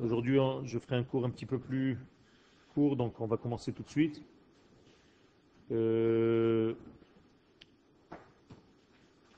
Aujourd'hui, 0.00 0.38
je 0.64 0.78
ferai 0.78 0.96
un 0.96 1.04
cours 1.04 1.24
un 1.24 1.30
petit 1.30 1.46
peu 1.46 1.58
plus 1.58 1.98
court, 2.74 2.96
donc 2.96 3.20
on 3.20 3.26
va 3.26 3.36
commencer 3.36 3.72
tout 3.72 3.82
de 3.82 3.88
suite. 3.88 4.22
Euh, 5.70 6.74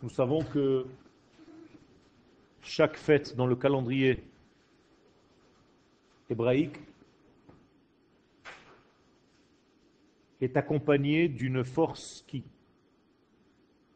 nous 0.03 0.09
savons 0.09 0.43
que 0.43 0.87
chaque 2.62 2.96
fête 2.96 3.37
dans 3.37 3.46
le 3.46 3.54
calendrier 3.54 4.24
hébraïque 6.28 6.80
est 10.40 10.56
accompagnée 10.56 11.28
d'une 11.28 11.62
force 11.62 12.24
qui 12.26 12.42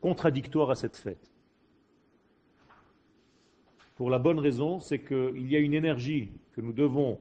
contradictoire 0.01 0.71
à 0.71 0.77
cette 0.77 0.97
fête. 0.97 1.38
Pour 3.99 4.11
la 4.11 4.21
bonne 4.21 4.39
raison, 4.39 4.79
c'est 4.79 5.01
qu'il 5.01 5.51
y 5.51 5.57
a 5.57 5.59
une 5.59 5.75
énergie 5.75 6.31
que 6.53 6.61
nous 6.61 6.73
devons 6.73 7.19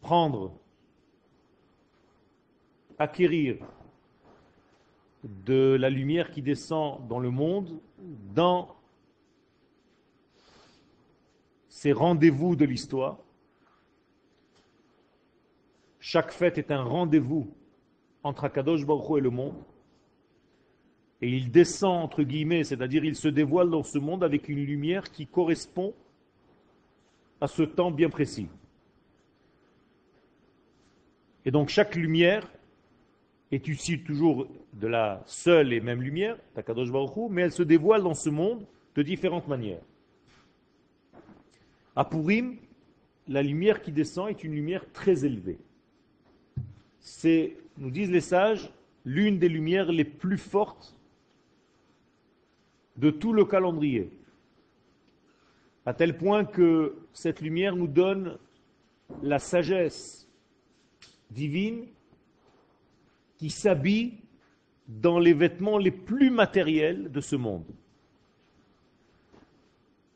prendre, 0.00 0.58
acquérir 2.98 3.58
de 5.22 5.76
la 5.78 5.90
lumière 5.90 6.30
qui 6.30 6.40
descend 6.40 7.06
dans 7.06 7.18
le 7.18 7.28
monde, 7.28 7.78
dans 8.34 8.74
ces 11.68 11.92
rendez-vous 11.92 12.56
de 12.56 12.64
l'histoire. 12.64 13.18
Chaque 16.00 16.32
fête 16.32 16.56
est 16.56 16.70
un 16.70 16.82
rendez-vous 16.82 17.52
entre 18.22 18.44
Akadosh 18.44 18.86
Baruch 18.86 19.18
et 19.18 19.20
le 19.20 19.28
monde 19.28 19.62
et 21.24 21.28
il 21.28 21.50
descend 21.50 22.04
entre 22.04 22.22
guillemets, 22.22 22.64
c'est-à-dire 22.64 23.02
il 23.02 23.16
se 23.16 23.28
dévoile 23.28 23.70
dans 23.70 23.82
ce 23.82 23.96
monde 23.96 24.22
avec 24.22 24.46
une 24.50 24.62
lumière 24.62 25.10
qui 25.10 25.26
correspond 25.26 25.94
à 27.40 27.46
ce 27.46 27.62
temps 27.62 27.90
bien 27.90 28.10
précis. 28.10 28.46
Et 31.46 31.50
donc 31.50 31.70
chaque 31.70 31.94
lumière 31.94 32.46
est 33.52 33.66
ici 33.68 34.00
toujours 34.00 34.46
de 34.74 34.86
la 34.86 35.22
seule 35.24 35.72
et 35.72 35.80
même 35.80 36.02
lumière, 36.02 36.36
Takadosh 36.54 36.92
Baruch 36.92 37.30
mais 37.30 37.40
elle 37.40 37.52
se 37.52 37.62
dévoile 37.62 38.02
dans 38.02 38.12
ce 38.12 38.28
monde 38.28 38.66
de 38.94 39.02
différentes 39.02 39.48
manières. 39.48 39.80
À 41.96 42.04
Purim, 42.04 42.58
la 43.28 43.42
lumière 43.42 43.80
qui 43.80 43.92
descend 43.92 44.28
est 44.28 44.44
une 44.44 44.52
lumière 44.52 44.84
très 44.92 45.24
élevée. 45.24 45.56
C'est, 47.00 47.56
nous 47.78 47.90
disent 47.90 48.10
les 48.10 48.20
sages, 48.20 48.70
l'une 49.06 49.38
des 49.38 49.48
lumières 49.48 49.90
les 49.90 50.04
plus 50.04 50.36
fortes 50.36 50.94
de 52.96 53.10
tout 53.10 53.32
le 53.32 53.44
calendrier. 53.44 54.10
À 55.86 55.94
tel 55.94 56.16
point 56.16 56.44
que 56.44 56.96
cette 57.12 57.40
lumière 57.40 57.76
nous 57.76 57.86
donne 57.86 58.38
la 59.22 59.38
sagesse 59.38 60.28
divine 61.30 61.86
qui 63.36 63.50
s'habille 63.50 64.14
dans 64.88 65.18
les 65.18 65.34
vêtements 65.34 65.78
les 65.78 65.90
plus 65.90 66.30
matériels 66.30 67.10
de 67.10 67.20
ce 67.20 67.36
monde. 67.36 67.64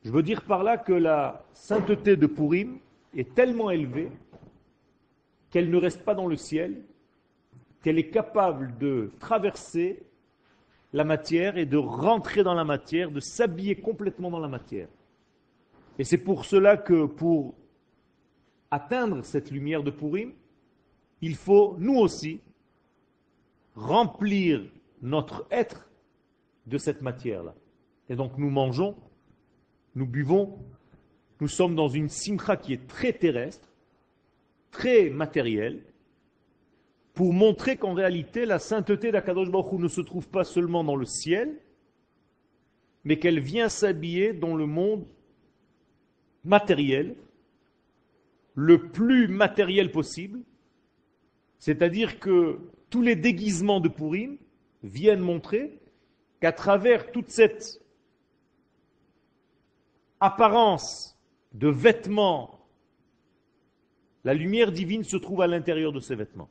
Je 0.05 0.11
veux 0.11 0.23
dire 0.23 0.42
par 0.42 0.63
là 0.63 0.79
que 0.79 0.92
la 0.92 1.45
sainteté 1.53 2.17
de 2.17 2.27
Purim 2.27 2.79
est 3.15 3.35
tellement 3.35 3.70
élevée 3.70 4.11
qu'elle 5.51 5.70
ne 5.70 5.77
reste 5.77 6.05
pas 6.05 6.15
dans 6.15 6.27
le 6.27 6.37
ciel, 6.37 6.83
qu'elle 7.83 7.98
est 7.98 8.11
capable 8.11 8.77
de 8.79 9.11
traverser 9.19 10.03
la 10.92 11.05
matière 11.05 11.58
et 11.58 11.67
de 11.67 11.77
rentrer 11.77 12.42
dans 12.42 12.55
la 12.55 12.64
matière, 12.64 13.11
de 13.11 13.20
s'habiller 13.20 13.77
complètement 13.77 14.31
dans 14.31 14.41
la 14.41 14.48
matière. 14.48 14.89
Et 15.98 16.05
c'est 16.05 16.19
pour 16.19 16.45
cela 16.45 16.77
que 16.77 17.06
pour 17.06 17.55
atteindre 18.70 19.25
cette 19.25 19.50
lumière 19.50 19.83
de 19.83 19.91
Purim, 19.91 20.33
il 21.20 21.34
faut, 21.34 21.77
nous 21.78 21.97
aussi, 21.97 22.40
remplir 23.74 24.63
notre 25.02 25.46
être 25.51 25.89
de 26.67 26.79
cette 26.79 27.02
matière-là. 27.02 27.55
Et 28.08 28.17
donc 28.17 28.39
nous 28.39 28.51
mangeons, 28.51 28.96
nous 29.95 30.07
buvons, 30.07 30.58
nous 31.40 31.48
sommes 31.48 31.74
dans 31.74 31.89
une 31.89 32.08
simcha 32.08 32.57
qui 32.57 32.73
est 32.73 32.86
très 32.86 33.13
terrestre, 33.13 33.68
très 34.70 35.11
matérielle, 35.11 35.83
pour 37.18 37.33
montrer 37.33 37.77
qu'en 37.77 37.95
réalité, 37.95 38.46
la 38.46 38.61
sainteté 38.61 39.11
d'Akadosh 39.11 39.51
Baruch 39.51 39.80
ne 39.80 39.89
se 39.89 40.01
trouve 40.01 40.29
pas 40.29 40.45
seulement 40.45 40.84
dans 40.84 40.95
le 40.95 41.05
ciel, 41.05 41.58
mais 43.02 43.18
qu'elle 43.18 43.40
vient 43.40 43.68
s'habiller 43.68 44.33
dans 44.33 44.55
le 44.55 44.67
monde 44.67 45.05
matériel, 46.45 47.17
le 48.55 48.90
plus 48.92 49.27
matériel 49.27 49.90
possible, 49.90 50.39
c'est-à-dire 51.58 52.20
que 52.20 52.61
tous 52.89 53.02
les 53.02 53.17
déguisements 53.17 53.80
de 53.80 53.89
Purim 53.89 54.39
viennent 54.84 55.18
montrer 55.18 55.77
qu'à 56.40 56.52
travers 56.52 57.11
toute 57.11 57.30
cette 57.30 57.83
apparence 60.20 61.18
de 61.52 61.67
vêtements, 61.67 62.61
la 64.23 64.34
lumière 64.34 64.70
divine 64.70 65.02
se 65.02 65.17
trouve 65.17 65.40
à 65.40 65.48
l'intérieur 65.48 65.92
de 65.92 65.98
ces 65.98 66.14
vêtements. 66.14 66.48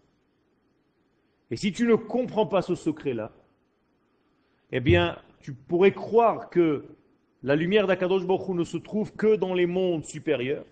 Et 1.50 1.56
si 1.56 1.72
tu 1.72 1.88
ne 1.88 1.96
comprends 1.96 2.46
pas 2.46 2.62
ce 2.62 2.76
secret-là, 2.76 3.32
eh 4.72 4.80
bien, 4.80 5.18
tu 5.40 5.54
pourrais 5.54 5.94
croire 5.94 6.50
que 6.50 6.86
la 7.44 7.56
lumière 7.56 7.88
d'Akadosh 7.88 8.26
Baruch 8.26 8.50
ne 8.50 8.64
se 8.64 8.78
trouve 8.78 9.14
que 9.14 9.36
dans 9.36 9.54
les 9.54 9.66
mondes 9.66 10.06
supérieurs, 10.06 10.66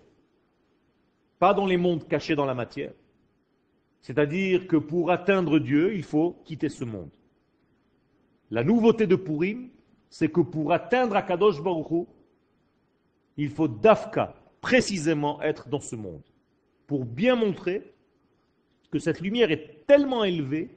pas 1.38 1.54
dans 1.54 1.66
les 1.66 1.76
mondes 1.76 2.06
cachés 2.06 2.34
dans 2.34 2.44
la 2.44 2.54
matière. 2.54 2.92
C'est-à-dire 4.02 4.66
que 4.66 4.76
pour 4.76 5.10
atteindre 5.10 5.58
Dieu, 5.58 5.94
il 5.94 6.02
faut 6.02 6.36
quitter 6.44 6.68
ce 6.68 6.84
monde. 6.84 7.10
La 8.50 8.62
nouveauté 8.62 9.06
de 9.06 9.16
Purim, 9.16 9.70
c'est 10.10 10.30
que 10.30 10.40
pour 10.40 10.72
atteindre 10.72 11.16
Akadosh 11.16 11.62
Baruch 11.62 12.06
il 13.36 13.50
faut 13.50 13.68
d'Afka, 13.68 14.34
précisément 14.60 15.42
être 15.42 15.68
dans 15.68 15.80
ce 15.80 15.94
monde, 15.96 16.22
pour 16.86 17.04
bien 17.04 17.36
montrer 17.36 17.94
cette 18.98 19.20
lumière 19.20 19.50
est 19.50 19.86
tellement 19.86 20.24
élevée 20.24 20.70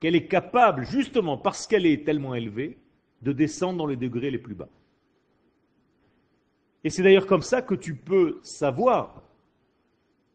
qu'elle 0.00 0.14
est 0.16 0.26
capable, 0.26 0.84
justement 0.84 1.36
parce 1.36 1.66
qu'elle 1.66 1.86
est 1.86 2.04
tellement 2.04 2.34
élevée, 2.34 2.78
de 3.22 3.32
descendre 3.32 3.78
dans 3.78 3.86
les 3.86 3.96
degrés 3.96 4.30
les 4.30 4.38
plus 4.38 4.54
bas. 4.54 4.68
Et 6.84 6.90
c'est 6.90 7.02
d'ailleurs 7.02 7.26
comme 7.26 7.42
ça 7.42 7.62
que 7.62 7.74
tu 7.74 7.94
peux 7.94 8.40
savoir 8.42 9.22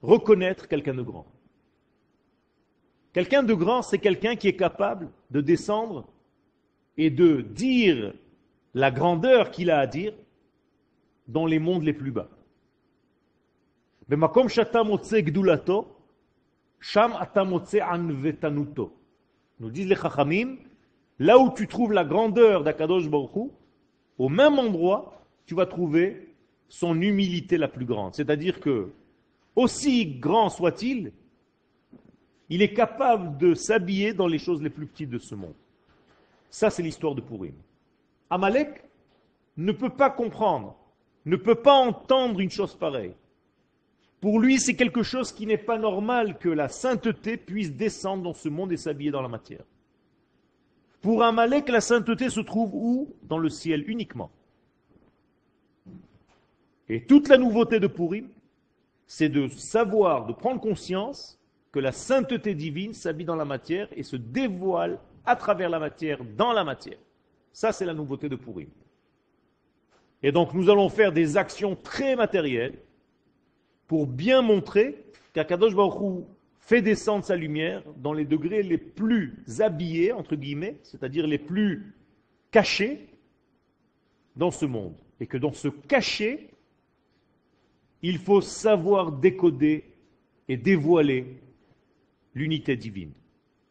reconnaître 0.01 0.67
quelqu'un 0.67 0.93
de 0.93 1.01
grand. 1.01 1.25
Quelqu'un 3.13 3.43
de 3.43 3.53
grand, 3.53 3.81
c'est 3.81 3.97
quelqu'un 3.97 4.35
qui 4.35 4.47
est 4.47 4.55
capable 4.55 5.09
de 5.31 5.41
descendre 5.41 6.07
et 6.97 7.09
de 7.09 7.41
dire 7.41 8.13
la 8.73 8.91
grandeur 8.91 9.51
qu'il 9.51 9.71
a 9.71 9.79
à 9.79 9.87
dire 9.87 10.13
dans 11.27 11.45
les 11.45 11.59
mondes 11.59 11.83
les 11.83 11.93
plus 11.93 12.11
bas. 12.11 12.29
Sham. 16.79 17.13
Nous 19.59 19.71
disent 19.71 19.87
les 19.87 19.95
chachamim, 19.95 20.57
là 21.19 21.39
où 21.39 21.51
tu 21.53 21.67
trouves 21.67 21.93
la 21.93 22.05
grandeur 22.05 22.63
d'Akadosh 22.63 23.09
Baruch 23.09 23.51
au 24.17 24.29
même 24.29 24.59
endroit, 24.59 25.21
tu 25.45 25.55
vas 25.55 25.65
trouver 25.65 26.33
son 26.69 27.01
humilité 27.01 27.57
la 27.57 27.67
plus 27.67 27.85
grande. 27.85 28.13
C'est-à-dire 28.13 28.59
que, 28.59 28.91
aussi 29.55 30.05
grand 30.05 30.49
soit-il, 30.49 31.11
il 32.49 32.61
est 32.61 32.73
capable 32.73 33.37
de 33.37 33.53
s'habiller 33.53 34.13
dans 34.13 34.27
les 34.27 34.39
choses 34.39 34.61
les 34.61 34.69
plus 34.69 34.85
petites 34.85 35.09
de 35.09 35.17
ce 35.17 35.35
monde. 35.35 35.55
Ça, 36.49 36.69
c'est 36.69 36.83
l'histoire 36.83 37.15
de 37.15 37.21
Purim. 37.21 37.55
Amalek 38.29 38.83
ne 39.57 39.71
peut 39.71 39.89
pas 39.89 40.09
comprendre, 40.09 40.75
ne 41.25 41.35
peut 41.35 41.55
pas 41.55 41.73
entendre 41.73 42.39
une 42.39 42.51
chose 42.51 42.75
pareille. 42.75 43.13
Pour 44.19 44.39
lui, 44.39 44.59
c'est 44.59 44.75
quelque 44.75 45.03
chose 45.03 45.31
qui 45.31 45.45
n'est 45.45 45.57
pas 45.57 45.77
normal 45.77 46.37
que 46.39 46.49
la 46.49 46.69
sainteté 46.69 47.37
puisse 47.37 47.73
descendre 47.73 48.23
dans 48.23 48.33
ce 48.33 48.49
monde 48.49 48.71
et 48.71 48.77
s'habiller 48.77 49.11
dans 49.11 49.21
la 49.21 49.27
matière. 49.27 49.63
Pour 51.01 51.23
Amalek, 51.23 51.69
la 51.69 51.81
sainteté 51.81 52.29
se 52.29 52.39
trouve 52.39 52.71
où? 52.73 53.13
Dans 53.23 53.37
le 53.37 53.49
ciel 53.49 53.87
uniquement. 53.87 54.31
Et 56.89 57.03
toute 57.03 57.27
la 57.27 57.37
nouveauté 57.37 57.79
de 57.79 57.87
Purim, 57.87 58.27
c'est 59.05 59.29
de 59.29 59.47
savoir, 59.49 60.25
de 60.25 60.33
prendre 60.33 60.59
conscience 60.59 61.39
que 61.71 61.79
la 61.79 61.91
sainteté 61.91 62.55
divine 62.55 62.93
s'habille 62.93 63.25
dans 63.25 63.35
la 63.35 63.45
matière 63.45 63.87
et 63.95 64.03
se 64.03 64.15
dévoile 64.15 64.99
à 65.25 65.35
travers 65.35 65.69
la 65.69 65.79
matière, 65.79 66.23
dans 66.37 66.53
la 66.53 66.63
matière. 66.63 66.97
Ça, 67.53 67.71
c'est 67.71 67.85
la 67.85 67.93
nouveauté 67.93 68.29
de 68.29 68.35
Purim. 68.35 68.69
Et 70.23 70.31
donc, 70.31 70.53
nous 70.53 70.69
allons 70.69 70.89
faire 70.89 71.11
des 71.11 71.37
actions 71.37 71.75
très 71.75 72.15
matérielles 72.15 72.79
pour 73.87 74.05
bien 74.05 74.41
montrer 74.41 75.05
qu'Akadosh 75.33 75.73
fait 76.59 76.81
descendre 76.81 77.23
sa 77.23 77.35
lumière 77.35 77.81
dans 77.97 78.13
les 78.13 78.25
degrés 78.25 78.61
les 78.61 78.77
plus 78.77 79.33
habillés, 79.59 80.11
entre 80.11 80.35
guillemets, 80.35 80.79
c'est-à-dire 80.83 81.25
les 81.25 81.37
plus 81.37 81.95
cachés 82.51 83.07
dans 84.35 84.51
ce 84.51 84.65
monde. 84.65 84.95
Et 85.19 85.27
que 85.27 85.37
dans 85.37 85.53
ce 85.53 85.69
cachet, 85.69 86.49
il 88.01 88.17
faut 88.17 88.41
savoir 88.41 89.11
décoder 89.11 89.85
et 90.49 90.57
dévoiler 90.57 91.41
l'unité 92.35 92.75
divine. 92.75 93.13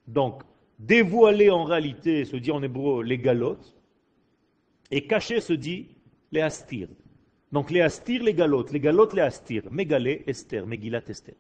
Donc, 0.08 0.42
dévoiler 0.78 1.50
en 1.50 1.64
réalité 1.64 2.24
se 2.24 2.36
dit 2.36 2.50
en 2.50 2.62
hébreu 2.62 3.02
les 3.02 3.18
galotes, 3.18 3.76
et 4.90 5.06
cacher 5.06 5.40
se 5.40 5.52
dit 5.52 5.88
les 6.32 6.40
astir. 6.40 6.88
Donc 7.52 7.70
les 7.70 7.80
astir, 7.80 8.22
les 8.22 8.34
galotes, 8.34 8.72
les 8.72 8.80
galotes, 8.80 9.14
les 9.14 9.22
astir. 9.22 9.62
Mégalé, 9.70 10.24
Esther, 10.26 10.66
Megillat, 10.66 11.02
Esther. 11.08 11.34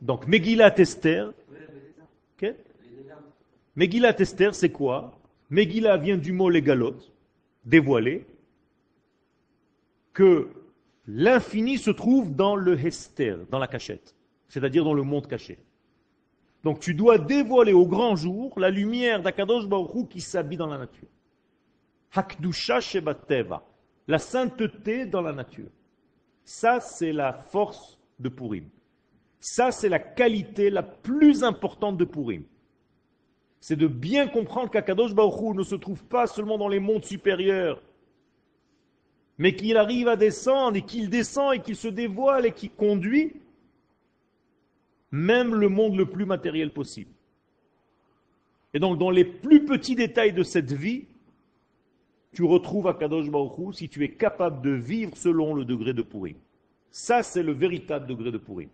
Donc 0.00 0.26
Megillat, 0.26 0.74
Esther. 0.78 1.32
Okay? 2.36 2.54
Megillat, 3.76 4.16
Esther, 4.18 4.54
c'est 4.54 4.70
quoi? 4.70 5.18
Megillah 5.50 5.96
vient 5.96 6.16
du 6.16 6.32
mot 6.32 6.50
les 6.50 6.62
galotes, 6.62 7.12
dévoiler, 7.64 8.26
que 10.12 10.48
l'infini 11.06 11.78
se 11.78 11.90
trouve 11.90 12.34
dans 12.34 12.56
le 12.56 12.78
Hester, 12.78 13.36
dans 13.50 13.58
la 13.58 13.66
cachette, 13.66 14.14
c'est-à-dire 14.48 14.84
dans 14.84 14.94
le 14.94 15.02
monde 15.02 15.26
caché. 15.26 15.58
Donc 16.62 16.80
tu 16.80 16.94
dois 16.94 17.18
dévoiler 17.18 17.74
au 17.74 17.86
grand 17.86 18.16
jour 18.16 18.58
la 18.58 18.70
lumière 18.70 19.22
d'Akadosh 19.22 19.66
Baruch 19.66 20.08
qui 20.08 20.20
s'habille 20.20 20.56
dans 20.56 20.66
la 20.66 20.78
nature. 20.78 21.08
Hakdusha 22.12 22.80
Shebateva, 22.80 23.62
la 24.06 24.18
sainteté 24.18 25.06
dans 25.06 25.22
la 25.22 25.32
nature. 25.32 25.70
Ça, 26.44 26.80
c'est 26.80 27.12
la 27.12 27.32
force 27.32 27.98
de 28.18 28.28
Purim. 28.28 28.68
Ça, 29.40 29.72
c'est 29.72 29.88
la 29.88 29.98
qualité 29.98 30.70
la 30.70 30.82
plus 30.82 31.44
importante 31.44 31.96
de 31.96 32.04
Purim. 32.04 32.44
C'est 33.60 33.76
de 33.76 33.86
bien 33.86 34.28
comprendre 34.28 34.70
qu'Akadosh 34.70 35.14
Baruch 35.14 35.56
ne 35.56 35.62
se 35.62 35.74
trouve 35.74 36.04
pas 36.04 36.26
seulement 36.26 36.58
dans 36.58 36.68
les 36.68 36.80
mondes 36.80 37.04
supérieurs, 37.04 37.82
mais 39.38 39.56
qu'il 39.56 39.76
arrive 39.76 40.08
à 40.08 40.16
descendre 40.16 40.76
et 40.76 40.82
qu'il 40.82 41.08
descend 41.08 41.54
et 41.54 41.60
qu'il 41.60 41.76
se 41.76 41.88
dévoile 41.88 42.46
et 42.46 42.52
qu'il 42.52 42.70
conduit 42.70 43.40
même 45.10 45.54
le 45.54 45.68
monde 45.68 45.96
le 45.96 46.06
plus 46.06 46.26
matériel 46.26 46.72
possible. 46.72 47.12
Et 48.74 48.80
donc, 48.80 48.98
dans 48.98 49.10
les 49.10 49.24
plus 49.24 49.64
petits 49.64 49.94
détails 49.94 50.32
de 50.32 50.42
cette 50.42 50.72
vie, 50.72 51.06
tu 52.34 52.44
retrouves 52.44 52.88
Akadosh 52.88 53.30
Baruch 53.30 53.74
si 53.74 53.88
tu 53.88 54.04
es 54.04 54.10
capable 54.10 54.60
de 54.60 54.70
vivre 54.70 55.16
selon 55.16 55.54
le 55.54 55.64
degré 55.64 55.94
de 55.94 56.02
Purim. 56.02 56.36
Ça, 56.90 57.22
c'est 57.22 57.42
le 57.42 57.52
véritable 57.52 58.06
degré 58.06 58.30
de 58.30 58.38
Purim. 58.38 58.68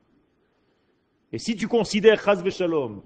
Et 1.33 1.39
si 1.39 1.57
tu 1.57 1.69
considères, 1.69 2.23
Chaz 2.23 2.43
Shalom, 2.51 3.03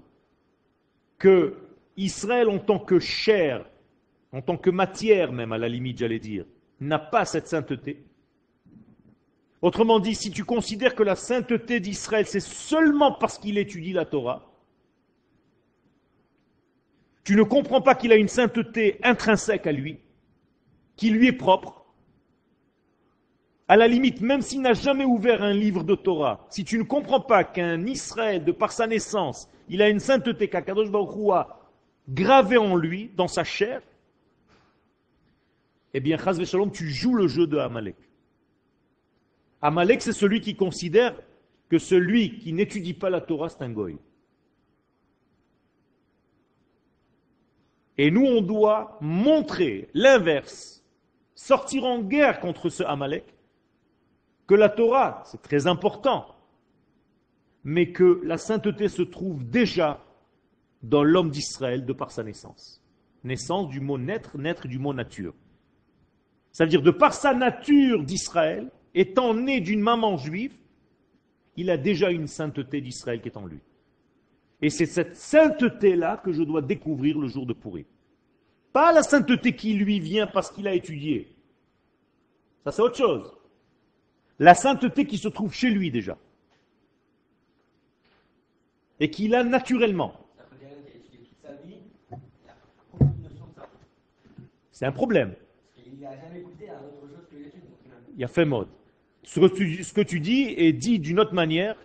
que 1.19 1.55
Israël 1.97 2.49
en 2.49 2.59
tant 2.59 2.79
que 2.79 2.99
chair, 2.99 3.65
en 4.31 4.41
tant 4.41 4.57
que 4.57 4.69
matière 4.69 5.31
même 5.31 5.51
à 5.51 5.57
la 5.57 5.69
limite, 5.69 5.99
j'allais 5.99 6.19
dire, 6.19 6.45
n'a 6.79 6.99
pas 6.99 7.25
cette 7.25 7.47
sainteté. 7.47 8.03
Autrement 9.61 9.99
dit, 9.99 10.15
si 10.15 10.31
tu 10.31 10.43
considères 10.43 10.95
que 10.95 11.03
la 11.03 11.15
sainteté 11.15 11.79
d'Israël, 11.79 12.25
c'est 12.25 12.41
seulement 12.41 13.13
parce 13.13 13.37
qu'il 13.37 13.57
étudie 13.57 13.93
la 13.93 14.05
Torah, 14.05 14.51
tu 17.23 17.35
ne 17.35 17.43
comprends 17.43 17.81
pas 17.81 17.95
qu'il 17.95 18.11
a 18.11 18.15
une 18.15 18.27
sainteté 18.27 18.99
intrinsèque 19.03 19.65
à 19.65 19.71
lui, 19.71 19.99
qui 20.95 21.09
lui 21.09 21.27
est 21.27 21.33
propre. 21.33 21.85
À 23.67 23.75
la 23.77 23.87
limite, 23.87 24.21
même 24.21 24.41
s'il 24.41 24.61
n'a 24.61 24.73
jamais 24.73 25.05
ouvert 25.05 25.41
un 25.41 25.53
livre 25.53 25.83
de 25.83 25.95
Torah, 25.95 26.45
si 26.49 26.63
tu 26.63 26.77
ne 26.77 26.83
comprends 26.83 27.21
pas 27.21 27.43
qu'un 27.43 27.85
Israël, 27.85 28.43
de 28.43 28.51
par 28.51 28.71
sa 28.71 28.85
naissance, 28.85 29.49
il 29.69 29.81
a 29.81 29.89
une 29.89 29.99
sainteté 29.99 30.47
qu'Akadosh 30.47 30.91
Baruch 30.91 31.31
a 31.33 31.59
gravée 32.07 32.57
en 32.57 32.75
lui, 32.75 33.09
dans 33.15 33.27
sa 33.27 33.43
chair, 33.43 33.81
eh 35.93 35.99
bien, 35.99 36.17
Chaz 36.17 36.43
Shalom, 36.43 36.71
tu 36.71 36.89
joues 36.89 37.15
le 37.15 37.27
jeu 37.27 37.47
de 37.47 37.57
Amalek. 37.57 37.95
Amalek, 39.61 40.01
c'est 40.01 40.13
celui 40.13 40.41
qui 40.41 40.55
considère 40.55 41.15
que 41.69 41.79
celui 41.79 42.37
qui 42.37 42.53
n'étudie 42.53 42.93
pas 42.93 43.09
la 43.09 43.21
Torah, 43.21 43.49
c'est 43.49 43.63
un 43.63 43.69
goy. 43.69 43.97
Et 47.97 48.11
nous, 48.11 48.25
on 48.25 48.41
doit 48.41 48.97
montrer 49.01 49.89
l'inverse, 49.93 50.83
sortir 51.35 51.83
en 51.83 52.01
guerre 52.01 52.39
contre 52.39 52.69
ce 52.69 52.83
Amalek, 52.83 53.35
que 54.47 54.55
la 54.55 54.69
Torah, 54.69 55.23
c'est 55.25 55.41
très 55.41 55.67
important, 55.67 56.25
mais 57.63 57.91
que 57.91 58.21
la 58.23 58.37
sainteté 58.37 58.87
se 58.87 59.01
trouve 59.01 59.43
déjà 59.43 60.03
dans 60.83 61.03
l'homme 61.03 61.31
d'Israël 61.31 61.85
de 61.85 61.93
par 61.93 62.11
sa 62.11 62.23
naissance. 62.23 62.81
Naissance 63.23 63.69
du 63.69 63.79
mot 63.79 63.97
naître, 63.97 64.37
naître 64.37 64.67
du 64.67 64.77
mot 64.77 64.93
nature. 64.93 65.33
Ça 66.51 66.63
veut 66.63 66.69
dire 66.69 66.83
de 66.83 66.91
par 66.91 67.13
sa 67.13 67.33
nature 67.33 68.03
d'Israël, 68.03 68.71
étant 68.93 69.33
né 69.33 69.61
d'une 69.61 69.81
maman 69.81 70.15
juive, 70.17 70.55
il 71.57 71.69
a 71.69 71.77
déjà 71.77 72.11
une 72.11 72.27
sainteté 72.27 72.81
d'Israël 72.81 73.21
qui 73.21 73.29
est 73.29 73.37
en 73.37 73.45
lui. 73.45 73.59
Et 74.61 74.69
c'est 74.69 74.85
cette 74.85 75.15
sainteté-là 75.15 76.17
que 76.17 76.31
je 76.31 76.43
dois 76.43 76.61
découvrir 76.61 77.19
le 77.19 77.27
jour 77.27 77.45
de 77.45 77.53
Pourri. 77.53 77.85
Pas 78.75 78.91
la 78.91 79.03
sainteté 79.03 79.55
qui 79.55 79.73
lui 79.73 80.01
vient 80.01 80.27
parce 80.27 80.51
qu'il 80.51 80.67
a 80.67 80.73
étudié. 80.73 81.33
Ça, 82.65 82.73
c'est 82.73 82.81
autre 82.81 82.97
chose. 82.97 83.37
La 84.37 84.53
sainteté 84.53 85.07
qui 85.07 85.17
se 85.17 85.29
trouve 85.29 85.53
chez 85.53 85.69
lui 85.69 85.91
déjà. 85.91 86.17
Et 88.99 89.09
qu'il 89.09 89.33
a 89.33 89.45
naturellement. 89.45 90.13
C'est 94.71 94.85
un 94.85 94.91
problème. 94.91 95.35
Il 98.17 98.25
a 98.25 98.27
fait 98.27 98.43
mode. 98.43 98.67
Ce 99.23 99.39
que, 99.93 100.01
tu, 100.01 100.19
dis 100.19 100.53
est 100.57 100.73
dit 100.73 100.99
d'une 100.99 101.21
autre 101.21 101.33
manière, 101.33 101.77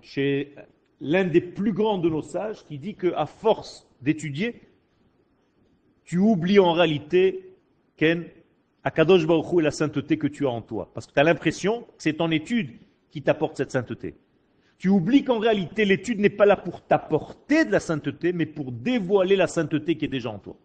chez 0.00 0.54
l'un 1.00 1.24
des 1.24 1.40
plus 1.40 1.72
grands 1.72 1.98
de 1.98 2.08
nos 2.08 2.22
sages, 2.22 2.64
qui 2.66 2.78
dit 2.78 2.94
qu'à 2.94 3.26
force 3.26 3.88
d'étudier, 4.00 4.62
tu 6.04 6.18
oublies 6.18 6.58
en 6.58 6.72
réalité, 6.72 7.54
Ken, 7.96 8.24
Akadosh 8.84 9.26
Baruch 9.26 9.60
et 9.60 9.62
la 9.62 9.70
sainteté 9.70 10.18
que 10.18 10.26
tu 10.26 10.46
as 10.46 10.50
en 10.50 10.62
toi. 10.62 10.90
Parce 10.92 11.06
que 11.06 11.12
tu 11.12 11.20
as 11.20 11.24
l'impression 11.24 11.82
que 11.82 11.88
c'est 11.98 12.14
ton 12.14 12.30
étude 12.30 12.78
qui 13.10 13.22
t'apporte 13.22 13.56
cette 13.56 13.70
sainteté. 13.70 14.16
Tu 14.78 14.88
oublies 14.88 15.22
qu'en 15.22 15.38
réalité, 15.38 15.84
l'étude 15.84 16.18
n'est 16.18 16.30
pas 16.30 16.46
là 16.46 16.56
pour 16.56 16.82
t'apporter 16.82 17.64
de 17.64 17.70
la 17.70 17.78
sainteté, 17.78 18.32
mais 18.32 18.46
pour 18.46 18.72
dévoiler 18.72 19.36
la 19.36 19.46
sainteté 19.46 19.96
qui 19.96 20.06
est 20.06 20.08
déjà 20.08 20.30
en 20.30 20.38
toi. 20.38 20.56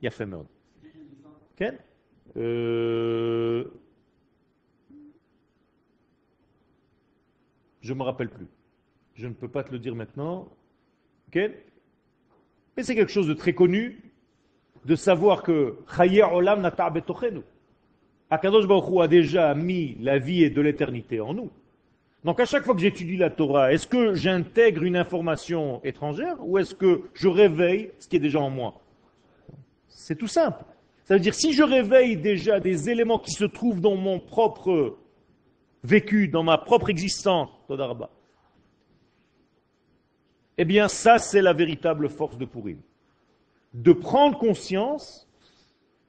Il 0.00 0.04
y 0.04 0.08
a 0.08 0.10
fait 0.10 0.26
merde. 0.26 0.46
Ken? 1.56 1.76
Euh... 2.36 3.64
Je 7.80 7.92
ne 7.92 7.98
me 7.98 8.04
rappelle 8.04 8.30
plus. 8.30 8.46
Je 9.14 9.26
ne 9.26 9.34
peux 9.34 9.48
pas 9.48 9.64
te 9.64 9.72
le 9.72 9.78
dire 9.78 9.94
maintenant. 9.94 10.48
Ok 11.28 11.38
Mais 12.76 12.82
c'est 12.82 12.94
quelque 12.94 13.12
chose 13.12 13.28
de 13.28 13.34
très 13.34 13.52
connu 13.52 14.00
de 14.84 14.96
savoir 14.96 15.42
que 15.42 15.76
Olam 16.32 16.60
Nata 16.60 16.90
Betochenu. 16.90 17.40
Akadosh 18.30 18.66
Baruch 18.66 19.00
a 19.02 19.08
déjà 19.08 19.54
mis 19.54 19.96
la 20.00 20.18
vie 20.18 20.42
et 20.42 20.50
de 20.50 20.60
l'éternité 20.60 21.20
en 21.20 21.34
nous. 21.34 21.50
Donc 22.24 22.40
à 22.40 22.46
chaque 22.46 22.64
fois 22.64 22.74
que 22.74 22.80
j'étudie 22.80 23.16
la 23.16 23.30
Torah, 23.30 23.72
est-ce 23.72 23.86
que 23.86 24.14
j'intègre 24.14 24.82
une 24.82 24.96
information 24.96 25.80
étrangère 25.84 26.36
ou 26.40 26.58
est-ce 26.58 26.74
que 26.74 27.02
je 27.12 27.28
réveille 27.28 27.90
ce 27.98 28.08
qui 28.08 28.16
est 28.16 28.20
déjà 28.20 28.40
en 28.40 28.50
moi? 28.50 28.80
C'est 29.88 30.16
tout 30.16 30.26
simple. 30.26 30.64
Ça 31.04 31.14
veut 31.14 31.20
dire 31.20 31.34
si 31.34 31.52
je 31.52 31.62
réveille 31.62 32.16
déjà 32.16 32.60
des 32.60 32.88
éléments 32.88 33.18
qui 33.18 33.32
se 33.32 33.44
trouvent 33.44 33.80
dans 33.80 33.96
mon 33.96 34.18
propre 34.18 34.96
vécu, 35.82 36.28
dans 36.28 36.42
ma 36.42 36.56
propre 36.56 36.88
existence, 36.88 37.50
eh 40.58 40.64
bien 40.64 40.88
ça 40.88 41.18
c'est 41.18 41.42
la 41.42 41.52
véritable 41.52 42.08
force 42.08 42.38
de 42.38 42.44
Purim. 42.44 42.78
De 43.72 43.92
prendre 43.92 44.38
conscience 44.38 45.28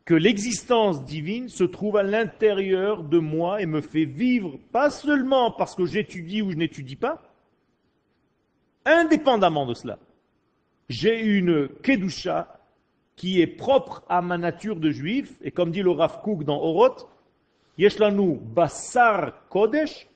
que 0.05 0.13
l'existence 0.13 1.03
divine 1.03 1.49
se 1.49 1.63
trouve 1.63 1.97
à 1.97 2.03
l'intérieur 2.03 3.03
de 3.03 3.17
moi 3.17 3.61
et 3.61 3.65
me 3.65 3.81
fait 3.81 4.05
vivre, 4.05 4.59
pas 4.71 4.91
seulement 4.91 5.51
parce 5.51 5.73
que 5.73 5.85
j'étudie 5.85 6.43
ou 6.43 6.51
je 6.51 6.57
n'étudie 6.57 6.95
pas, 6.95 7.23
indépendamment 8.85 9.65
de 9.65 9.73
cela. 9.73 9.97
J'ai 10.89 11.19
une 11.19 11.67
kedusha 11.81 12.59
qui 13.15 13.41
est 13.41 13.47
propre 13.47 14.03
à 14.07 14.21
ma 14.21 14.37
nature 14.37 14.75
de 14.75 14.91
juif, 14.91 15.39
et 15.41 15.49
comme 15.49 15.71
dit 15.71 15.81
le 15.81 15.89
Rav 15.89 16.21
Kook 16.21 16.43
dans 16.43 16.61
Oroth, 16.61 17.07
Yeshlanu 17.77 18.37
basar 18.37 19.47
kodesh, 19.49 20.07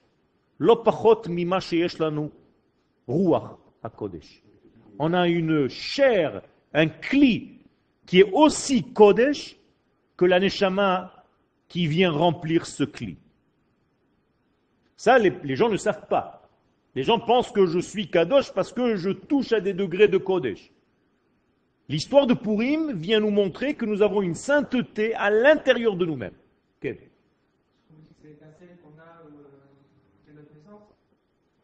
lopachot 0.59 1.27
mima 1.27 1.59
yeshlanu 1.71 2.29
ruach 3.07 3.57
kodesh. 3.88 4.43
On 4.98 5.13
a 5.13 5.29
une 5.29 5.69
chair, 5.69 6.41
un 6.74 6.88
cli 6.88 7.59
qui 8.05 8.19
est 8.19 8.29
aussi 8.33 8.91
kodesh 8.91 9.55
que 10.17 10.25
la 10.25 10.41
neshama 10.41 11.13
qui 11.69 11.88
vient 11.88 12.12
remplir 12.12 12.65
ce 12.65 12.83
cli. 12.83 13.15
Ça, 14.98 15.17
les, 15.17 15.55
gens 15.55 15.69
ne 15.69 15.77
savent 15.77 16.07
pas. 16.07 16.50
Les 16.93 17.03
gens 17.03 17.19
pensent 17.19 17.51
que 17.51 17.65
je 17.65 17.79
suis 17.79 18.09
kadosh 18.09 18.51
parce 18.51 18.74
que 18.74 18.98
je 18.98 19.12
touche 19.12 19.53
à 19.53 19.62
des 19.62 19.74
degrés 19.74 20.09
de 20.09 20.17
kodesh. 20.17 20.71
L'histoire 21.88 22.27
de 22.27 22.33
Purim 22.33 22.91
vient 22.91 23.21
nous 23.21 23.29
montrer 23.29 23.75
que 23.75 23.86
nous 23.86 24.01
avons 24.01 24.21
une 24.21 24.36
sainteté 24.36 25.15
à 25.15 25.29
l'intérieur 25.29 25.95
de 25.95 26.05
nous-mêmes. 26.05 26.33
C'est 26.81 27.00
l'étincelle 28.24 28.77
qu'on 28.83 29.00
a 29.00 29.24
euh, 29.25 29.31
dès 30.27 30.33
notre 30.33 30.53
naissance 30.53 30.83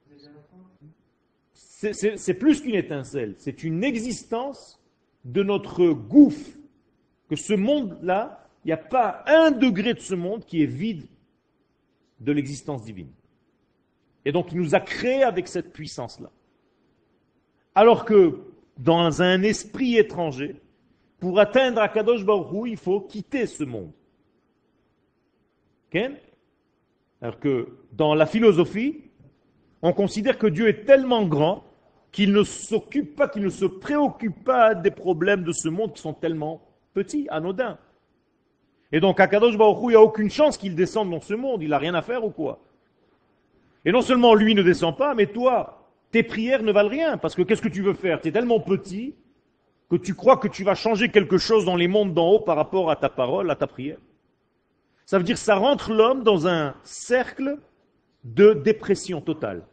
Déjà 0.10 0.29
enfant 0.29 0.63
C'est- 1.94 2.34
plus 2.34 2.62
qu'une 2.62 2.75
étincelle, 2.75 3.36
c'est 3.38 3.63
une 3.63 3.84
existence 3.84 4.80
de 5.24 5.44
notre 5.44 5.88
gouffre. 5.89 6.51
Que 7.30 7.36
ce 7.36 7.54
monde-là, 7.54 8.48
il 8.63 8.68
n'y 8.68 8.74
a 8.74 8.77
pas 8.77 9.24
un 9.27 9.51
degré 9.51 9.94
de 9.94 10.00
ce 10.00 10.13
monde 10.13 10.46
qui 10.46 10.62
est 10.62 10.68
vide 10.68 11.06
de 12.20 12.32
l'existence 12.32 12.84
divine. 12.84 13.12
Et 14.25 14.32
donc 14.32 14.51
il 14.51 14.60
nous 14.60 14.75
a 14.75 14.80
créés 14.80 15.24
avec 15.24 15.48
cette 15.48 15.74
puissance-là. 15.74 16.30
Alors 17.74 18.06
que 18.06 18.39
dans 18.77 19.22
un 19.22 19.42
esprit 19.44 19.98
étranger, 19.98 20.56
pour 21.20 21.39
atteindre 21.39 21.82
Akadosh 21.82 22.24
Baruch 22.24 22.70
il 22.70 22.77
faut 22.77 23.01
quitter 23.01 23.48
ce 23.48 23.63
monde. 23.63 23.92
Ok 25.94 26.12
Alors 27.22 27.39
que 27.39 27.70
dans 27.92 28.13
la 28.13 28.25
philosophie, 28.25 29.01
on 29.82 29.94
considère 29.94 30.38
que 30.38 30.48
Dieu 30.48 30.68
est 30.68 30.86
tellement 30.86 31.25
grand 31.25 31.63
qu'il 32.15 32.31
ne 32.31 32.43
s'occupe 32.43 33.17
pas, 33.17 33.27
qu'il 33.27 33.43
ne 33.43 33.50
se 33.50 33.65
préoccupe 33.65 34.45
pas 34.45 34.74
des 34.74 34.89
problèmes 34.89 35.43
de 35.43 35.51
ce 35.51 35.67
monde 35.67 35.91
qui 35.93 36.01
sont 36.01 36.13
tellement 36.13 36.62
petits, 36.93 37.27
anodins. 37.29 37.77
Et 38.93 39.01
donc, 39.01 39.19
à 39.19 39.27
Kadosh 39.27 39.57
Baruch 39.57 39.79
il 39.84 39.88
n'y 39.89 39.95
a 39.95 40.01
aucune 40.01 40.29
chance 40.29 40.57
qu'il 40.57 40.75
descende 40.75 41.12
dans 41.12 41.19
ce 41.19 41.34
monde. 41.34 41.62
Il 41.62 41.72
n'a 41.72 41.77
rien 41.77 41.93
à 41.93 42.01
faire 42.01 42.24
ou 42.24 42.29
quoi? 42.29 42.62
Et 43.84 43.91
non 43.91 44.01
seulement 44.01 44.34
lui 44.34 44.55
ne 44.55 44.63
descend 44.63 44.95
pas, 44.95 45.13
mais 45.13 45.25
toi, 45.25 45.91
tes 46.12 46.24
prières 46.24 46.63
ne 46.63 46.72
valent 46.72 46.88
rien. 46.88 47.17
Parce 47.17 47.36
que 47.36 47.41
qu'est-ce 47.41 47.62
que 47.62 47.67
tu 47.67 47.81
veux 47.81 47.93
faire? 47.93 48.22
Tu 48.22 48.29
es 48.29 48.31
tellement 48.31 48.62
petit 48.62 49.13
que 49.89 49.98
tu 49.98 50.15
crois 50.15 50.38
que 50.38 50.48
tu 50.48 50.63
vas 50.63 50.74
changer 50.74 51.10
quelque 51.10 51.38
chose 51.38 51.65
dans 51.65 51.75
les 51.75 51.89
mondes 51.89 52.13
d'en 52.13 52.29
haut 52.29 52.39
par 52.39 52.55
rapport 52.55 52.89
à 52.89 52.95
ta 52.95 53.10
parole, 53.10 53.51
à 53.51 53.57
ta 53.57 53.67
prière. 53.67 54.00
Ça 55.05 55.17
veut 55.17 55.25
dire 55.25 55.36
que 55.36 55.41
ça 55.41 55.55
rentre 55.55 55.91
l'homme 55.91 56.24
dans 56.24 56.48
un 56.48 56.75
cercle 56.84 57.57
de 58.24 58.53
dépression 58.53 59.19
totale. 59.19 59.63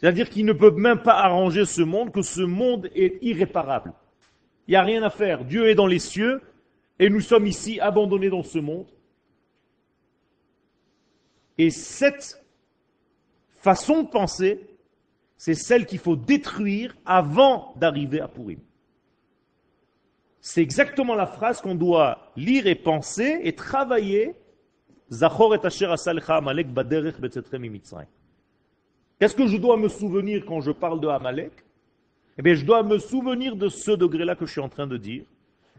C'est-à-dire 0.00 0.30
qu'il 0.30 0.46
ne 0.46 0.54
peut 0.54 0.70
même 0.70 1.02
pas 1.02 1.18
arranger 1.18 1.66
ce 1.66 1.82
monde, 1.82 2.10
que 2.10 2.22
ce 2.22 2.40
monde 2.40 2.88
est 2.94 3.18
irréparable. 3.20 3.92
Il 4.66 4.70
n'y 4.70 4.76
a 4.76 4.82
rien 4.82 5.02
à 5.02 5.10
faire. 5.10 5.44
Dieu 5.44 5.68
est 5.68 5.74
dans 5.74 5.86
les 5.86 5.98
cieux 5.98 6.40
et 6.98 7.10
nous 7.10 7.20
sommes 7.20 7.46
ici 7.46 7.80
abandonnés 7.80 8.30
dans 8.30 8.42
ce 8.42 8.58
monde. 8.58 8.86
Et 11.58 11.68
cette 11.68 12.42
façon 13.56 14.04
de 14.04 14.08
penser, 14.08 14.66
c'est 15.36 15.54
celle 15.54 15.84
qu'il 15.84 15.98
faut 15.98 16.16
détruire 16.16 16.96
avant 17.04 17.74
d'arriver 17.76 18.20
à 18.20 18.28
Purim. 18.28 18.60
C'est 20.40 20.62
exactement 20.62 21.14
la 21.14 21.26
phrase 21.26 21.60
qu'on 21.60 21.74
doit 21.74 22.32
lire 22.36 22.66
et 22.66 22.74
penser 22.74 23.40
et 23.42 23.54
travailler. 23.54 24.34
Zachor 25.12 25.54
et 25.54 25.66
asher 25.66 25.92
Amalek 26.28 26.72
baderech 26.72 27.20
betzetrem. 27.20 27.64
Qu'est-ce 29.20 29.36
que 29.36 29.46
je 29.46 29.58
dois 29.58 29.76
me 29.76 29.88
souvenir 29.88 30.46
quand 30.46 30.62
je 30.62 30.70
parle 30.70 30.98
de 30.98 31.06
Amalek? 31.06 31.52
Eh 32.38 32.42
bien, 32.42 32.54
je 32.54 32.64
dois 32.64 32.82
me 32.82 32.98
souvenir 32.98 33.54
de 33.54 33.68
ce 33.68 33.90
degré-là 33.90 34.34
que 34.34 34.46
je 34.46 34.52
suis 34.52 34.62
en 34.62 34.70
train 34.70 34.86
de 34.86 34.96
dire, 34.96 35.24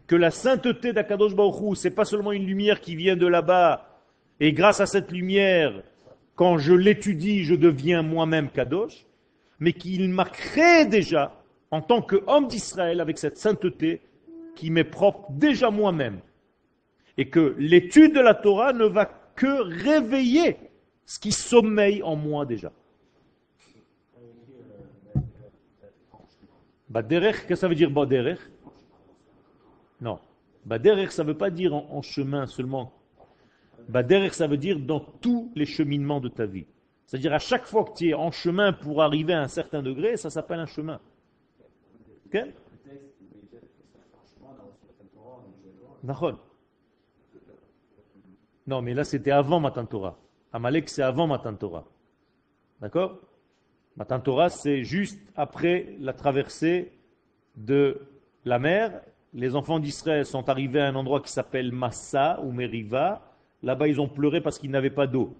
que 0.06 0.14
la 0.14 0.30
sainteté 0.30 0.92
d'Akadosh 0.92 1.34
Baruch 1.34 1.76
c'est 1.76 1.90
pas 1.90 2.04
seulement 2.04 2.30
une 2.30 2.46
lumière 2.46 2.80
qui 2.80 2.94
vient 2.94 3.16
de 3.16 3.26
là-bas, 3.26 3.98
et 4.38 4.52
grâce 4.52 4.80
à 4.80 4.86
cette 4.86 5.10
lumière, 5.10 5.82
quand 6.36 6.58
je 6.58 6.72
l'étudie, 6.72 7.42
je 7.42 7.56
deviens 7.56 8.02
moi-même 8.02 8.48
Kadosh, 8.48 9.06
mais 9.58 9.72
qu'il 9.72 10.08
m'a 10.10 10.24
créé 10.24 10.84
déjà 10.84 11.34
en 11.72 11.80
tant 11.80 12.00
qu'homme 12.00 12.46
d'Israël 12.46 13.00
avec 13.00 13.18
cette 13.18 13.38
sainteté 13.38 14.02
qui 14.54 14.70
m'est 14.70 14.84
propre 14.84 15.32
déjà 15.32 15.68
moi-même. 15.70 16.20
Et 17.18 17.28
que 17.28 17.56
l'étude 17.58 18.14
de 18.14 18.20
la 18.20 18.34
Torah 18.34 18.72
ne 18.72 18.84
va 18.84 19.06
que 19.34 19.62
réveiller 19.84 20.58
ce 21.06 21.18
qui 21.18 21.32
sommeille 21.32 22.04
en 22.04 22.14
moi 22.14 22.46
déjà. 22.46 22.70
Baderech, 26.92 27.36
qu'est-ce 27.36 27.46
que 27.46 27.54
ça 27.54 27.68
veut 27.68 27.74
dire 27.74 27.90
Baderech? 27.90 28.38
Non. 29.98 30.18
Baderech, 30.66 31.10
ça 31.10 31.22
ne 31.22 31.28
veut 31.28 31.38
pas 31.38 31.48
dire 31.48 31.74
en, 31.74 32.02
chemin 32.02 32.46
seulement. 32.46 32.92
Baderech, 33.88 34.34
ça 34.34 34.46
veut 34.46 34.58
dire 34.58 34.78
dans 34.78 35.00
tous 35.00 35.50
les 35.54 35.64
cheminements 35.64 36.20
de 36.20 36.28
ta 36.28 36.44
vie. 36.44 36.66
C'est-à-dire 37.06 37.32
à 37.32 37.38
chaque 37.38 37.64
fois 37.64 37.84
que 37.84 37.94
tu 37.96 38.10
es 38.10 38.14
en 38.14 38.30
chemin 38.30 38.74
pour 38.74 39.02
arriver 39.02 39.32
à 39.32 39.40
un 39.40 39.48
certain 39.48 39.82
degré, 39.82 40.18
ça 40.18 40.28
s'appelle 40.28 40.60
un 40.60 40.66
chemin. 40.66 41.00
Ok 42.26 42.38
Nachon. 46.04 46.38
Non, 48.66 48.82
mais 48.82 48.92
là 48.92 49.04
c'était 49.04 49.30
avant 49.30 49.60
Matan 49.60 49.86
Torah. 49.86 50.18
Amalek 50.52 50.90
c'est 50.90 51.02
avant 51.02 51.26
Matan 51.26 51.54
Torah. 51.54 51.86
D'accord? 52.82 53.18
Matan 53.96 54.20
Torah 54.20 54.48
c'est 54.48 54.84
juste 54.84 55.20
après 55.36 55.94
la 56.00 56.12
traversée 56.12 56.92
de 57.56 58.00
la 58.44 58.58
mer. 58.58 59.00
Les 59.34 59.54
enfants 59.56 59.78
d'Israël 59.78 60.26
sont 60.26 60.48
arrivés 60.48 60.80
à 60.80 60.88
un 60.88 60.94
endroit 60.94 61.20
qui 61.20 61.32
s'appelle 61.32 61.72
Massa 61.72 62.40
ou 62.42 62.52
Meriva. 62.52 63.22
Là-bas 63.62 63.88
ils 63.88 64.00
ont 64.00 64.08
pleuré 64.08 64.40
parce 64.40 64.58
qu'ils 64.58 64.70
n'avaient 64.70 64.90
pas 64.90 65.06
d'eau. 65.06 65.36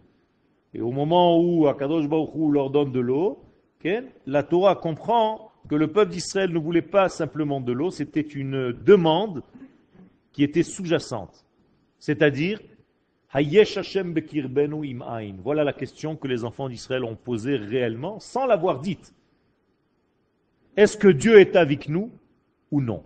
Et 0.74 0.80
au 0.80 0.90
moment 0.90 1.38
où 1.38 1.66
Akadosh 1.66 2.08
Baruch 2.08 2.30
leur 2.52 2.70
donne 2.70 2.92
de 2.92 3.00
l'eau, 3.00 3.42
la 4.26 4.42
Torah 4.42 4.76
comprend 4.76 5.50
que 5.68 5.74
le 5.74 5.88
peuple 5.88 6.12
d'Israël 6.12 6.52
ne 6.52 6.58
voulait 6.58 6.82
pas 6.82 7.08
simplement 7.08 7.60
de 7.60 7.72
l'eau, 7.72 7.90
c'était 7.90 8.20
une 8.20 8.72
demande 8.72 9.42
qui 10.32 10.42
était 10.42 10.62
sous-jacente. 10.62 11.44
C'est-à-dire, 11.98 12.60
Voilà 15.42 15.64
la 15.64 15.72
question 15.72 16.16
que 16.16 16.28
les 16.28 16.44
enfants 16.44 16.68
d'Israël 16.68 17.04
ont 17.04 17.16
posée 17.16 17.56
réellement, 17.56 18.20
sans 18.20 18.44
l'avoir 18.46 18.80
dite. 18.80 19.14
Est-ce 20.76 20.96
que 20.96 21.08
Dieu 21.08 21.38
est 21.40 21.56
avec 21.56 21.88
nous 21.88 22.10
ou 22.70 22.80
non? 22.80 23.04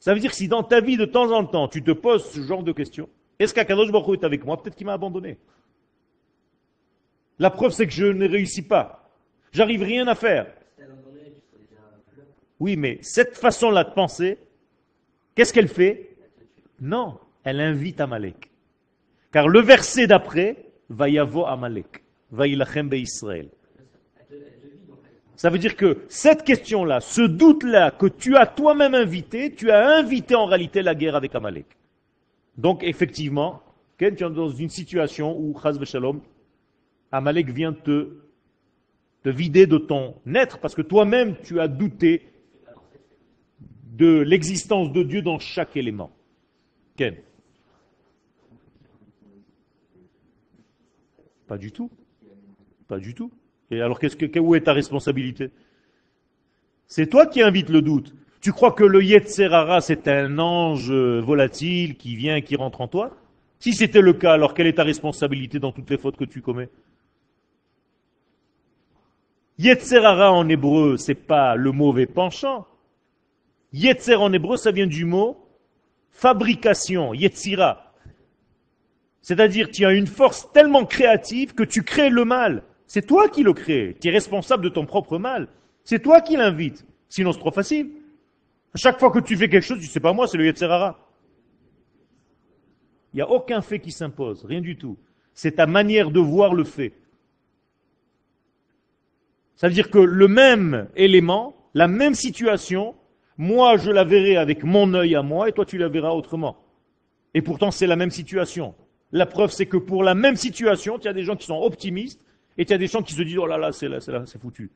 Ça 0.00 0.14
veut 0.14 0.20
dire 0.20 0.30
que 0.30 0.36
si 0.36 0.48
dans 0.48 0.62
ta 0.62 0.80
vie, 0.80 0.96
de 0.96 1.04
temps 1.04 1.30
en 1.32 1.44
temps, 1.44 1.68
tu 1.68 1.82
te 1.82 1.92
poses 1.92 2.30
ce 2.30 2.40
genre 2.42 2.62
de 2.62 2.72
questions, 2.72 3.08
est-ce 3.38 3.54
qu'Akadosh 3.54 3.90
Baruch 3.90 4.20
est 4.20 4.24
avec 4.24 4.44
moi? 4.44 4.60
Peut-être 4.60 4.76
qu'il 4.76 4.86
m'a 4.86 4.92
abandonné. 4.92 5.38
La 7.38 7.50
preuve, 7.50 7.72
c'est 7.72 7.86
que 7.86 7.92
je 7.92 8.06
ne 8.06 8.28
réussis 8.28 8.62
pas. 8.62 9.10
J'arrive 9.52 9.82
rien 9.82 10.06
à 10.08 10.14
faire. 10.14 10.52
Oui, 12.60 12.76
mais 12.76 12.98
cette 13.02 13.36
façon-là 13.36 13.84
de 13.84 13.92
penser, 13.94 14.38
qu'est-ce 15.34 15.52
qu'elle 15.52 15.68
fait? 15.68 16.16
Non, 16.80 17.18
elle 17.42 17.60
invite 17.60 18.00
Amalek. 18.00 18.50
Car 19.34 19.48
le 19.48 19.60
verset 19.60 20.06
d'après, 20.06 20.56
va 20.88 21.06
Amalek, 21.48 22.04
va 22.30 22.46
ilachem 22.46 22.88
Israël. 22.92 23.48
Ça 25.34 25.50
veut 25.50 25.58
dire 25.58 25.74
que 25.74 26.04
cette 26.08 26.44
question-là, 26.44 27.00
ce 27.00 27.22
doute-là 27.22 27.90
que 27.90 28.06
tu 28.06 28.36
as 28.36 28.46
toi-même 28.46 28.94
invité, 28.94 29.52
tu 29.52 29.72
as 29.72 29.96
invité 29.96 30.36
en 30.36 30.46
réalité 30.46 30.82
la 30.82 30.94
guerre 30.94 31.16
avec 31.16 31.34
Amalek. 31.34 31.66
Donc 32.56 32.84
effectivement, 32.84 33.60
Ken, 33.98 34.14
tu 34.14 34.24
es 34.24 34.30
dans 34.30 34.50
une 34.50 34.68
situation 34.68 35.36
où, 35.36 35.52
chaz 35.60 35.80
v'shalom, 35.80 36.20
Amalek 37.10 37.50
vient 37.50 37.72
te, 37.72 38.10
te 39.24 39.30
vider 39.30 39.66
de 39.66 39.78
ton 39.78 40.14
être 40.32 40.58
parce 40.58 40.76
que 40.76 40.82
toi-même 40.82 41.34
tu 41.42 41.58
as 41.58 41.66
douté 41.66 42.28
de 43.96 44.20
l'existence 44.20 44.92
de 44.92 45.02
Dieu 45.02 45.22
dans 45.22 45.40
chaque 45.40 45.76
élément. 45.76 46.12
Ken 46.96 47.16
Pas 51.46 51.58
du 51.58 51.72
tout. 51.72 51.90
Pas 52.88 52.98
du 52.98 53.14
tout. 53.14 53.30
Et 53.70 53.80
alors, 53.80 53.98
qu'est-ce 53.98 54.16
que, 54.16 54.38
où 54.38 54.54
est 54.54 54.62
ta 54.62 54.72
responsabilité? 54.72 55.50
C'est 56.86 57.06
toi 57.06 57.26
qui 57.26 57.42
invites 57.42 57.70
le 57.70 57.82
doute. 57.82 58.14
Tu 58.40 58.52
crois 58.52 58.72
que 58.72 58.84
le 58.84 59.02
Yetzerara, 59.02 59.80
c'est 59.80 60.06
un 60.06 60.38
ange 60.38 60.92
volatile 60.92 61.96
qui 61.96 62.14
vient 62.14 62.36
et 62.36 62.42
qui 62.42 62.56
rentre 62.56 62.80
en 62.82 62.88
toi? 62.88 63.16
Si 63.58 63.72
c'était 63.72 64.02
le 64.02 64.12
cas, 64.12 64.34
alors 64.34 64.52
quelle 64.52 64.66
est 64.66 64.74
ta 64.74 64.84
responsabilité 64.84 65.58
dans 65.58 65.72
toutes 65.72 65.88
les 65.88 65.96
fautes 65.96 66.16
que 66.16 66.24
tu 66.24 66.42
commets? 66.42 66.68
Yetzerara 69.58 70.32
en 70.32 70.48
hébreu, 70.48 70.96
c'est 70.98 71.14
pas 71.14 71.56
le 71.56 71.72
mauvais 71.72 72.06
penchant. 72.06 72.66
Yetzer 73.72 74.14
en 74.14 74.32
hébreu, 74.32 74.56
ça 74.56 74.70
vient 74.70 74.86
du 74.86 75.04
mot 75.04 75.48
fabrication, 76.10 77.12
Yetzira. 77.12 77.83
C'est-à-dire, 79.24 79.70
tu 79.70 79.86
as 79.86 79.94
une 79.94 80.06
force 80.06 80.52
tellement 80.52 80.84
créative 80.84 81.54
que 81.54 81.62
tu 81.62 81.82
crées 81.82 82.10
le 82.10 82.26
mal. 82.26 82.62
C'est 82.86 83.06
toi 83.06 83.30
qui 83.30 83.42
le 83.42 83.54
crées. 83.54 83.96
Tu 83.98 84.08
es 84.08 84.10
responsable 84.10 84.62
de 84.62 84.68
ton 84.68 84.84
propre 84.84 85.16
mal. 85.16 85.48
C'est 85.82 86.02
toi 86.02 86.20
qui 86.20 86.36
l'invites. 86.36 86.84
Sinon, 87.08 87.32
c'est 87.32 87.38
trop 87.38 87.50
facile. 87.50 87.90
À 88.74 88.76
chaque 88.76 89.00
fois 89.00 89.10
que 89.10 89.20
tu 89.20 89.34
fais 89.34 89.48
quelque 89.48 89.64
chose, 89.64 89.80
tu 89.80 89.86
sais 89.86 89.98
pas 89.98 90.12
moi, 90.12 90.28
c'est 90.28 90.36
le 90.36 90.44
Yetzerara. 90.44 90.98
Il 93.14 93.16
n'y 93.16 93.22
a 93.22 93.30
aucun 93.30 93.62
fait 93.62 93.78
qui 93.78 93.92
s'impose, 93.92 94.44
rien 94.44 94.60
du 94.60 94.76
tout. 94.76 94.98
C'est 95.32 95.52
ta 95.52 95.64
manière 95.66 96.10
de 96.10 96.20
voir 96.20 96.52
le 96.52 96.64
fait. 96.64 96.92
Ça 99.56 99.68
veut 99.68 99.74
dire 99.74 99.88
que 99.88 99.98
le 99.98 100.28
même 100.28 100.90
élément, 100.96 101.56
la 101.72 101.88
même 101.88 102.14
situation, 102.14 102.94
Moi, 103.38 103.78
je 103.78 103.90
la 103.90 104.04
verrai 104.04 104.36
avec 104.36 104.62
mon 104.62 104.92
œil 104.94 105.16
à 105.16 105.22
moi 105.22 105.48
et 105.48 105.52
toi, 105.52 105.64
tu 105.64 105.78
la 105.78 105.88
verras 105.88 106.10
autrement. 106.10 106.56
Et 107.32 107.42
pourtant, 107.42 107.72
c'est 107.72 107.88
la 107.88 107.96
même 107.96 108.12
situation. 108.12 108.74
La 109.14 109.26
preuve, 109.26 109.52
c'est 109.52 109.66
que 109.66 109.76
pour 109.76 110.02
la 110.02 110.16
même 110.16 110.34
situation, 110.34 110.98
il 110.98 111.04
y 111.04 111.08
a 111.08 111.12
des 111.12 111.22
gens 111.22 111.36
qui 111.36 111.46
sont 111.46 111.62
optimistes 111.62 112.20
et 112.58 112.62
il 112.62 112.70
y 112.70 112.74
a 112.74 112.78
des 112.78 112.88
gens 112.88 113.00
qui 113.00 113.14
se 113.14 113.22
disent, 113.22 113.38
oh 113.38 113.46
là 113.46 113.56
là, 113.56 113.70
c'est 113.70 113.88
là, 113.88 114.00
c'est 114.00 114.10
là, 114.10 114.24
c'est 114.26 114.40
foutu. 114.40 114.72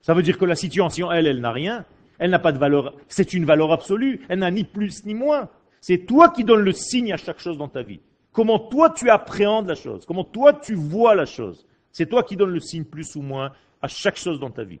Ça 0.00 0.14
veut 0.14 0.22
dire 0.22 0.38
que 0.38 0.46
la 0.46 0.56
situation, 0.56 1.12
elle, 1.12 1.26
elle 1.26 1.42
n'a 1.42 1.52
rien. 1.52 1.84
Elle 2.18 2.30
n'a 2.30 2.38
pas 2.38 2.52
de 2.52 2.58
valeur. 2.58 2.94
C'est 3.08 3.34
une 3.34 3.44
valeur 3.44 3.70
absolue. 3.70 4.22
Elle 4.30 4.38
n'a 4.38 4.50
ni 4.50 4.64
plus 4.64 5.04
ni 5.04 5.12
moins. 5.12 5.50
C'est 5.78 6.06
toi 6.06 6.30
qui 6.30 6.42
donnes 6.42 6.62
le 6.62 6.72
signe 6.72 7.12
à 7.12 7.18
chaque 7.18 7.38
chose 7.38 7.58
dans 7.58 7.68
ta 7.68 7.82
vie. 7.82 8.00
Comment 8.32 8.58
toi 8.58 8.88
tu 8.88 9.10
appréhendes 9.10 9.68
la 9.68 9.74
chose. 9.74 10.06
Comment 10.06 10.24
toi 10.24 10.54
tu 10.54 10.74
vois 10.74 11.14
la 11.14 11.26
chose. 11.26 11.66
C'est 11.90 12.06
toi 12.06 12.22
qui 12.22 12.34
donnes 12.34 12.52
le 12.52 12.60
signe 12.60 12.84
plus 12.84 13.14
ou 13.14 13.20
moins 13.20 13.52
à 13.82 13.88
chaque 13.88 14.16
chose 14.16 14.40
dans 14.40 14.50
ta 14.50 14.64
vie. 14.64 14.80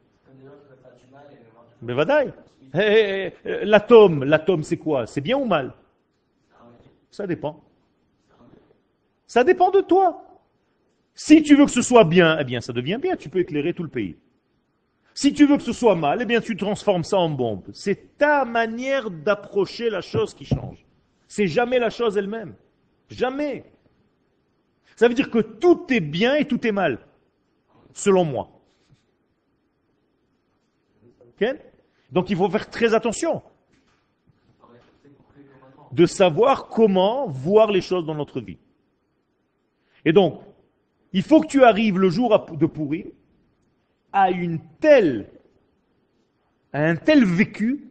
Mais 1.82 1.92
vadaï. 1.92 2.32
Eh, 2.74 2.78
eh, 2.78 3.32
eh, 3.44 3.64
L'atome, 3.66 4.24
l'atome 4.24 4.62
c'est 4.62 4.78
quoi? 4.78 5.06
C'est 5.06 5.20
bien 5.20 5.36
ou 5.36 5.44
mal? 5.44 5.74
Ça 7.10 7.26
dépend. 7.26 7.62
Ça 9.32 9.44
dépend 9.44 9.70
de 9.70 9.80
toi. 9.80 10.22
Si 11.14 11.42
tu 11.42 11.56
veux 11.56 11.64
que 11.64 11.70
ce 11.70 11.80
soit 11.80 12.04
bien, 12.04 12.36
eh 12.38 12.44
bien 12.44 12.60
ça 12.60 12.74
devient 12.74 12.98
bien, 13.00 13.16
tu 13.16 13.30
peux 13.30 13.38
éclairer 13.38 13.72
tout 13.72 13.82
le 13.82 13.88
pays. 13.88 14.18
Si 15.14 15.32
tu 15.32 15.46
veux 15.46 15.56
que 15.56 15.62
ce 15.62 15.72
soit 15.72 15.94
mal, 15.94 16.20
eh 16.20 16.26
bien 16.26 16.42
tu 16.42 16.54
transformes 16.54 17.02
ça 17.02 17.16
en 17.16 17.30
bombe. 17.30 17.64
C'est 17.72 18.18
ta 18.18 18.44
manière 18.44 19.10
d'approcher 19.10 19.88
la 19.88 20.02
chose 20.02 20.34
qui 20.34 20.44
change. 20.44 20.84
C'est 21.28 21.46
jamais 21.46 21.78
la 21.78 21.88
chose 21.88 22.18
elle-même. 22.18 22.54
Jamais. 23.08 23.64
Ça 24.96 25.08
veut 25.08 25.14
dire 25.14 25.30
que 25.30 25.38
tout 25.38 25.86
est 25.88 26.00
bien 26.00 26.34
et 26.34 26.44
tout 26.44 26.66
est 26.66 26.72
mal, 26.72 26.98
selon 27.94 28.26
moi. 28.26 28.50
Donc 32.10 32.28
il 32.28 32.36
faut 32.36 32.50
faire 32.50 32.68
très 32.68 32.92
attention 32.92 33.42
de 35.90 36.04
savoir 36.04 36.68
comment 36.68 37.28
voir 37.28 37.72
les 37.72 37.80
choses 37.80 38.04
dans 38.04 38.14
notre 38.14 38.42
vie. 38.42 38.58
Et 40.04 40.12
donc, 40.12 40.40
il 41.12 41.22
faut 41.22 41.40
que 41.40 41.46
tu 41.46 41.62
arrives 41.62 41.98
le 41.98 42.08
jour 42.08 42.46
de 42.52 42.66
pourrir 42.66 43.06
à 44.12 44.30
une 44.30 44.58
telle, 44.80 45.28
un 46.72 46.96
tel 46.96 47.24
vécu 47.24 47.88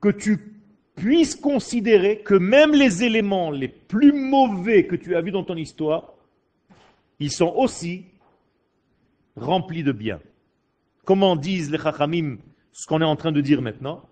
que 0.00 0.08
tu 0.10 0.54
puisses 0.94 1.34
considérer 1.34 2.20
que 2.20 2.34
même 2.34 2.72
les 2.72 3.02
éléments 3.02 3.50
les 3.50 3.68
plus 3.68 4.12
mauvais 4.12 4.86
que 4.86 4.96
tu 4.96 5.16
as 5.16 5.20
vus 5.20 5.30
dans 5.30 5.44
ton 5.44 5.56
histoire, 5.56 6.14
ils 7.18 7.32
sont 7.32 7.52
aussi 7.56 8.04
remplis 9.36 9.82
de 9.82 9.92
bien. 9.92 10.20
Comment 11.04 11.36
disent 11.36 11.70
les 11.70 11.78
Chachamim 11.78 12.38
ce 12.72 12.86
qu'on 12.86 13.00
est 13.00 13.04
en 13.04 13.16
train 13.16 13.32
de 13.32 13.40
dire 13.40 13.62
maintenant? 13.62 14.02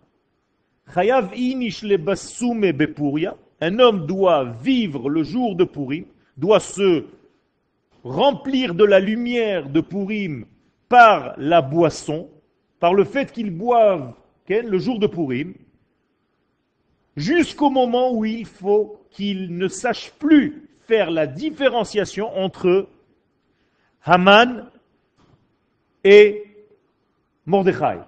Un 3.63 3.79
homme 3.79 4.07
doit 4.07 4.45
vivre 4.45 5.09
le 5.09 5.23
jour 5.23 5.55
de 5.55 5.65
Purim, 5.65 6.05
doit 6.37 6.61
se 6.61 7.07
remplir 8.03 8.75
de 8.75 8.85
la 8.85 8.99
lumière 8.99 9.69
de 9.69 9.81
Purim 9.81 10.45
par 10.89 11.35
la 11.39 11.63
boisson, 11.63 12.29
par 12.81 12.93
le 12.93 13.05
fait 13.05 13.33
qu'il 13.33 13.51
boive 13.51 14.13
le 14.49 14.79
jour 14.79 14.99
de 14.99 15.07
Purim, 15.07 15.55
jusqu'au 17.17 17.71
moment 17.71 18.13
où 18.13 18.27
il 18.27 18.45
faut 18.45 19.01
qu'il 19.11 19.57
ne 19.57 19.69
sache 19.69 20.11
plus 20.19 20.69
faire 20.87 21.11
la 21.11 21.27
différenciation 21.27 22.37
entre 22.37 22.89
Haman 24.05 24.69
et 26.05 26.45
Mordechai. 27.47 28.01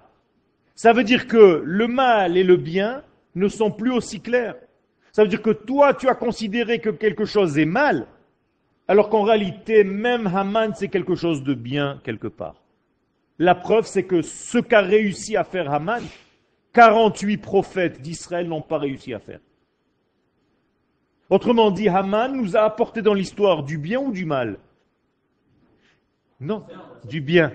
Ça 0.75 0.93
veut 0.93 1.03
dire 1.03 1.27
que 1.27 1.63
le 1.65 1.87
mal 1.87 2.37
et 2.37 2.43
le 2.43 2.57
bien 2.57 3.01
ne 3.33 3.47
sont 3.47 3.71
plus 3.71 3.91
aussi 3.91 4.19
clairs. 4.19 4.55
Ça 5.15 5.23
veut 5.23 5.29
dire 5.29 5.41
que 5.41 5.51
toi, 5.51 5.93
tu 5.93 6.09
as 6.09 6.13
considéré 6.13 6.79
que 6.81 6.89
quelque 6.89 7.23
chose 7.23 7.57
est 7.57 7.63
mal, 7.63 8.05
alors 8.85 9.07
qu'en 9.07 9.21
réalité, 9.21 9.85
même 9.85 10.27
Haman, 10.27 10.73
c'est 10.75 10.89
quelque 10.89 11.15
chose 11.15 11.41
de 11.41 11.53
bien 11.53 12.01
quelque 12.03 12.27
part. 12.27 12.55
La 13.39 13.55
preuve, 13.55 13.85
c'est 13.85 14.03
que 14.03 14.21
ce 14.21 14.57
qu'a 14.57 14.81
réussi 14.81 15.37
à 15.37 15.45
faire 15.45 15.71
Haman, 15.71 16.03
48 16.73 17.37
prophètes 17.37 18.01
d'Israël 18.01 18.49
n'ont 18.49 18.61
pas 18.61 18.77
réussi 18.77 19.13
à 19.13 19.19
faire. 19.19 19.39
Autrement 21.29 21.71
dit, 21.71 21.87
Haman 21.87 22.35
nous 22.35 22.57
a 22.57 22.63
apporté 22.63 23.01
dans 23.01 23.13
l'histoire 23.13 23.63
du 23.63 23.77
bien 23.77 24.01
ou 24.01 24.11
du 24.11 24.25
mal? 24.25 24.57
Non, 26.41 26.65
du 27.05 27.21
bien. 27.21 27.53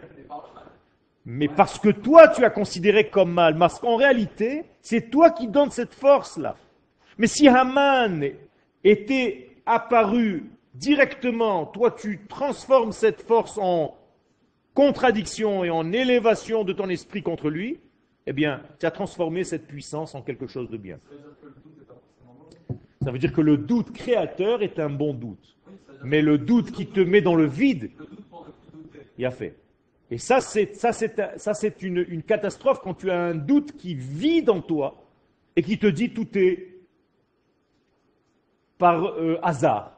Mais 1.27 1.49
parce 1.49 1.79
que 1.79 1.91
toi, 1.91 2.29
tu 2.29 2.43
as 2.43 2.49
considéré 2.49 3.11
comme 3.11 3.35
mal. 3.35 3.59
Parce 3.59 3.79
qu'en 3.79 3.97
réalité, 3.97 4.65
c'est 4.81 5.11
toi 5.11 5.31
qui 5.31 5.47
donnes 5.47 5.71
cette 5.71 5.93
force-là. 5.93 6.57
Mais 7.21 7.27
si 7.27 7.49
Haman 7.49 8.31
était 8.83 9.51
apparu 9.67 10.45
directement, 10.73 11.67
toi, 11.67 11.91
tu 11.91 12.21
transformes 12.27 12.93
cette 12.93 13.21
force 13.21 13.59
en 13.59 13.95
contradiction 14.73 15.63
et 15.63 15.69
en 15.69 15.93
élévation 15.93 16.65
de 16.65 16.73
ton 16.73 16.89
esprit 16.89 17.23
contre 17.23 17.51
lui, 17.51 17.79
eh 18.25 18.33
bien, 18.33 18.63
tu 18.79 18.87
as 18.87 18.91
transformé 18.91 19.45
cette 19.45 19.67
puissance 19.67 20.15
en 20.15 20.23
quelque 20.23 20.47
chose 20.47 20.71
de 20.71 20.79
bien. 20.79 20.99
Ça 23.03 23.11
veut 23.11 23.19
dire 23.19 23.35
que 23.35 23.43
le 23.43 23.59
doute 23.59 23.93
créateur 23.93 24.63
est 24.63 24.79
un 24.79 24.89
bon 24.89 25.13
doute. 25.13 25.59
Mais 26.03 26.23
le 26.23 26.39
doute 26.39 26.73
qui 26.73 26.87
te 26.87 27.01
met 27.01 27.21
dans 27.21 27.35
le 27.35 27.45
vide, 27.45 27.91
il 29.19 29.27
a 29.27 29.31
fait. 29.31 29.57
Et 30.11 30.17
ça, 30.17 30.41
c'est, 30.41 30.73
une, 31.83 32.23
catastrophe 32.23 32.81
quand 32.83 32.95
tu 32.95 33.11
as 33.11 33.21
un 33.21 33.35
doute 33.35 33.77
qui 33.77 33.95
vit 33.95 34.43
dans 34.43 34.63
toi 34.63 35.05
et 35.55 35.63
qui 35.63 35.77
te 35.77 35.87
dit 35.87 36.15
tout 36.15 36.27
est 36.39 36.80
par 38.81 39.05
euh, 39.05 39.39
hasard. 39.43 39.93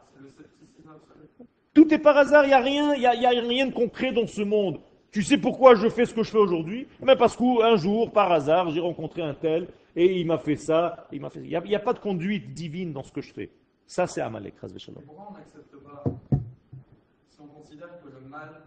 Tout 1.73 1.95
est 1.95 1.99
par 1.99 2.18
hasard, 2.18 2.45
il 2.45 2.49
n'y 2.49 2.53
a, 2.53 2.61
rien, 2.61 2.95
y 2.97 3.07
a, 3.07 3.14
y 3.14 3.25
a 3.25 3.31
rien 3.31 3.66
de 3.68 3.73
concret 3.73 4.12
dans 4.12 4.27
ce 4.27 4.42
monde. 4.42 4.81
Tu 5.11 5.23
sais 5.23 5.38
pourquoi 5.38 5.75
je 5.75 5.88
fais 5.88 6.05
ce 6.05 6.12
que 6.12 6.23
je 6.23 6.31
fais 6.31 6.38
aujourd'hui? 6.38 6.87
Mais 7.01 7.16
Parce 7.16 7.37
qu'un 7.37 7.77
jour, 7.77 8.12
par 8.12 8.31
hasard, 8.31 8.71
j'ai 8.71 8.81
rencontré 8.81 9.23
un 9.23 9.33
tel 9.33 9.68
et 9.97 10.21
il 10.21 10.27
m'a 10.27 10.38
fait 10.38 10.57
ça. 10.57 11.07
Il 11.12 11.21
n'y 11.21 11.55
a, 11.55 11.62
a, 11.77 11.79
pas 11.79 11.92
de 11.95 11.99
conduite 11.99 12.53
divine 12.53 12.92
dans 12.92 13.03
ce 13.03 13.12
que 13.12 13.23
je 13.23 13.33
fais. 13.33 13.51
Ça, 13.87 14.07
c'est 14.07 14.21
Amalek. 14.21 14.55
Pourquoi 14.57 15.29
on 15.31 15.35
n'accepte 15.35 15.77
pas 15.85 16.05
Si 17.29 17.40
on 17.40 17.47
considère 17.47 18.01
que 18.03 18.09
le 18.09 18.29
mal, 18.29 18.62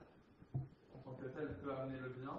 en 0.56 1.00
tant 1.00 1.18
que 1.20 1.26
tel, 1.26 1.58
peut 1.64 1.72
amener 1.82 1.98
le 2.02 2.10
bien, 2.10 2.32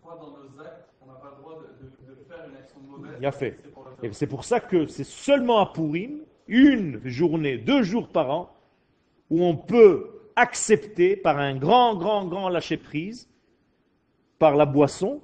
pourquoi 0.00 0.18
dans 0.20 0.30
nos 0.30 0.60
actes, 0.60 0.88
on 1.02 1.06
n'a 1.06 1.18
pas 1.18 1.34
le 1.36 1.42
droit 1.42 1.62
de, 1.62 1.84
de, 1.84 2.14
de, 2.14 2.24
faire 2.24 2.44
une 2.48 2.56
action 2.56 2.80
mauvaise 2.80 3.16
Il 3.20 3.26
a 3.26 3.32
fait. 3.32 3.58
Et 4.02 4.12
c'est 4.12 4.26
pour 4.26 4.44
ça 4.44 4.60
que 4.60 4.86
c'est 4.86 5.04
seulement 5.04 5.60
à 5.60 5.66
Pourim, 5.66 6.22
une 6.48 7.06
journée, 7.06 7.58
deux 7.58 7.82
jours 7.82 8.08
par 8.08 8.30
an, 8.30 8.50
où 9.30 9.44
on 9.44 9.56
peut 9.56 10.18
accepter 10.36 11.16
par 11.16 11.38
un 11.38 11.56
grand, 11.56 11.96
grand, 11.96 12.26
grand 12.26 12.48
lâcher-prise, 12.48 13.28
par 14.38 14.56
la 14.56 14.66
boisson, 14.66 15.20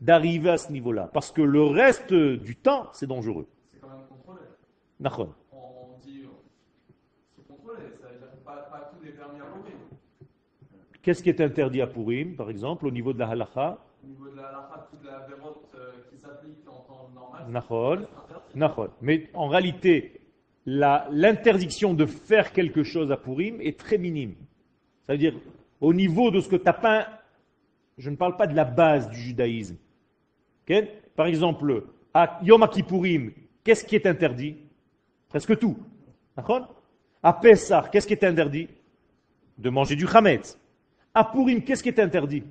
d'arriver 0.00 0.50
à 0.50 0.58
ce 0.58 0.72
niveau-là. 0.72 1.08
Parce 1.12 1.30
que 1.30 1.42
le 1.42 1.62
reste 1.62 2.12
du 2.12 2.56
temps, 2.56 2.88
c'est 2.92 3.06
dangereux. 3.06 3.46
C'est 3.68 3.80
quand 3.80 3.88
même 3.88 4.06
contrôlé. 4.08 4.40
On 5.52 5.98
dit 6.02 6.24
c'est 7.36 7.46
contrôlé, 7.46 7.82
ça 8.00 8.08
veut 8.08 8.18
dire 8.18 8.28
pas, 8.44 8.56
pas 8.70 8.90
tout 8.92 9.06
est 9.06 9.12
permis 9.12 9.40
à 9.40 9.44
Purim. 9.44 9.78
Qu'est-ce 11.02 11.22
qui 11.22 11.28
est 11.28 11.40
interdit 11.40 11.80
à 11.80 11.86
Purim, 11.86 12.34
par 12.34 12.50
exemple, 12.50 12.86
au 12.86 12.90
niveau 12.90 13.12
de 13.12 13.18
la 13.20 13.28
halacha 13.28 13.78
Au 14.02 14.06
niveau 14.06 14.28
de 14.28 14.36
la 14.36 14.48
halacha, 14.48 14.88
toute 14.90 15.04
la 15.04 15.18
vérote 15.26 15.72
euh, 15.76 15.92
qui 16.10 16.18
s'applique 16.18 16.66
en 16.68 16.80
temps 16.80 17.10
normal. 17.14 17.44
Nachol. 17.50 18.08
Mais 19.00 19.30
en 19.34 19.48
réalité, 19.48 20.20
l'interdiction 20.66 21.94
de 21.94 22.06
faire 22.06 22.52
quelque 22.52 22.82
chose 22.82 23.10
à 23.10 23.16
Purim 23.16 23.60
est 23.60 23.78
très 23.78 23.98
minime. 23.98 24.34
Ça 25.06 25.12
veut 25.12 25.18
dire, 25.18 25.34
au 25.80 25.92
niveau 25.92 26.30
de 26.30 26.40
ce 26.40 26.48
que 26.48 26.56
tu 26.56 26.68
as 26.68 26.72
peint, 26.72 27.06
je 27.98 28.10
ne 28.10 28.16
parle 28.16 28.36
pas 28.36 28.46
de 28.46 28.54
la 28.54 28.64
base 28.64 29.08
du 29.10 29.16
judaïsme. 29.16 29.76
Okay? 30.64 30.88
Par 31.16 31.26
exemple, 31.26 31.84
à 32.14 32.38
Yom 32.42 32.66
Kippourim, 32.68 33.32
qu'est-ce 33.64 33.84
qui 33.84 33.96
est 33.96 34.06
interdit? 34.06 34.56
Presque 35.28 35.58
tout. 35.58 35.76
À 37.22 37.32
Pessah, 37.32 37.88
qu'est-ce 37.90 38.06
qui 38.06 38.14
est 38.14 38.24
interdit? 38.24 38.68
De 39.58 39.70
manger 39.70 39.96
du 39.96 40.06
Hametz. 40.06 40.58
À 41.14 41.24
Purim, 41.24 41.62
qu'est-ce 41.62 41.82
qui 41.82 41.88
est 41.88 41.98
interdit? 41.98 42.44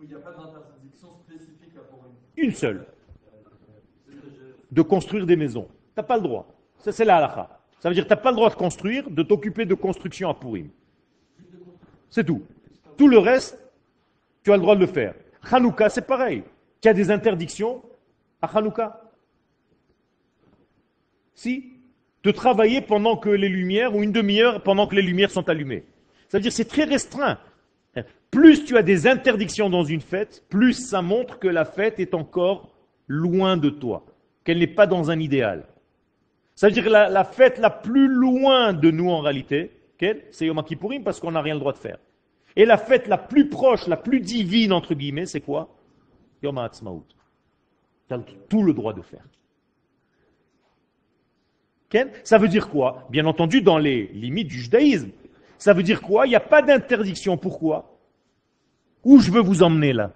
Il 0.00 0.08
n'y 0.08 0.14
a 0.14 0.18
pas 0.18 0.30
d'interdiction 0.30 1.08
spécifique 1.24 1.74
à 1.76 1.80
Purim. 1.80 2.12
Une 2.36 2.52
seule. 2.52 2.86
De 4.70 4.82
construire 4.82 5.26
des 5.26 5.36
maisons. 5.36 5.66
Tu 5.66 5.92
n'as 5.96 6.02
pas 6.02 6.16
le 6.16 6.22
droit. 6.22 6.46
Ça, 6.78 6.92
c'est 6.92 7.04
la 7.04 7.16
halakha. 7.16 7.60
Ça 7.80 7.88
veut 7.88 7.94
dire 7.94 8.04
que 8.04 8.08
tu 8.08 8.14
n'as 8.14 8.20
pas 8.20 8.30
le 8.30 8.36
droit 8.36 8.50
de 8.50 8.54
construire, 8.54 9.08
de 9.08 9.22
t'occuper 9.22 9.64
de 9.64 9.74
construction 9.74 10.28
à 10.28 10.34
Purim. 10.34 10.68
C'est 12.10 12.24
tout. 12.24 12.42
Tout 12.96 13.08
le 13.08 13.18
reste, 13.18 13.58
tu 14.42 14.52
as 14.52 14.56
le 14.56 14.62
droit 14.62 14.74
de 14.74 14.80
le 14.80 14.86
faire. 14.86 15.14
Hanouka, 15.50 15.88
c'est 15.88 16.06
pareil. 16.06 16.42
Tu 16.80 16.88
as 16.88 16.94
des 16.94 17.10
interdictions 17.10 17.82
à 18.42 18.46
Hanouka. 18.46 19.00
Si 21.34 21.72
De 22.24 22.30
travailler 22.30 22.80
pendant 22.80 23.16
que 23.16 23.28
les 23.28 23.48
lumières, 23.48 23.94
ou 23.94 24.02
une 24.02 24.12
demi-heure 24.12 24.62
pendant 24.62 24.86
que 24.86 24.94
les 24.96 25.02
lumières 25.02 25.30
sont 25.30 25.48
allumées. 25.48 25.84
Ça 26.28 26.38
veut 26.38 26.42
dire 26.42 26.50
que 26.50 26.56
c'est 26.56 26.64
très 26.64 26.84
restreint. 26.84 27.38
Plus 28.30 28.64
tu 28.64 28.76
as 28.76 28.82
des 28.82 29.06
interdictions 29.06 29.70
dans 29.70 29.84
une 29.84 30.00
fête, 30.00 30.44
plus 30.48 30.74
ça 30.74 31.00
montre 31.00 31.38
que 31.38 31.48
la 31.48 31.64
fête 31.64 31.98
est 31.98 32.14
encore 32.14 32.74
loin 33.06 33.56
de 33.56 33.70
toi, 33.70 34.04
qu'elle 34.48 34.60
n'est 34.60 34.66
pas 34.66 34.86
dans 34.86 35.10
un 35.10 35.20
idéal. 35.20 35.66
C'est-à-dire 36.54 36.88
la, 36.88 37.10
la, 37.10 37.24
fête 37.24 37.58
la 37.58 37.68
plus 37.68 38.08
loin 38.08 38.72
de 38.72 38.90
nous 38.90 39.10
en 39.10 39.20
réalité, 39.20 39.72
c'est 40.30 40.46
Yom 40.46 40.62
Kippourim 40.62 41.04
parce 41.04 41.20
qu'on 41.20 41.32
n'a 41.32 41.42
rien 41.42 41.52
le 41.52 41.60
droit 41.60 41.74
de 41.74 41.78
faire. 41.78 41.98
Et 42.56 42.64
la 42.64 42.78
fête 42.78 43.08
la 43.08 43.18
plus 43.18 43.50
proche, 43.50 43.86
la 43.86 43.98
plus 43.98 44.20
divine, 44.20 44.72
entre 44.72 44.94
guillemets, 44.94 45.26
c'est 45.26 45.42
quoi? 45.42 45.76
Yom 46.42 46.56
HaAtzmaut. 46.56 47.04
Tu 48.08 48.14
as 48.14 48.20
tout 48.48 48.62
le 48.62 48.72
droit 48.72 48.94
de 48.94 49.02
faire. 49.02 49.26
Ça 52.24 52.38
veut 52.38 52.48
dire 52.48 52.70
quoi? 52.70 53.06
Bien 53.10 53.26
entendu, 53.26 53.60
dans 53.60 53.76
les 53.76 54.06
limites 54.14 54.48
du 54.48 54.62
judaïsme. 54.62 55.10
Ça 55.58 55.74
veut 55.74 55.82
dire 55.82 56.00
quoi? 56.00 56.26
Il 56.26 56.30
n'y 56.30 56.36
a 56.36 56.40
pas 56.40 56.62
d'interdiction. 56.62 57.36
Pourquoi? 57.36 57.98
Où 59.04 59.20
je 59.20 59.30
veux 59.30 59.42
vous 59.42 59.62
emmener 59.62 59.92
là? 59.92 60.12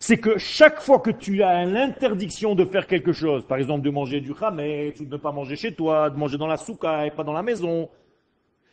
C'est 0.00 0.18
que 0.18 0.38
chaque 0.38 0.80
fois 0.80 1.00
que 1.00 1.10
tu 1.10 1.42
as 1.42 1.64
l'interdiction 1.64 2.54
de 2.54 2.64
faire 2.64 2.86
quelque 2.86 3.12
chose, 3.12 3.44
par 3.46 3.58
exemple 3.58 3.82
de 3.82 3.90
manger 3.90 4.20
du 4.20 4.32
chametz, 4.34 5.00
ou 5.00 5.04
de 5.04 5.12
ne 5.12 5.16
pas 5.16 5.32
manger 5.32 5.56
chez 5.56 5.72
toi, 5.72 6.10
de 6.10 6.16
manger 6.16 6.38
dans 6.38 6.46
la 6.46 6.56
souka 6.56 7.06
et 7.06 7.10
pas 7.10 7.24
dans 7.24 7.32
la 7.32 7.42
maison, 7.42 7.88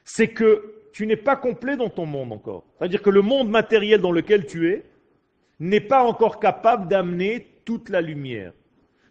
c'est 0.04 0.28
que 0.28 0.76
tu 0.94 1.08
n'es 1.08 1.18
pas 1.18 1.36
complet 1.36 1.76
dans 1.76 1.90
ton 1.90 2.06
monde 2.06 2.32
encore. 2.32 2.64
C'est-à-dire 2.78 3.02
que 3.02 3.10
le 3.10 3.22
monde 3.22 3.50
matériel 3.50 4.02
dans 4.02 4.12
lequel 4.12 4.46
tu 4.46 4.70
es 4.72 4.86
n'est 5.60 5.82
pas 5.82 6.04
encore 6.04 6.40
capable 6.40 6.88
d'amener 6.88 7.48
toute 7.66 7.90
la 7.90 8.02
lumière. 8.02 8.54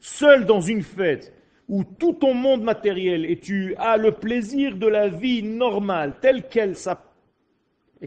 Seul 0.01 0.47
dans 0.47 0.61
une 0.61 0.83
fête 0.83 1.33
où 1.69 1.83
tout 1.83 2.13
ton 2.13 2.35
monde 2.35 2.63
matériel 2.63 3.25
et 3.25 3.39
tu 3.39 3.75
as 3.77 3.97
le 3.97 4.13
plaisir 4.13 4.77
de 4.77 4.87
la 4.87 5.09
vie 5.09 5.43
normale 5.43 6.15
telle 6.21 6.49
qu'elle 6.49 6.75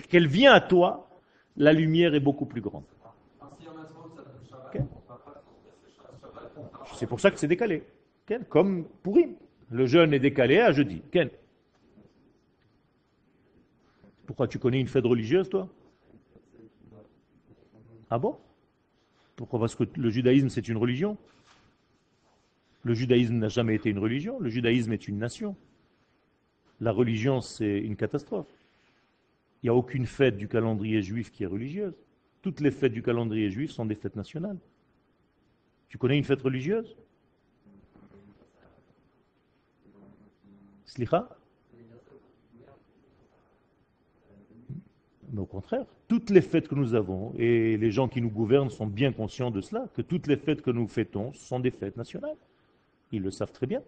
qu'elle 0.09 0.27
vient 0.27 0.53
à 0.53 0.61
toi, 0.61 1.09
la 1.55 1.73
lumière 1.73 2.13
est 2.13 2.19
beaucoup 2.19 2.45
plus 2.45 2.61
grande. 2.61 2.83
C'est 6.97 7.07
pour 7.07 7.19
ça 7.19 7.31
que 7.31 7.39
c'est 7.39 7.47
décalé. 7.47 7.83
Comme 8.49 8.85
pourri. 9.03 9.35
Le 9.69 9.85
jeûne 9.85 10.13
est 10.13 10.19
décalé 10.19 10.59
à 10.59 10.71
jeudi. 10.71 11.01
Pourquoi 14.25 14.47
tu 14.47 14.59
connais 14.59 14.79
une 14.79 14.87
fête 14.87 15.05
religieuse, 15.05 15.49
toi? 15.49 15.69
Ah 18.09 18.17
bon? 18.17 18.37
Pourquoi? 19.35 19.59
Parce 19.59 19.75
que 19.75 19.83
le 19.95 20.09
judaïsme, 20.09 20.49
c'est 20.49 20.67
une 20.67 20.77
religion 20.77 21.17
le 22.87 22.93
judaïsme 22.93 23.35
n'a 23.35 23.49
jamais 23.49 23.75
été 23.75 23.89
une 23.89 23.99
religion, 23.99 24.39
le 24.39 24.49
judaïsme 24.49 24.93
est 24.93 25.07
une 25.07 25.19
nation. 25.19 25.55
La 26.79 26.91
religion, 26.91 27.41
c'est 27.41 27.79
une 27.79 27.95
catastrophe. 27.95 28.47
Il 29.61 29.65
n'y 29.65 29.69
a 29.69 29.75
aucune 29.75 30.05
fête 30.05 30.37
du 30.37 30.47
calendrier 30.47 31.01
juif 31.01 31.31
qui 31.31 31.43
est 31.43 31.47
religieuse. 31.47 31.93
Toutes 32.41 32.61
les 32.61 32.71
fêtes 32.71 32.93
du 32.93 33.03
calendrier 33.03 33.49
juif 33.49 33.71
sont 33.71 33.85
des 33.85 33.95
fêtes 33.95 34.15
nationales. 34.15 34.57
Tu 35.89 35.97
connais 35.97 36.17
une 36.17 36.23
fête 36.23 36.41
religieuse? 36.41 36.95
Slicha? 40.85 41.29
Mais 45.29 45.41
au 45.41 45.45
contraire, 45.45 45.85
toutes 46.07 46.29
les 46.29 46.41
fêtes 46.41 46.67
que 46.67 46.75
nous 46.75 46.93
avons, 46.93 47.33
et 47.37 47.77
les 47.77 47.91
gens 47.91 48.07
qui 48.07 48.21
nous 48.21 48.29
gouvernent 48.29 48.69
sont 48.69 48.87
bien 48.87 49.11
conscients 49.11 49.51
de 49.51 49.61
cela, 49.61 49.87
que 49.93 50.01
toutes 50.01 50.27
les 50.27 50.37
fêtes 50.37 50.61
que 50.61 50.71
nous 50.71 50.87
fêtons 50.87 51.33
sont 51.33 51.59
des 51.59 51.71
fêtes 51.71 51.97
nationales. 51.97 52.37
Ils 53.11 53.21
le 53.21 53.31
savent 53.31 53.51
très 53.51 53.67
bien. 53.67 53.81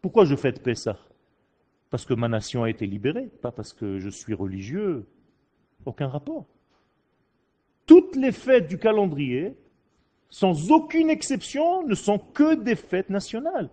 Pourquoi 0.00 0.24
je 0.24 0.36
fête 0.36 0.62
Pessah? 0.62 0.98
Parce 1.90 2.04
que 2.04 2.14
ma 2.14 2.28
nation 2.28 2.62
a 2.62 2.70
été 2.70 2.86
libérée, 2.86 3.26
pas 3.26 3.52
parce 3.52 3.72
que 3.72 3.98
je 3.98 4.08
suis 4.08 4.34
religieux. 4.34 5.06
Aucun 5.84 6.08
rapport. 6.08 6.46
Toutes 7.86 8.16
les 8.16 8.32
fêtes 8.32 8.68
du 8.68 8.78
calendrier, 8.78 9.56
sans 10.34 10.72
aucune 10.72 11.10
exception, 11.10 11.86
ne 11.86 11.94
sont 11.94 12.18
que 12.18 12.56
des 12.56 12.74
fêtes 12.74 13.08
nationales, 13.08 13.70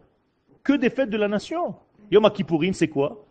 que 0.61 0.73
des 0.73 0.91
fêtes 0.91 1.09
de 1.09 1.17
la 1.17 1.27
nation. 1.27 1.73
Yom 2.11 2.29
Kippourim, 2.29 2.73
c'est 2.73 2.87
quoi? 2.87 3.25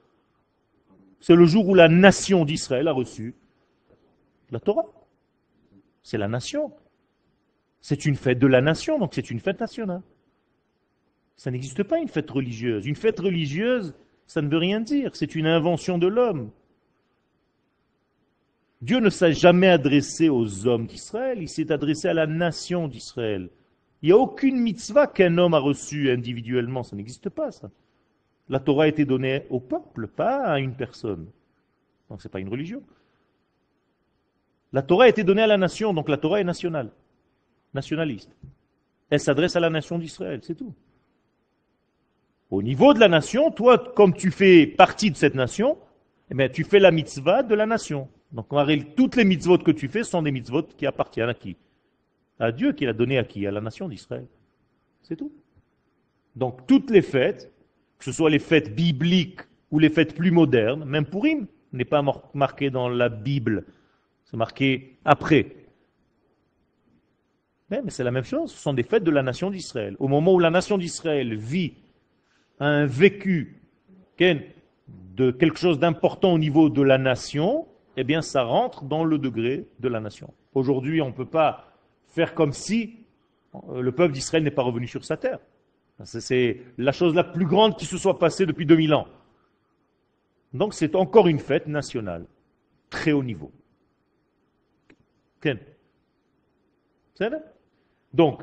C'est 1.21 1.37
le 1.37 1.47
jour 1.47 1.69
où 1.69 1.77
la 1.77 1.87
nation 1.87 2.45
d'Israël 2.45 2.89
a 2.89 2.93
reçu 2.93 3.37
la 4.51 4.59
Torah. 4.59 4.87
C'est 6.03 6.19
la 6.19 6.27
nation. 6.27 6.73
C'est 7.81 8.05
une 8.05 8.17
fête 8.17 8.41
de 8.41 8.49
la 8.49 8.61
nation, 8.61 8.99
donc 8.99 9.15
c'est 9.15 9.31
une 9.31 9.39
fête 9.39 9.61
nationale. 9.61 10.03
Ça 11.37 11.53
n'existe 11.53 11.85
pas 11.85 12.01
une 12.01 12.09
fête 12.09 12.29
religieuse. 12.29 12.85
Une 12.85 12.97
fête 12.97 13.21
religieuse, 13.21 13.95
ça 14.27 14.43
ne 14.43 14.49
veut 14.49 14.59
rien 14.59 14.81
dire. 14.81 15.15
C'est 15.15 15.37
une 15.37 15.47
invention 15.47 15.99
de 15.99 16.09
l'homme. 16.09 16.51
Dieu 18.81 19.01
ne 19.01 19.11
s'est 19.11 19.35
jamais 19.35 19.69
adressé 19.69 20.29
aux 20.29 20.67
hommes 20.67 20.87
d'Israël, 20.87 21.43
il 21.43 21.49
s'est 21.49 21.71
adressé 21.71 22.09
à 22.09 22.15
la 22.15 22.27
nation 22.27 22.89
d'Israël. 22.89 23.51
Il 24.03 24.07
n'y 24.07 24.13
a 24.13 24.17
aucune 24.17 24.59
mitzvah 24.59 25.07
qu'un 25.07 25.37
homme 25.37 25.53
a 25.53 25.59
reçue 25.59 26.11
individuellement, 26.11 26.83
ça 26.83 26.97
n'existe 26.97 27.29
pas. 27.29 27.51
La 28.49 28.59
Torah 28.59 28.85
a 28.85 28.89
été 28.89 29.05
donnée 29.05 29.47
au 29.51 29.61
peuple, 29.61 30.09
pas 30.09 30.45
à 30.45 30.59
une 30.59 30.75
personne. 30.75 31.27
Donc 32.09 32.23
ce 32.23 32.29
n'est 32.29 32.33
pas 32.33 32.41
une 32.41 32.49
religion. 32.49 32.83
La 34.73 34.83
Torah 34.83 35.05
a 35.05 35.09
été 35.09 35.25
donnée 35.25 35.43
à 35.43 35.47
la 35.47 35.59
nation, 35.59 35.93
donc 35.93 36.09
la 36.09 36.17
Torah 36.17 36.41
est 36.41 36.45
nationale 36.45 36.91
nationaliste. 37.75 38.31
Elle 39.11 39.21
s'adresse 39.21 39.57
à 39.57 39.61
la 39.61 39.71
nation 39.71 39.99
d'Israël, 39.99 40.41
c'est 40.43 40.55
tout. 40.55 40.75
Au 42.51 42.63
niveau 42.63 42.95
de 42.95 42.99
la 43.01 43.09
nation, 43.09 43.51
toi, 43.51 43.79
comme 43.95 44.15
tu 44.15 44.31
fais 44.31 44.67
partie 44.67 45.11
de 45.11 45.17
cette 45.17 45.35
nation, 45.35 45.79
eh 46.31 46.35
bien, 46.35 46.49
tu 46.49 46.65
fais 46.65 46.81
la 46.81 46.91
mitzvah 46.91 47.43
de 47.43 47.55
la 47.55 47.67
nation. 47.67 48.09
Donc, 48.33 48.47
toutes 48.97 49.17
les 49.17 49.25
mitzvot 49.25 49.59
que 49.59 49.73
tu 49.73 49.89
fais 49.89 50.05
sont 50.05 50.23
des 50.23 50.31
mitzvot 50.31 50.63
qui 50.63 50.87
appartiennent 50.87 51.31
à 51.31 51.35
qui? 51.35 51.57
À 52.39 52.53
Dieu 52.53 52.73
qui 52.73 52.87
l'a 52.87 52.93
donné 52.93 53.19
à 53.19 53.25
qui? 53.25 53.47
À 53.47 53.51
la 53.51 53.61
nation 53.61 53.89
d'Israël. 53.89 54.27
C'est 55.03 55.17
tout. 55.17 55.33
Donc, 56.37 56.67
toutes 56.67 56.91
les 56.91 57.03
fêtes, 57.03 57.53
que 57.99 58.05
ce 58.05 58.13
soit 58.13 58.31
les 58.31 58.39
fêtes 58.39 58.75
bibliques 58.75 59.41
ou 59.71 59.79
les 59.79 59.91
fêtes 59.91 60.15
plus 60.15 60.31
modernes, 60.31 60.85
même 60.85 61.07
Purim 61.07 61.47
n'est 61.73 61.85
pas 61.85 62.03
marqué 62.35 62.71
dans 62.71 62.89
la 62.89 63.09
Bible, 63.09 63.65
c'est 64.25 64.37
marqué 64.37 64.97
après. 65.05 65.57
Mais, 67.69 67.83
c'est 67.89 68.05
la 68.05 68.11
même 68.11 68.25
chose, 68.25 68.53
ce 68.53 68.59
sont 68.59 68.75
des 68.75 68.83
fêtes 68.83 69.05
de 69.05 69.11
la 69.11 69.23
nation 69.23 69.51
d'Israël. 69.51 69.97
Au 69.99 70.09
moment 70.09 70.35
où 70.35 70.39
la 70.39 70.51
nation 70.51 70.79
d'Israël 70.79 71.37
vit 71.37 71.75
un 72.59 72.87
vécu 72.87 73.61
de 74.19 75.31
quelque 75.31 75.59
chose 75.59 75.79
d'important 75.79 76.33
au 76.33 76.39
niveau 76.39 76.69
de 76.69 76.83
la 76.83 76.99
nation, 76.99 77.67
eh 78.01 78.05
bien 78.05 78.23
ça 78.23 78.45
rentre 78.45 78.85
dans 78.85 79.05
le 79.05 79.19
degré 79.19 79.67
de 79.79 79.89
la 79.89 80.01
nation. 80.01 80.33
Aujourd'hui, 80.55 81.03
on 81.03 81.09
ne 81.09 81.13
peut 81.13 81.27
pas 81.27 81.67
faire 82.07 82.35
comme 82.35 82.55
si 82.55 83.05
euh, 83.55 83.83
le 83.83 83.93
peuple 83.93 84.15
d'Israël 84.15 84.43
n'est 84.43 84.51
pas 84.51 84.63
revenu 84.63 84.87
sur 84.87 85.05
sa 85.05 85.19
terre. 85.19 85.39
C'est 86.05 86.63
la 86.79 86.93
chose 86.93 87.15
la 87.15 87.25
plus 87.25 87.45
grande 87.45 87.77
qui 87.77 87.85
se 87.85 87.99
soit 87.99 88.19
passée 88.19 88.47
depuis 88.47 88.65
2000 88.65 88.95
ans. 88.95 89.07
Donc 90.55 90.73
c'est 90.73 90.95
encore 90.95 91.29
une 91.29 91.39
fête 91.39 91.67
nationale, 91.67 92.25
très 92.89 93.13
haut 93.13 93.23
niveau. 93.23 93.53
Donc, 98.15 98.41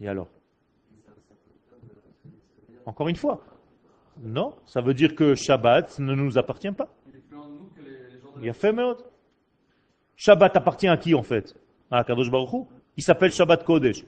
et 0.00 0.06
alors? 0.06 0.28
Encore 2.86 3.08
une 3.08 3.16
fois, 3.16 3.44
non, 4.20 4.54
ça 4.66 4.80
veut 4.80 4.94
dire 4.94 5.14
que 5.14 5.34
Shabbat 5.34 5.98
ne 5.98 6.14
nous 6.14 6.38
appartient 6.38 6.70
pas. 6.72 6.88
Il 8.38 8.46
y 8.46 8.50
a 8.50 8.52
fait 8.52 8.74
Shabbat 10.16 10.56
appartient 10.56 10.88
à 10.88 10.96
qui 10.96 11.14
en 11.14 11.22
fait? 11.22 11.54
À 11.90 12.04
Kadosh 12.04 12.30
Baruch 12.30 12.66
Il 12.96 13.02
s'appelle 13.02 13.32
Shabbat 13.32 13.64
Kodesh. 13.64 14.04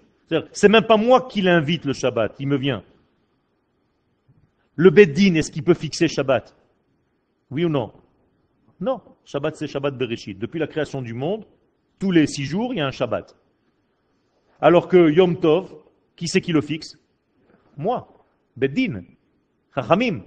C'est 0.52 0.68
même 0.68 0.86
pas 0.86 0.96
moi 0.96 1.28
qui 1.28 1.42
l'invite 1.42 1.84
le 1.84 1.92
Shabbat, 1.92 2.36
il 2.38 2.48
me 2.48 2.56
vient. 2.56 2.82
Le 4.76 4.90
Beddin, 4.90 5.34
est-ce 5.34 5.52
qu'il 5.52 5.62
peut 5.62 5.74
fixer 5.74 6.08
Shabbat? 6.08 6.54
Oui 7.50 7.64
ou 7.64 7.68
non? 7.68 7.92
Non. 8.80 9.00
Shabbat, 9.24 9.54
c'est 9.56 9.68
Shabbat 9.68 9.96
Bereshit. 9.96 10.38
Depuis 10.38 10.58
la 10.58 10.66
création 10.66 11.00
du 11.00 11.14
monde, 11.14 11.46
tous 11.98 12.10
les 12.10 12.26
six 12.26 12.44
jours, 12.44 12.74
il 12.74 12.78
y 12.78 12.80
a 12.80 12.86
un 12.86 12.90
Shabbat. 12.90 13.36
Alors 14.60 14.88
que 14.88 15.10
Yom 15.10 15.38
Tov, 15.38 15.74
qui 16.16 16.26
c'est 16.26 16.40
qui 16.40 16.52
le 16.52 16.60
fixe? 16.60 16.98
Moi, 17.76 18.08
Beddin, 18.56 19.02
Chachamim. 19.74 20.22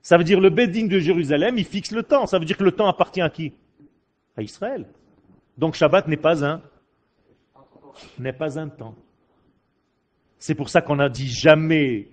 Ça 0.00 0.18
veut 0.18 0.24
dire 0.24 0.40
le 0.40 0.50
Beddin 0.50 0.86
de 0.86 0.98
Jérusalem, 0.98 1.58
il 1.58 1.64
fixe 1.64 1.92
le 1.92 2.02
temps. 2.02 2.26
Ça 2.26 2.38
veut 2.38 2.44
dire 2.44 2.56
que 2.56 2.64
le 2.64 2.72
temps 2.72 2.88
appartient 2.88 3.20
à 3.20 3.30
qui? 3.30 3.52
À 4.36 4.42
Israël. 4.42 4.86
Donc 5.58 5.74
Shabbat 5.74 6.08
n'est 6.08 6.16
pas 6.16 6.44
un 6.44 6.62
n'est 8.18 8.32
pas 8.32 8.58
un 8.58 8.68
temps. 8.68 8.94
C'est 10.38 10.54
pour 10.54 10.70
ça 10.70 10.80
qu'on 10.80 10.98
a 10.98 11.08
dit 11.08 11.28
jamais 11.28 12.08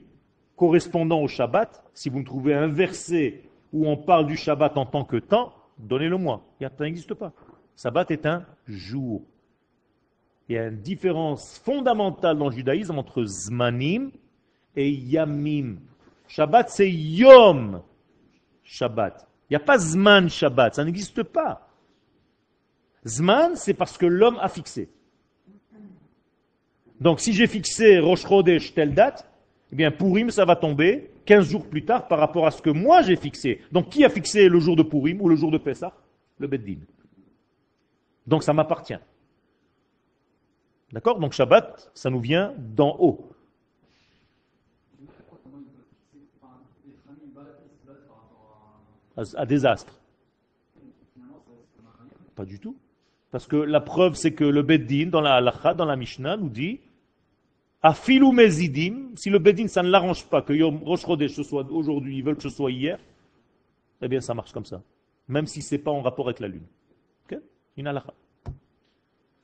correspondant 0.56 1.22
au 1.22 1.28
Shabbat. 1.28 1.84
Si 1.94 2.10
vous 2.10 2.20
me 2.20 2.26
trouvez 2.26 2.54
un 2.54 2.68
verset 2.68 3.44
où 3.72 3.88
on 3.88 3.98
parle 3.98 4.28
du 4.28 4.36
Shabbat 4.36 4.78
en 4.78 4.86
tant 4.86 5.06
que 5.06 5.18
temps, 5.18 5.54
donnez-le 5.78 6.18
moi. 6.18 6.44
Ça 6.60 6.70
n'existe 6.80 7.14
pas. 7.14 7.32
Sabbat 7.76 8.06
est 8.10 8.26
un 8.26 8.46
jour. 8.68 9.24
Il 10.48 10.56
y 10.56 10.58
a 10.58 10.68
une 10.68 10.82
différence 10.82 11.60
fondamentale 11.60 12.38
dans 12.38 12.50
le 12.50 12.56
judaïsme 12.56 12.98
entre 12.98 13.24
Zmanim 13.24 14.12
et 14.76 14.92
Yamim. 14.92 15.78
Shabbat, 16.30 16.70
c'est 16.70 16.90
Yom. 16.90 17.82
Shabbat. 18.64 19.28
Il 19.50 19.54
n'y 19.54 19.58
a 19.58 19.66
pas 19.66 19.80
Zman 19.80 20.30
Shabbat, 20.30 20.76
ça 20.76 20.86
n'existe 20.86 21.24
pas. 21.24 21.68
Zman, 23.06 23.56
c'est 23.56 23.74
parce 23.74 23.98
que 23.98 24.06
l'homme 24.06 24.38
a 24.40 24.48
fixé. 24.48 24.90
Donc 27.00 27.20
si 27.20 27.34
j'ai 27.34 27.48
fixé 27.48 28.00
Rosh 28.00 28.28
Chodesh 28.28 28.74
telle 28.74 28.94
date, 28.94 29.28
eh 29.72 29.76
bien 29.76 29.90
Purim, 29.90 30.30
ça 30.30 30.46
va 30.46 30.56
tomber 30.56 31.12
15 31.26 31.50
jours 31.50 31.68
plus 31.68 31.84
tard 31.84 32.08
par 32.08 32.20
rapport 32.20 32.46
à 32.46 32.52
ce 32.52 32.62
que 32.62 32.70
moi 32.70 33.02
j'ai 33.02 33.16
fixé. 33.16 33.62
Donc 33.72 33.90
qui 33.90 34.06
a 34.06 34.10
fixé 34.10 34.50
le 34.50 34.60
jour 34.60 34.76
de 34.76 34.84
Purim 34.84 35.20
ou 35.22 35.30
le 35.30 35.36
jour 35.36 35.50
de 35.50 35.58
Pessah? 35.58 35.94
Le 36.38 36.48
Beddin. 36.48 36.80
Donc 38.28 38.44
ça 38.44 38.54
m'appartient. 38.54 39.00
D'accord? 40.92 41.20
Donc 41.20 41.34
Shabbat, 41.34 41.90
ça 41.96 42.12
nous 42.12 42.20
vient 42.20 42.54
d'en 42.58 42.96
haut. 43.00 43.32
À, 49.36 49.46
des 49.46 49.66
astres. 49.66 50.00
Pas 52.36 52.46
du 52.46 52.60
tout. 52.60 52.78
Parce 53.32 53.48
que 53.48 53.58
la 53.58 53.82
preuve, 53.82 54.16
c'est 54.16 54.34
que 54.34 54.44
le 54.44 54.62
Beddin, 54.62 55.08
dans 55.08 55.22
la 55.22 55.36
halacha, 55.36 55.74
dans 55.74 55.86
la 55.86 55.96
Mishnah, 55.96 56.38
nous 56.38 56.50
dit 56.50 56.80
Afilou 57.82 58.32
mezidim, 58.32 59.12
si 59.16 59.30
le 59.30 59.40
Beddin, 59.40 59.68
ça 59.68 59.84
ne 59.84 59.90
l'arrange 59.90 60.26
pas 60.26 60.42
que 60.42 60.54
Yom 60.54 60.84
Rosh 60.84 61.06
Chodesh 61.06 61.34
ce 61.34 61.44
soit 61.44 61.70
aujourd'hui, 61.70 62.18
ils 62.18 62.24
veulent 62.24 62.38
que 62.38 62.44
ce 62.44 62.50
soit 62.50 62.72
hier, 62.72 62.98
eh 64.02 64.08
bien 64.08 64.22
ça 64.22 64.34
marche 64.34 64.52
comme 64.52 64.66
ça. 64.66 64.82
Même 65.28 65.48
si 65.48 65.62
ce 65.62 65.76
n'est 65.76 65.82
pas 65.82 65.92
en 65.92 66.02
rapport 66.02 66.28
avec 66.28 66.40
la 66.40 66.48
lune. 66.48 66.66
Ok? 67.26 67.40
Une 67.78 67.88
halacha. 67.88 68.14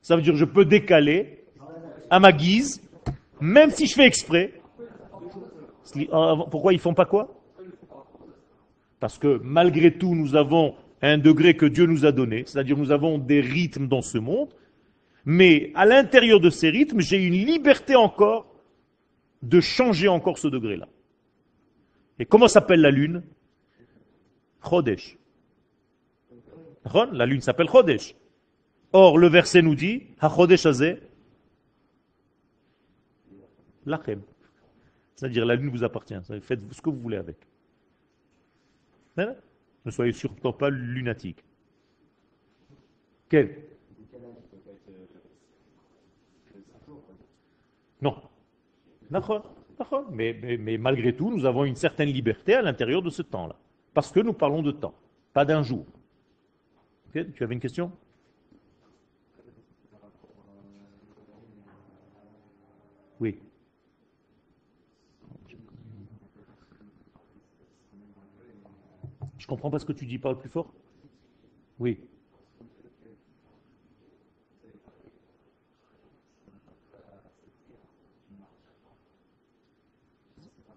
Ça 0.02 0.16
veut 0.16 0.22
dire 0.22 0.34
que 0.34 0.40
je 0.40 0.46
peux 0.46 0.66
décaler 0.66 1.46
à 2.10 2.20
ma 2.20 2.32
guise, 2.32 2.82
même 3.42 3.72
si 3.72 3.88
je 3.88 3.94
fais 3.94 4.06
exprès. 4.06 4.54
Pourquoi 6.50 6.74
ils 6.74 6.80
font 6.80 6.94
pas 6.94 7.06
quoi? 7.06 7.45
Parce 9.06 9.20
que 9.20 9.39
malgré 9.44 9.96
tout, 9.96 10.15
nous 10.15 10.34
avons 10.34 10.74
un 11.00 11.20
degré 11.20 11.56
que 11.56 11.68
Dieu 11.68 11.86
nous 11.86 12.08
a 12.08 12.12
donné, 12.12 12.44
c'est-à-dire 12.48 12.76
nous 12.76 12.89
avons 12.89 13.20
des 13.20 13.39
rythmes 13.39 13.88
dans 13.88 14.02
ce 14.02 14.18
monde, 14.18 14.50
mais 15.26 15.72
à 15.76 15.86
l'intérieur 15.86 16.39
de 16.39 16.50
ces 16.50 16.72
rythmes, 16.72 17.02
j'ai 17.02 17.24
une 17.24 17.36
liberté 17.36 17.96
encore 17.96 18.48
de 19.44 19.62
changer 19.62 20.08
encore 20.08 20.39
ce 20.39 20.48
degré-là. 20.48 20.88
Et 22.18 22.26
comment 22.26 22.48
s'appelle 22.48 22.82
la 22.82 22.89
lune? 22.89 23.22
Chodesh. 24.68 25.20
La 27.12 27.28
lune 27.28 27.41
s'appelle 27.41 27.70
Chodesh. 27.70 28.15
Or, 28.91 29.20
le 29.20 29.28
verset 29.28 29.62
nous 29.62 29.76
dit, 29.76 30.02
Ha-Chodesh 30.20 30.65
Lachem. 33.86 34.24
C'est-à-dire 35.15 35.46
la 35.46 35.54
lune 35.54 35.70
vous 35.70 35.84
appartient. 35.84 36.15
Faites 36.41 36.62
ce 36.72 36.82
que 36.82 36.89
vous 36.89 37.00
voulez 37.00 37.18
avec. 37.18 37.38
Ne 39.17 39.91
soyez 39.91 40.13
surtout 40.13 40.51
pas 40.51 40.69
lunatique. 40.69 41.43
Quel? 43.30 43.63
Non. 48.01 48.21
Mais, 50.12 50.38
mais, 50.41 50.58
mais, 50.58 50.78
malgré 50.78 51.15
tout, 51.15 51.32
nous 51.32 51.45
avons 51.45 51.65
une 51.65 51.75
certaine 51.75 52.10
liberté 52.10 52.54
à 52.54 52.62
l'intérieur 52.62 53.01
de 53.01 53.10
ce 53.10 53.21
temps-là. 53.21 53.56
Parce 53.93 54.12
que 54.12 54.19
nous 54.19 54.34
parlons 54.34 54.62
de 54.62 54.71
temps, 54.71 54.95
pas 55.34 55.45
d'un 55.45 55.63
jour. 55.63 55.86
tu 57.13 57.43
avais 57.43 57.54
une 57.54 57.60
question? 57.60 57.91
Oui. 63.19 63.39
Je 69.38 69.48
comprends 69.48 69.69
pas 69.69 69.80
ce 69.80 69.86
que 69.86 69.93
tu 69.93 70.06
dis, 70.06 70.17
parle 70.17 70.38
plus 70.38 70.50
fort. 70.50 70.74
Oui. 71.80 72.00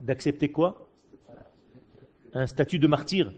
D'accepter 0.01 0.51
quoi? 0.51 0.89
Un 2.33 2.47
statut 2.47 2.79
de 2.79 2.87
martyr. 2.87 3.33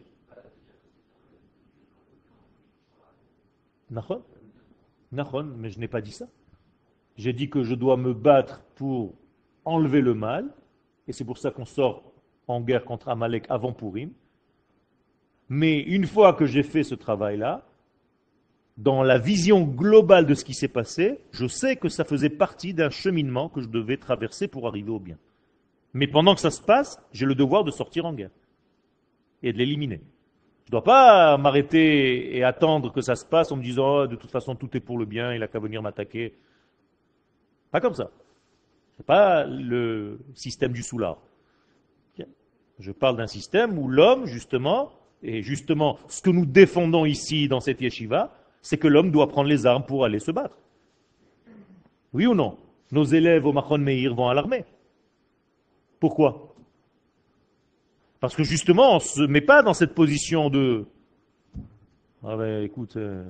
Nahon 3.91 4.23
Nahon, 5.13 5.45
mais 5.57 5.71
je 5.71 5.81
n'ai 5.81 5.89
pas 5.89 6.01
dit 6.01 6.13
ça. 6.13 6.29
J'ai 7.17 7.33
dit 7.33 7.51
que 7.51 7.63
je 7.63 7.75
dois 7.75 7.97
me 7.97 8.15
battre 8.15 8.63
pour 8.77 9.15
enlever 9.65 10.01
le 10.01 10.15
mal, 10.15 10.55
et 11.09 11.13
c'est 11.13 11.25
pour 11.25 11.39
ça 11.39 11.51
qu'on 11.51 11.65
sort 11.65 12.13
en 12.47 12.61
guerre 12.61 12.85
contre 12.85 13.09
Amalek 13.09 13.47
avant 13.49 13.73
Purim. 13.73 14.13
Mais 15.51 15.81
une 15.81 16.07
fois 16.07 16.33
que 16.33 16.47
j'ai 16.47 16.63
fait 16.63 16.85
ce 16.85 16.95
travail-là, 16.95 17.67
dans 18.79 19.03
la 19.03 19.19
vision 19.19 19.63
globale 19.63 20.25
de 20.25 20.35
ce 20.35 20.45
qui 20.45 20.55
s'est 20.55 20.69
passé, 20.69 21.19
je 21.33 21.47
sais 21.47 21.77
que 21.77 21.89
ça 21.89 22.05
faisait 22.05 22.31
partie 22.31 22.73
d'un 22.73 22.89
cheminement 22.89 23.49
que 23.49 23.61
je 23.61 23.67
devais 23.67 23.97
traverser 23.97 24.47
pour 24.49 24.69
arriver 24.69 24.91
au 24.91 25.01
bien. 25.01 25.19
Mais 25.93 26.07
pendant 26.07 26.37
que 26.37 26.41
ça 26.41 26.53
se 26.53 26.63
passe, 26.63 27.03
j'ai 27.13 27.27
le 27.27 27.35
devoir 27.35 27.65
de 27.65 27.73
sortir 27.73 28.07
en 28.07 28.15
guerre 28.15 28.31
et 29.43 29.53
de 29.53 29.59
l'éliminer. 29.59 30.01
Je 30.65 30.69
ne 30.69 30.71
dois 30.71 30.85
pas 30.85 31.37
m'arrêter 31.37 32.37
et 32.37 32.45
attendre 32.45 32.93
que 32.93 33.01
ça 33.01 33.17
se 33.17 33.25
passe 33.25 33.51
en 33.51 33.57
me 33.57 33.63
disant 33.63 34.03
oh, 34.03 34.07
de 34.07 34.15
toute 34.15 34.31
façon 34.31 34.55
tout 34.55 34.75
est 34.77 34.81
pour 34.81 34.99
le 34.99 35.05
bien, 35.05 35.35
il 35.35 35.41
n'a 35.41 35.49
qu'à 35.49 35.59
venir 35.59 35.83
m'attaquer. 35.83 36.33
Pas 37.73 37.81
comme 37.81 37.95
ça. 37.95 38.13
Ce 38.95 39.03
n'est 39.03 39.07
pas 39.07 39.45
le 39.45 40.21
système 40.35 40.73
du 40.73 40.85
soulard. 40.85 41.19
Je 42.79 42.93
parle 42.93 43.17
d'un 43.17 43.27
système 43.27 43.79
où 43.79 43.89
l'homme, 43.89 44.25
justement, 44.25 44.93
et 45.23 45.43
justement, 45.43 45.99
ce 46.09 46.23
que 46.23 46.31
nous 46.31 46.47
défendons 46.47 47.05
ici 47.05 47.49
dans 47.49 47.61
cette 47.61 47.81
yeshiva, 47.81 48.35
c'est 48.63 48.79
que 48.79 48.89
l'homme 48.89 49.11
doit 49.11 49.29
prendre 49.29 49.49
les 49.49 49.67
armes 49.67 49.85
pour 49.85 50.05
aller 50.05 50.19
se 50.19 50.31
battre. 50.31 50.57
Oui 52.13 52.27
ou 52.27 52.35
non? 52.35 52.57
Nos 52.91 53.05
élèves 53.05 53.47
au 53.47 53.53
Machon 53.53 53.79
Meir 53.79 54.15
vont 54.15 54.29
à 54.29 54.35
l'armée. 54.35 54.65
Pourquoi? 55.99 56.55
Parce 58.19 58.35
que 58.35 58.43
justement, 58.43 58.93
on 58.93 58.95
ne 58.97 59.01
se 59.01 59.23
met 59.23 59.41
pas 59.41 59.63
dans 59.63 59.75
cette 59.75 59.95
position 59.95 60.51
de 60.51 60.87
Ah 62.25 62.37
ben 62.37 62.65
écoute, 62.65 62.97
euh, 62.97 63.25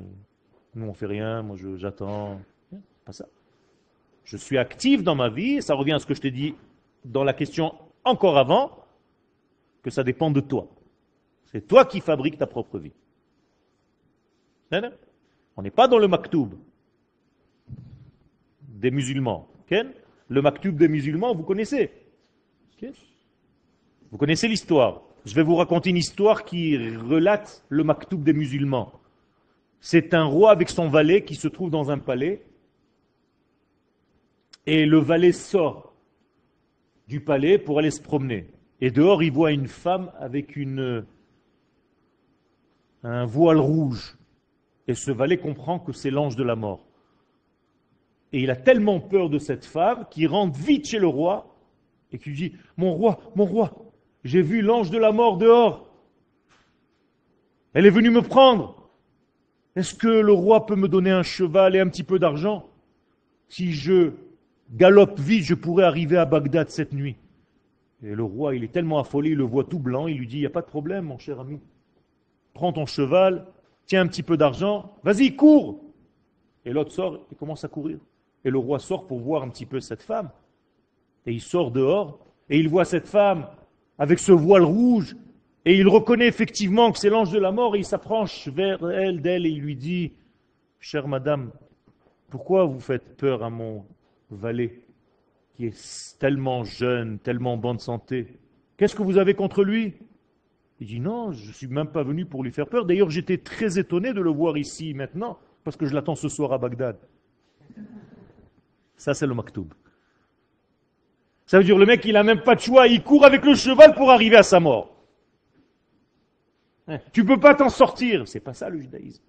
nous 0.74 0.87
on 0.87 0.94
fait 0.94 1.07
rien, 1.07 1.42
moi 1.42 1.57
j'attends. 1.76 2.40
Pas 3.05 3.12
ça. 3.12 3.26
Je 4.24 4.37
suis 4.37 4.59
actif 4.59 5.03
dans 5.03 5.14
ma 5.14 5.29
vie, 5.29 5.57
et 5.57 5.61
ça 5.61 5.74
revient 5.74 5.92
à 5.92 5.98
ce 5.98 6.07
que 6.07 6.14
je 6.14 6.20
t'ai 6.20 6.31
dit 6.31 6.55
dans 7.05 7.24
la 7.24 7.33
question 7.33 7.74
encore 8.05 8.38
avant, 8.38 8.85
que 9.83 9.90
ça 9.90 10.05
dépend 10.05 10.31
de 10.31 10.40
toi. 10.40 10.68
C'est 11.53 11.67
toi 11.67 11.85
qui 11.85 12.01
fabriques 12.01 12.39
ta 12.39 12.47
propre 12.47 12.79
vie. 12.79 12.93
On 15.57 15.63
n'est 15.63 15.71
pas 15.71 15.89
dans 15.89 15.99
le 15.99 16.07
maktoub 16.07 16.51
des 18.61 18.91
musulmans. 18.91 19.49
Le 20.29 20.43
maktoub 20.43 20.73
des 20.73 20.89
musulmans, 20.89 21.35
vous 21.35 21.43
connaissez. 21.43 21.91
Vous 24.11 24.19
connaissez 24.19 24.49
l'histoire. 24.49 25.03
Je 25.27 25.35
vais 25.35 25.43
vous 25.43 25.57
raconter 25.57 25.91
une 25.91 25.97
histoire 25.97 26.45
qui 26.45 26.77
relate 26.97 27.65
le 27.69 27.85
maktoub 27.85 28.23
des 28.23 28.33
musulmans. 28.33 28.93
C'est 29.81 30.15
un 30.15 30.25
roi 30.25 30.51
avec 30.51 30.71
son 30.71 30.89
valet 30.89 31.25
qui 31.25 31.35
se 31.35 31.49
trouve 31.49 31.71
dans 31.71 31.91
un 31.91 31.99
palais. 31.99 32.43
Et 34.67 34.87
le 34.87 34.99
valet 34.99 35.33
sort 35.33 35.95
du 37.09 37.21
palais 37.21 37.59
pour 37.59 37.79
aller 37.79 37.91
se 37.91 38.01
promener. 38.01 38.47
Et 38.81 38.91
dehors, 38.91 39.23
il 39.23 39.33
voit 39.33 39.51
une 39.51 39.67
femme 39.67 40.13
avec 40.19 40.55
une 40.57 41.05
un 43.03 43.25
voile 43.25 43.59
rouge. 43.59 44.17
Et 44.89 44.95
ce 44.95 45.11
valet 45.11 45.39
comprend 45.39 45.79
que 45.79 45.93
c'est 45.93 46.11
l'ange 46.11 46.37
de 46.37 46.43
la 46.43 46.57
mort. 46.57 46.87
Et 48.33 48.41
il 48.43 48.51
a 48.51 48.57
tellement 48.57 49.01
peur 49.01 49.29
de 49.29 49.39
cette 49.39 49.65
femme 49.65 50.07
qu'il 50.11 50.29
rentre 50.29 50.59
vite 50.59 50.87
chez 50.87 50.99
le 50.99 51.07
roi 51.07 51.55
et 52.13 52.19
qu'il 52.19 52.35
dit 52.35 52.55
Mon 52.77 52.93
roi, 52.93 53.21
mon 53.35 53.45
roi, 53.45 53.73
j'ai 54.25 54.43
vu 54.43 54.63
l'ange 54.63 54.91
de 54.91 54.99
la 54.99 55.13
mort 55.13 55.39
dehors. 55.39 55.89
Elle 57.73 57.87
est 57.87 57.91
venue 57.91 58.11
me 58.11 58.23
prendre. 58.23 58.91
Est-ce 59.77 59.95
que 59.95 60.09
le 60.09 60.33
roi 60.33 60.67
peut 60.67 60.77
me 60.77 60.89
donner 60.89 61.11
un 61.11 61.23
cheval 61.23 61.77
et 61.77 61.81
un 61.81 61.89
petit 61.89 62.03
peu 62.03 62.19
d'argent? 62.19 62.69
Si 63.49 63.73
je 63.73 64.13
galope 64.73 65.19
vite, 65.19 65.45
je 65.45 65.55
pourrais 65.55 65.85
arriver 65.85 66.17
à 66.17 66.25
Bagdad 66.25 66.69
cette 66.71 66.93
nuit. 66.93 67.17
Et 68.03 68.15
le 68.15 68.25
roi, 68.25 68.55
il 68.55 68.65
est 68.65 68.73
tellement 68.73 68.99
affolé, 68.99 69.31
il 69.31 69.37
le 69.37 69.45
voit 69.45 69.65
tout 69.65 69.79
blanc, 69.79 70.07
il 70.07 70.19
lui 70.19 70.27
dit, 70.27 70.39
il 70.39 70.41
n'y 70.41 70.47
a 70.47 70.51
pas 70.51 70.63
de 70.63 70.67
problème, 70.67 71.05
mon 71.07 71.19
cher 71.19 71.39
ami 71.39 71.61
prends 72.55 72.73
ton 72.73 72.87
cheval, 72.87 73.47
tiens 73.87 74.03
un 74.03 74.07
petit 74.07 74.23
peu 74.23 74.37
d'argent, 74.37 74.93
vas-y, 75.03 75.35
cours 75.35 75.81
Et 76.65 76.73
l'autre 76.73 76.93
sort 76.93 77.21
et 77.33 77.35
commence 77.35 77.65
à 77.65 77.69
courir. 77.69 77.99
Et 78.45 78.51
le 78.51 78.59
roi 78.59 78.79
sort 78.79 79.07
pour 79.07 79.21
voir 79.21 79.43
un 79.43 79.49
petit 79.49 79.67
peu 79.67 79.81
cette 79.81 80.03
femme. 80.03 80.31
Et 81.27 81.33
il 81.33 81.41
sort 81.41 81.71
dehors, 81.71 82.19
et 82.49 82.59
il 82.59 82.69
voit 82.69 82.85
cette 82.85 83.07
femme 83.07 83.47
avec 83.99 84.19
ce 84.19 84.33
voile 84.33 84.65
rouge, 84.65 85.17
et 85.65 85.77
il 85.77 85.87
reconnaît 85.89 86.27
effectivement 86.27 86.91
que 86.91 86.99
c'est 86.99 87.11
l'ange 87.11 87.31
de 87.31 87.39
la 87.39 87.53
mort, 87.53 87.77
et 87.77 87.81
il 87.81 87.85
s'approche 87.85 88.49
vers 88.49 88.89
elle, 88.91 89.21
d'elle, 89.21 89.45
et 89.45 89.51
il 89.51 89.61
lui 89.61 89.77
dit, 89.77 90.13
chère 90.79 91.07
madame, 91.07 91.51
pourquoi 92.31 92.65
vous 92.65 92.81
faites 92.81 93.17
peur 93.17 93.43
à 93.43 93.51
mon 93.51 93.85
valet, 94.31 94.81
qui 95.55 95.67
est 95.67 96.19
tellement 96.19 96.65
jeune, 96.65 97.19
tellement 97.19 97.59
bonne 97.59 97.79
santé? 97.79 98.39
Qu'est-ce 98.79 98.97
que 98.97 99.03
vous 99.03 99.19
avez 99.19 99.35
contre 99.35 99.63
lui? 99.63 99.95
Il 100.81 100.87
dit 100.87 101.01
non, 101.01 101.31
je 101.33 101.49
ne 101.49 101.53
suis 101.53 101.66
même 101.66 101.88
pas 101.88 102.03
venu 102.03 102.25
pour 102.25 102.43
lui 102.43 102.51
faire 102.51 102.66
peur. 102.66 102.87
D'ailleurs, 102.87 103.11
j'étais 103.11 103.38
très 103.38 103.79
étonné 103.79 104.14
de 104.14 104.21
le 104.21 104.31
voir 104.31 104.57
ici 104.57 104.95
maintenant, 104.95 105.38
parce 105.62 105.77
que 105.77 105.85
je 105.87 105.95
l'attends 105.95 106.14
ce 106.14 106.29
soir 106.29 106.53
à 106.53 106.59
Bagdad. 106.59 106.97
Ça, 108.97 109.12
c'est 109.12 109.27
le 109.27 109.35
maktoub. 109.35 109.69
Ça 111.47 111.59
veut 111.59 111.64
dire 111.64 111.77
le 111.77 111.85
mec, 111.87 112.05
il 112.05 112.14
n'a 112.14 112.23
même 112.23 112.43
pas 112.43 112.55
de 112.55 112.61
choix, 112.61 112.87
il 112.87 113.03
court 113.03 113.27
avec 113.27 113.45
le 113.45 113.55
cheval 113.55 113.95
pour 113.95 114.11
arriver 114.11 114.37
à 114.37 114.43
sa 114.43 114.61
mort. 114.61 114.97
Hein, 116.88 116.99
tu 117.12 117.23
ne 117.23 117.27
peux 117.27 117.40
pas 117.40 117.55
t'en 117.55 117.69
sortir. 117.69 118.27
C'est 118.27 118.40
pas 118.40 118.55
ça 118.55 118.69
le 118.69 118.81
judaïsme. 118.81 119.23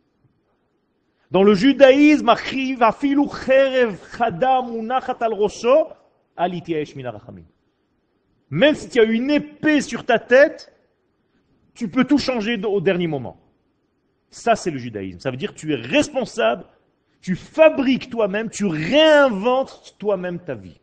Dans 1.32 1.44
le 1.44 1.54
judaïsme, 1.54 2.34
même 8.50 8.76
si 8.76 8.90
tu 8.90 9.00
as 9.00 9.04
une 9.04 9.32
épée 9.32 9.82
sur 9.82 10.06
ta 10.06 10.20
tête, 10.20 10.71
tu 11.74 11.90
peux 11.90 12.04
tout 12.04 12.18
changer 12.18 12.62
au 12.64 12.82
dernier 12.82 13.08
moment. 13.08 13.40
Ça, 14.30 14.56
c'est 14.56 14.72
le 14.72 14.78
judaïsme. 14.78 15.20
Ça 15.20 15.32
veut 15.32 15.38
dire 15.38 15.54
que 15.54 15.60
tu 15.60 15.74
es 15.74 15.76
responsable, 15.76 16.66
tu 17.22 17.36
fabriques 17.36 18.10
toi-même, 18.10 18.50
tu 18.50 18.66
réinventes 18.66 19.96
toi-même 20.00 20.40
ta 20.40 20.56
vie. 20.56 20.80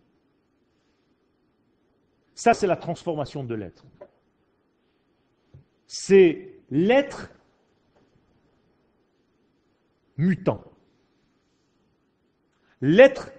Ça, 2.35 2.55
c'est 2.55 2.66
la 2.66 2.77
transformation 2.77 3.42
de 3.42 3.55
l'être. 3.55 3.85
C'est 5.87 6.53
l'être 6.70 7.31
mutant. 10.16 10.62
L'être 12.81 13.33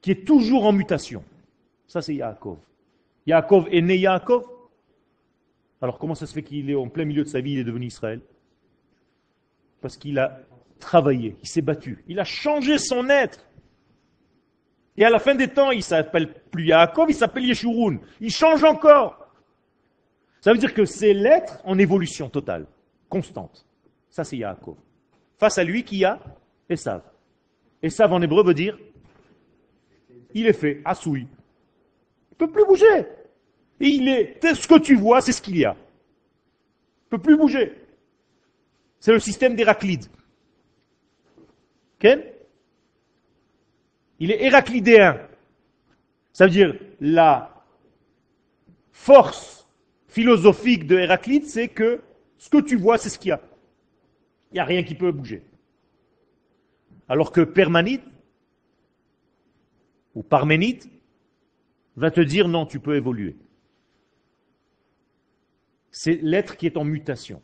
qui 0.00 0.10
est 0.10 0.26
toujours 0.26 0.66
en 0.66 0.72
mutation. 0.72 1.24
Ça, 1.88 2.02
c'est 2.02 2.14
Yaakov. 2.14 2.58
Yaakov 3.26 3.68
est 3.72 3.80
né 3.80 3.96
Yaakov. 3.96 4.44
Alors, 5.84 5.98
comment 5.98 6.14
ça 6.14 6.24
se 6.24 6.32
fait 6.32 6.42
qu'il 6.42 6.70
est 6.70 6.74
en 6.74 6.88
plein 6.88 7.04
milieu 7.04 7.24
de 7.24 7.28
sa 7.28 7.42
vie, 7.42 7.52
il 7.52 7.58
est 7.58 7.64
devenu 7.64 7.88
Israël? 7.88 8.22
Parce 9.82 9.98
qu'il 9.98 10.18
a 10.18 10.40
travaillé, 10.78 11.36
il 11.42 11.46
s'est 11.46 11.60
battu, 11.60 12.02
il 12.08 12.18
a 12.18 12.24
changé 12.24 12.78
son 12.78 13.10
être. 13.10 13.46
Et 14.96 15.04
à 15.04 15.10
la 15.10 15.18
fin 15.18 15.34
des 15.34 15.48
temps, 15.48 15.72
il 15.72 15.82
s'appelle 15.82 16.32
plus 16.50 16.68
Yaakov, 16.68 17.10
il 17.10 17.14
s'appelle 17.14 17.44
Yeshurun. 17.44 17.98
Il 18.22 18.30
change 18.30 18.64
encore. 18.64 19.28
Ça 20.40 20.54
veut 20.54 20.58
dire 20.58 20.72
que 20.72 20.86
c'est 20.86 21.12
l'être 21.12 21.58
en 21.64 21.76
évolution 21.76 22.30
totale, 22.30 22.64
constante. 23.10 23.66
Ça, 24.08 24.24
c'est 24.24 24.38
Yaakov. 24.38 24.76
Face 25.36 25.58
à 25.58 25.64
lui, 25.64 25.84
qui 25.84 26.02
a 26.02 26.18
Esav. 26.66 27.02
Esav 27.82 28.10
en 28.10 28.22
hébreu 28.22 28.42
veut 28.42 28.54
dire 28.54 28.78
il 30.32 30.46
est 30.46 30.54
fait, 30.54 30.80
Asoui. 30.82 31.20
Il 31.20 31.26
ne 32.30 32.36
peut 32.38 32.50
plus 32.50 32.64
bouger. 32.64 33.06
Il 33.80 34.08
est, 34.08 34.54
ce 34.54 34.66
que 34.66 34.78
tu 34.78 34.94
vois, 34.94 35.20
c'est 35.20 35.32
ce 35.32 35.42
qu'il 35.42 35.56
y 35.56 35.64
a. 35.64 35.76
Il 35.76 37.04
ne 37.06 37.10
peut 37.10 37.22
plus 37.22 37.36
bouger. 37.36 37.72
C'est 39.00 39.12
le 39.12 39.20
système 39.20 39.54
d'Héraclide. 39.54 40.06
Ken? 41.98 42.22
Il 44.18 44.30
est 44.30 44.42
héraclidéen. 44.42 45.20
Ça 46.32 46.46
veut 46.46 46.50
dire 46.50 46.78
la 47.00 47.64
force 48.92 49.68
philosophique 50.06 50.86
de 50.86 50.96
Héraclite, 50.96 51.46
c'est 51.46 51.68
que 51.68 52.00
ce 52.38 52.48
que 52.48 52.60
tu 52.60 52.76
vois, 52.76 52.98
c'est 52.98 53.08
ce 53.08 53.18
qu'il 53.18 53.30
y 53.30 53.32
a. 53.32 53.40
Il 54.50 54.54
n'y 54.54 54.60
a 54.60 54.64
rien 54.64 54.82
qui 54.82 54.94
peut 54.94 55.12
bouger. 55.12 55.42
Alors 57.08 57.32
que 57.32 57.40
Permanide 57.40 58.02
ou 60.14 60.22
Parménide 60.22 60.84
va 61.96 62.10
te 62.10 62.20
dire 62.20 62.48
non, 62.48 62.64
tu 62.64 62.80
peux 62.80 62.96
évoluer. 62.96 63.36
C'est 65.96 66.20
l'être 66.22 66.56
qui 66.56 66.66
est 66.66 66.76
en 66.76 66.82
mutation. 66.82 67.40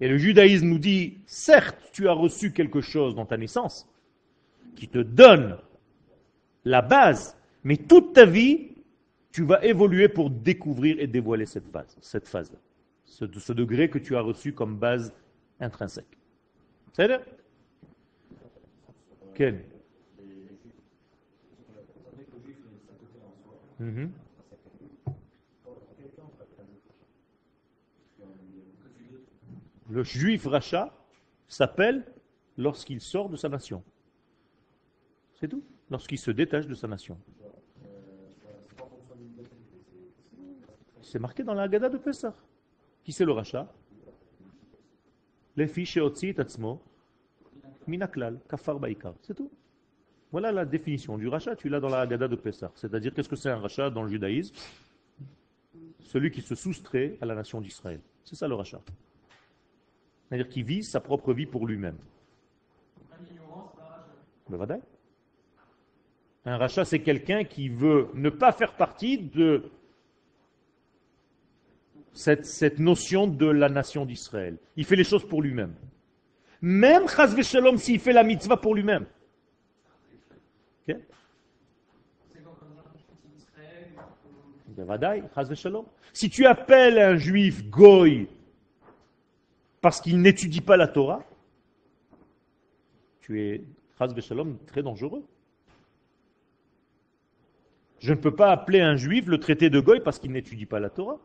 Et 0.00 0.08
le 0.08 0.18
judaïsme 0.18 0.66
nous 0.66 0.80
dit, 0.80 1.18
certes, 1.24 1.78
tu 1.92 2.08
as 2.08 2.12
reçu 2.12 2.52
quelque 2.52 2.80
chose 2.80 3.14
dans 3.14 3.26
ta 3.26 3.36
naissance, 3.36 3.88
qui 4.74 4.88
te 4.88 4.98
donne 4.98 5.56
la 6.64 6.82
base, 6.82 7.36
mais 7.62 7.76
toute 7.76 8.12
ta 8.12 8.24
vie, 8.24 8.72
tu 9.30 9.44
vas 9.44 9.64
évoluer 9.64 10.08
pour 10.08 10.30
découvrir 10.30 10.98
et 10.98 11.06
dévoiler 11.06 11.46
cette 11.46 11.68
phase, 11.68 11.96
cette 12.00 12.26
phase-là, 12.26 12.58
ce, 13.04 13.24
ce, 13.38 13.52
degré 13.52 13.88
que 13.88 14.00
tu 14.00 14.16
as 14.16 14.20
reçu 14.20 14.52
comme 14.52 14.76
base 14.76 15.14
intrinsèque. 15.60 16.18
C'est 16.92 17.06
là 17.06 17.20
Quel 19.36 19.64
mm-hmm. 23.80 24.08
Le 29.88 30.02
juif 30.02 30.46
rachat 30.46 30.92
s'appelle 31.48 32.04
lorsqu'il 32.56 33.00
sort 33.00 33.28
de 33.28 33.36
sa 33.36 33.48
nation. 33.48 33.82
C'est 35.34 35.48
tout. 35.48 35.62
Lorsqu'il 35.90 36.18
se 36.18 36.30
détache 36.30 36.66
de 36.66 36.74
sa 36.74 36.86
nation. 36.86 37.18
C'est 41.00 41.18
marqué 41.18 41.42
dans 41.42 41.54
la 41.54 41.62
Haggadah 41.62 41.88
de 41.88 41.96
Pessah. 41.96 42.34
Qui 43.02 43.12
c'est 43.12 43.24
le 43.24 43.32
rachat 43.32 43.72
Les 45.56 45.66
fiches 45.66 45.98
minaklal, 47.86 48.38
kafar 48.46 48.78
baikar. 48.78 49.14
C'est 49.22 49.34
tout. 49.34 49.50
Voilà 50.30 50.52
la 50.52 50.66
définition 50.66 51.16
du 51.16 51.26
rachat, 51.28 51.56
tu 51.56 51.70
l'as 51.70 51.80
dans 51.80 51.88
la 51.88 52.00
Haggadah 52.00 52.28
de 52.28 52.36
Pessah. 52.36 52.70
C'est-à-dire, 52.74 53.14
qu'est-ce 53.14 53.30
que 53.30 53.36
c'est 53.36 53.48
un 53.48 53.58
rachat 53.58 53.88
dans 53.88 54.02
le 54.02 54.10
judaïsme? 54.10 54.54
Celui 56.00 56.30
qui 56.30 56.42
se 56.42 56.54
soustrait 56.54 57.16
à 57.22 57.26
la 57.26 57.34
nation 57.34 57.62
d'Israël. 57.62 58.00
C'est 58.24 58.36
ça 58.36 58.46
le 58.46 58.54
rachat. 58.54 58.82
C'est-à-dire 60.28 60.48
qui 60.48 60.62
vit 60.62 60.82
sa 60.82 61.00
propre 61.00 61.32
vie 61.32 61.46
pour 61.46 61.66
lui-même. 61.66 61.96
Le 64.50 64.58
un 66.44 66.56
rachat, 66.56 66.84
c'est 66.86 67.00
quelqu'un 67.00 67.44
qui 67.44 67.68
veut 67.68 68.08
ne 68.14 68.30
pas 68.30 68.52
faire 68.52 68.74
partie 68.74 69.18
de 69.18 69.70
cette, 72.14 72.78
notion 72.78 73.26
de 73.26 73.46
la 73.46 73.68
nation 73.68 74.06
d'Israël. 74.06 74.56
Il 74.76 74.84
fait 74.86 74.96
les 74.96 75.04
choses 75.04 75.26
pour 75.26 75.42
lui-même. 75.42 75.74
Même 76.62 77.06
Chaz 77.06 77.36
s'il 77.76 78.00
fait 78.00 78.12
la 78.12 78.24
mitzvah 78.24 78.56
pour 78.56 78.74
lui-même. 78.74 79.04
Si 86.12 86.30
tu 86.30 86.46
appelles 86.46 86.98
un 86.98 87.16
juif 87.16 87.68
goy 87.68 88.28
parce 89.80 90.00
qu'il 90.00 90.20
n'étudie 90.20 90.60
pas 90.60 90.76
la 90.76 90.88
Torah, 90.88 91.24
tu 93.20 93.40
es 93.40 93.62
Shalom 94.20 94.58
très 94.66 94.82
dangereux. 94.82 95.24
Je 97.98 98.12
ne 98.12 98.18
peux 98.18 98.34
pas 98.34 98.52
appeler 98.52 98.80
un 98.80 98.96
juif 98.96 99.26
le 99.26 99.38
traité 99.38 99.70
de 99.70 99.80
Goy 99.80 100.00
parce 100.00 100.18
qu'il 100.18 100.30
n'étudie 100.30 100.66
pas 100.66 100.78
la 100.78 100.88
Torah. 100.88 101.18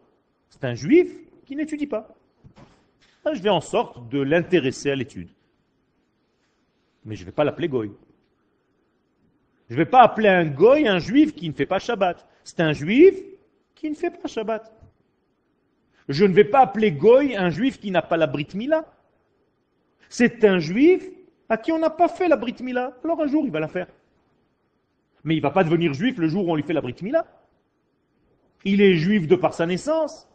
C'est 0.50 0.64
un 0.66 0.74
juif 0.74 1.12
qui 1.46 1.56
n'étudie 1.56 1.88
pas. 1.88 2.16
Ah, 3.26 3.34
je 3.34 3.42
vais 3.42 3.50
en 3.50 3.62
sorte 3.62 4.10
de 4.10 4.20
l'intéresser 4.20 4.90
à 4.90 4.96
l'étude. 4.96 5.30
Mais 7.06 7.16
je 7.16 7.22
ne 7.22 7.26
vais 7.28 7.32
pas 7.32 7.44
l'appeler 7.44 7.68
Goy. 7.68 7.92
Je 9.70 9.76
ne 9.76 9.78
vais 9.78 9.90
pas 9.90 10.02
appeler 10.02 10.30
un 10.30 10.46
Goy 10.46 10.88
un 10.88 11.00
juif 11.00 11.34
qui 11.36 11.48
ne 11.48 11.54
fait 11.54 11.66
pas 11.66 11.80
Shabbat. 11.80 12.28
C'est 12.44 12.60
un 12.60 12.74
juif 12.74 13.16
qui 13.76 13.90
ne 13.90 13.96
fait 13.96 14.12
pas 14.12 14.28
Shabbat. 14.28 14.72
Je 16.10 16.26
ne 16.26 16.34
vais 16.34 16.44
pas 16.44 16.62
appeler 16.62 16.92
Goy 16.92 17.36
un 17.36 17.50
juif 17.50 17.80
qui 17.80 17.92
n'a 17.92 18.02
pas 18.02 18.18
la 18.18 18.28
Brit 18.28 18.48
Mila. 18.54 18.86
C'est 20.10 20.44
un 20.44 20.60
juif 20.60 21.10
à 21.50 21.58
qui 21.58 21.72
on 21.72 21.80
n'a 21.80 21.90
pas 21.90 22.08
fait 22.08 22.28
la 22.28 22.36
Brit 22.36 22.56
Mila. 22.62 22.98
Alors 23.04 23.22
un 23.22 23.28
jour, 23.28 23.46
il 23.46 23.52
va 23.52 23.60
la 23.60 23.68
faire. 23.68 23.88
Mais 25.24 25.36
il 25.36 25.38
ne 25.38 25.44
va 25.44 25.52
pas 25.52 25.64
devenir 25.64 25.94
juif 25.94 26.18
le 26.18 26.28
jour 26.28 26.48
où 26.48 26.52
on 26.52 26.56
lui 26.56 26.64
fait 26.64 26.74
la 26.74 26.82
Brit 26.82 26.96
Mila. 27.02 27.26
Il 28.66 28.82
est 28.82 28.96
juif 28.96 29.28
de 29.28 29.36
par 29.36 29.54
sa 29.54 29.66
naissance. 29.66 30.28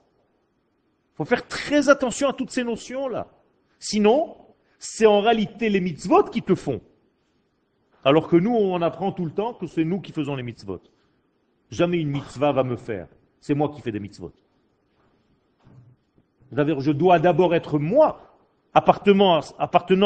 Il 1.14 1.16
faut 1.18 1.24
faire 1.24 1.46
très 1.46 1.88
attention 1.88 2.28
à 2.28 2.32
toutes 2.32 2.50
ces 2.50 2.64
notions-là. 2.64 3.26
Sinon, 3.78 4.36
c'est 4.78 5.06
en 5.06 5.20
réalité 5.20 5.68
les 5.68 5.80
mitzvot 5.80 6.24
qui 6.24 6.42
te 6.42 6.54
font. 6.54 6.80
Alors 8.04 8.28
que 8.28 8.36
nous, 8.36 8.54
on 8.54 8.80
apprend 8.80 9.12
tout 9.12 9.24
le 9.24 9.32
temps 9.32 9.54
que 9.54 9.66
c'est 9.66 9.84
nous 9.84 10.00
qui 10.00 10.12
faisons 10.12 10.36
les 10.36 10.42
mitzvot. 10.42 10.80
Jamais 11.70 11.98
une 11.98 12.10
mitzvah 12.10 12.52
va 12.52 12.62
me 12.62 12.76
faire. 12.76 13.08
C'est 13.40 13.54
moi 13.54 13.70
qui 13.70 13.80
fais 13.80 13.92
des 13.92 14.00
mitzvot. 14.00 14.32
Je 16.52 16.92
dois 16.92 17.18
d'abord 17.18 17.54
être 17.54 17.78
moi, 17.78 18.36
appartenant 18.74 19.40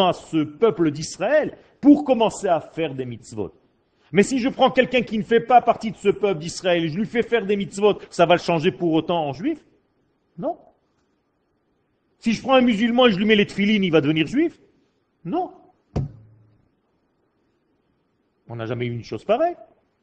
à 0.09 0.12
ce 0.12 0.43
peuple 0.45 0.90
d'Israël, 0.90 1.57
pour 1.80 2.05
commencer 2.05 2.49
à 2.49 2.61
faire 2.61 2.95
des 2.95 3.05
mitzvot. 3.05 3.53
Mais 4.12 4.22
si 4.22 4.38
je 4.38 4.49
prends 4.49 4.70
quelqu'un 4.70 5.03
qui 5.03 5.18
ne 5.18 5.22
fait 5.22 5.40
pas 5.40 5.62
partie 5.62 5.90
de 5.90 5.97
ce 5.97 6.11
peuple 6.11 6.40
d'Israël 6.40 6.84
et 6.84 6.88
je 6.88 6.99
lui 6.99 7.07
fais 7.07 7.22
faire 7.22 7.47
des 7.47 7.57
mitzvot, 7.57 7.99
ça 8.11 8.26
va 8.26 8.34
le 8.34 8.40
changer 8.40 8.70
pour 8.70 8.93
autant 8.93 9.26
en 9.26 9.32
juif? 9.32 9.59
Non. 10.38 10.59
Si 12.18 12.32
je 12.34 12.43
prends 12.43 12.55
un 12.55 12.61
musulman 12.61 13.07
et 13.07 13.12
je 13.12 13.18
lui 13.18 13.24
mets 13.24 13.34
les 13.34 13.47
tefilines, 13.47 13.82
il 13.82 13.90
va 13.90 14.01
devenir 14.01 14.26
juif? 14.26 14.61
Non. 15.24 15.53
On 18.49 18.57
n'a 18.57 18.66
jamais 18.66 18.86
eu 18.86 18.93
une 18.93 19.03
chose 19.03 19.24
pareille. 19.24 19.57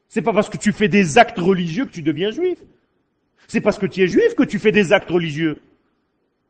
C'est 0.08 0.24
pas 0.24 0.34
parce 0.34 0.50
que 0.50 0.58
tu 0.58 0.72
fais 0.72 0.88
des 0.88 1.20
actes 1.20 1.38
religieux 1.38 1.86
que 1.86 1.92
tu 1.92 2.02
deviens 2.02 2.32
juif. 2.32 2.58
C'est 3.48 3.62
parce 3.62 3.78
que 3.78 3.86
tu 3.86 4.02
es 4.02 4.08
juif 4.08 4.34
que 4.36 4.44
tu 4.44 4.58
fais 4.58 4.72
des 4.72 4.92
actes 4.92 5.12
religieux. 5.12 5.62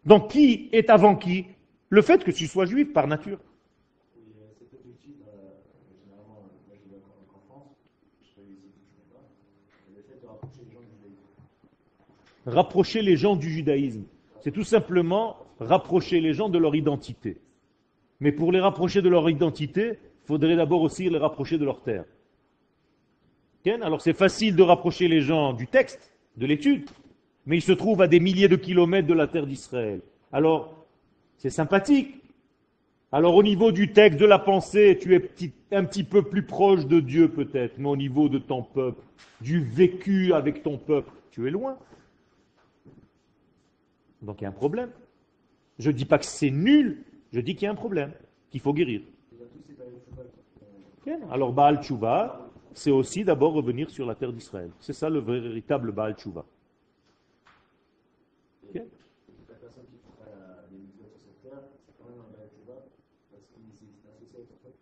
Donc 0.06 0.32
qui 0.32 0.70
est 0.72 0.89
avant 0.89 1.16
qui? 1.16 1.45
Le 1.89 2.02
fait 2.02 2.24
que 2.24 2.32
tu 2.32 2.47
sois 2.47 2.66
juif 2.66 2.93
par 2.93 3.08
nature. 3.08 3.39
Rapprocher 4.66 5.12
les 10.22 10.78
gens 10.78 10.86
du 10.86 10.89
judaïsme. 10.89 12.45
Rapprocher 12.45 13.02
les 13.02 13.18
gens 13.18 13.36
du 13.36 13.50
judaïsme. 13.52 14.04
C'est 14.41 14.52
tout 14.52 14.64
simplement 14.64 15.38
rapprocher 15.60 16.22
les 16.22 16.34
gens 16.34 16.50
de 16.50 16.58
leur 16.58 16.76
identité. 16.76 17.38
Mais 18.20 18.32
pour 18.32 18.52
les 18.52 18.60
rapprocher 18.60 19.02
de 19.02 19.10
leur 19.10 19.30
identité, 19.30 20.00
il 20.24 20.28
faudrait 20.28 20.56
d'abord 20.56 20.82
aussi 20.82 21.10
les 21.10 21.18
rapprocher 21.18 21.58
de 21.58 21.66
leur 21.66 21.82
terre. 21.82 22.06
Alors 23.82 24.02
c'est 24.02 24.14
facile 24.14 24.56
de 24.56 24.64
rapprocher 24.64 25.08
les 25.08 25.22
gens 25.22 25.54
du 25.54 25.68
texte, 25.68 26.12
de 26.38 26.47
l'étude, 26.47 26.89
mais 27.50 27.58
ils 27.58 27.64
se 27.64 27.72
trouvent 27.72 28.00
à 28.04 28.08
des 28.08 28.20
milliers 28.20 28.47
de 28.47 28.56
kilomètres 28.56 29.08
de 29.08 29.14
la 29.16 29.26
terre 29.26 29.47
d'Israël. 29.47 30.02
Alors, 30.32 30.86
c'est 31.38 31.50
sympathique. 31.50 32.22
Alors 33.12 33.34
au 33.34 33.41
niveau 33.41 33.72
du 33.72 33.91
texte, 33.91 34.20
de 34.20 34.26
la 34.28 34.38
pensée, 34.38 35.00
tu 35.02 35.16
es 35.16 35.32
un 35.72 35.84
petit 35.84 36.04
peu 36.04 36.22
plus 36.22 36.43
proche 36.43 36.86
de 36.86 37.00
Dieu 37.00 37.28
peut-être, 37.28 37.80
mais 37.80 37.89
au 37.89 37.97
niveau 37.97 38.30
de 38.30 38.38
ton 38.38 38.62
peuple, 38.62 39.02
du 39.41 39.62
vécu 39.64 40.32
avec 40.34 40.62
ton 40.62 40.78
peuple, 40.78 41.12
tu 41.32 41.47
es 41.47 41.50
loin. 41.50 41.76
Donc 44.22 44.41
il 44.41 44.43
y 44.43 44.45
a 44.45 44.50
un 44.50 44.52
problème. 44.52 44.91
Je 45.80 45.89
ne 45.89 45.95
dis 45.95 46.06
pas 46.06 46.20
que 46.20 46.26
c'est 46.26 46.52
nul, 46.52 47.04
je 47.34 47.39
dis 47.39 47.56
qu'il 47.56 47.64
y 47.64 47.68
a 47.68 47.72
un 47.72 47.76
problème, 47.76 48.12
qu'il 48.52 48.62
faut 48.62 48.74
guérir. 48.74 49.02
Alors 51.32 51.52
Baal 51.52 51.82
Tshuva, 51.82 52.47
c'est 52.76 52.91
aussi 52.91 53.24
d'abord 53.24 53.54
revenir 53.54 53.89
sur 53.89 54.06
la 54.06 54.14
terre 54.14 54.34
d'Israël. 54.34 54.70
C'est 54.80 54.93
ça 54.93 55.10
le 55.10 55.18
véritable 55.18 55.91
Baal 55.91 56.14
Tshuva. 56.14 56.45
Bien. 58.72 58.84
la 59.50 59.56
personne 59.56 59.86
qui 59.89 59.97
fera 59.97 60.30
la- 60.30 60.62
les 60.70 60.78
mitzvot 60.78 61.10
sur 61.10 61.18
cette 61.26 61.41
terre, 61.41 61.64
c'est 61.88 61.93
quand 61.97 62.08
même 62.08 62.20
un 62.20 62.30
Baal 62.38 62.50
Tshuva, 62.54 62.78
parce 63.32 63.43
qu'il 63.50 63.74
s'est 63.74 64.10
associé 64.14 64.38
avec 64.38 64.50
son 64.50 64.58
peuple. 64.62 64.78
Mais 64.78 64.78
vadaï. 64.78 64.79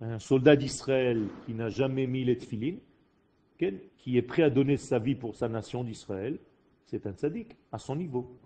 Un 0.00 0.18
soldat 0.18 0.56
d'Israël 0.56 1.26
qui 1.46 1.54
n'a 1.54 1.68
jamais 1.68 2.06
mis 2.06 2.24
les 2.24 2.36
tefilines, 2.36 2.80
qui 3.98 4.16
est 4.16 4.22
prêt 4.22 4.42
à 4.42 4.50
donner 4.50 4.76
sa 4.76 4.98
vie 4.98 5.14
pour 5.14 5.36
sa 5.36 5.48
nation 5.48 5.84
d'Israël, 5.84 6.38
c'est 6.86 7.06
un 7.06 7.14
sadique, 7.14 7.56
à 7.70 7.78
son 7.78 7.96
niveau. 7.96 8.38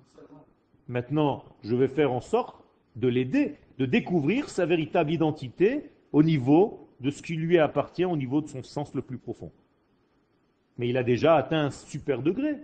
Maintenant, 0.89 1.45
je 1.62 1.74
vais 1.74 1.89
faire 1.89 2.12
en 2.12 2.20
sorte 2.20 2.62
de 2.95 3.09
l'aider, 3.09 3.57
de 3.78 3.87
découvrir 3.87 4.49
sa 4.49 4.66
véritable 4.66 5.11
identité 5.11 5.91
au 6.12 6.22
niveau 6.22 6.89
de 7.01 7.11
ce 7.11 7.22
qui 7.22 7.34
lui 7.34 7.59
appartient, 7.59 8.05
au 8.05 8.16
niveau 8.16 8.41
de 8.41 8.49
son 8.49 8.62
sens 8.62 8.95
le 8.95 9.03
plus 9.03 9.18
profond. 9.18 9.51
Mais 10.78 10.89
il 10.89 10.97
a 10.97 11.03
déjà 11.03 11.37
atteint 11.37 11.66
un 11.66 11.70
super 11.70 12.22
degré, 12.22 12.57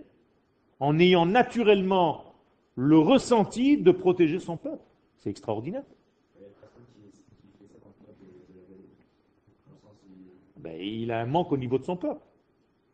en 0.79 0.99
ayant 0.99 1.25
naturellement 1.25 2.23
le 2.75 2.97
ressenti 2.97 3.77
de 3.77 3.91
protéger 3.91 4.39
son 4.39 4.57
peuple. 4.57 4.83
C'est 5.17 5.29
extraordinaire. 5.29 5.83
Il 6.35 6.41
y 6.41 6.45
a 6.45 6.47
une 6.47 6.53
personne 6.53 6.83
qui, 6.95 7.11
qui 7.11 7.57
fait 7.57 7.73
ça 7.73 7.79
dans 7.79 7.89
le 7.89 8.05
peuple 8.05 8.21
de, 8.21 8.53
de 8.53 8.59
la 8.59 8.65
vallée. 8.67 8.89
Dans 9.65 9.71
le 9.71 9.77
sens 9.77 9.97
où 10.52 10.52
Ben, 10.63 10.79
il 10.79 11.11
a 11.11 11.19
un 11.19 11.25
manque 11.25 11.51
au 11.51 11.57
niveau 11.57 11.77
de 11.77 11.83
son 11.83 11.97
peuple. 11.97 12.21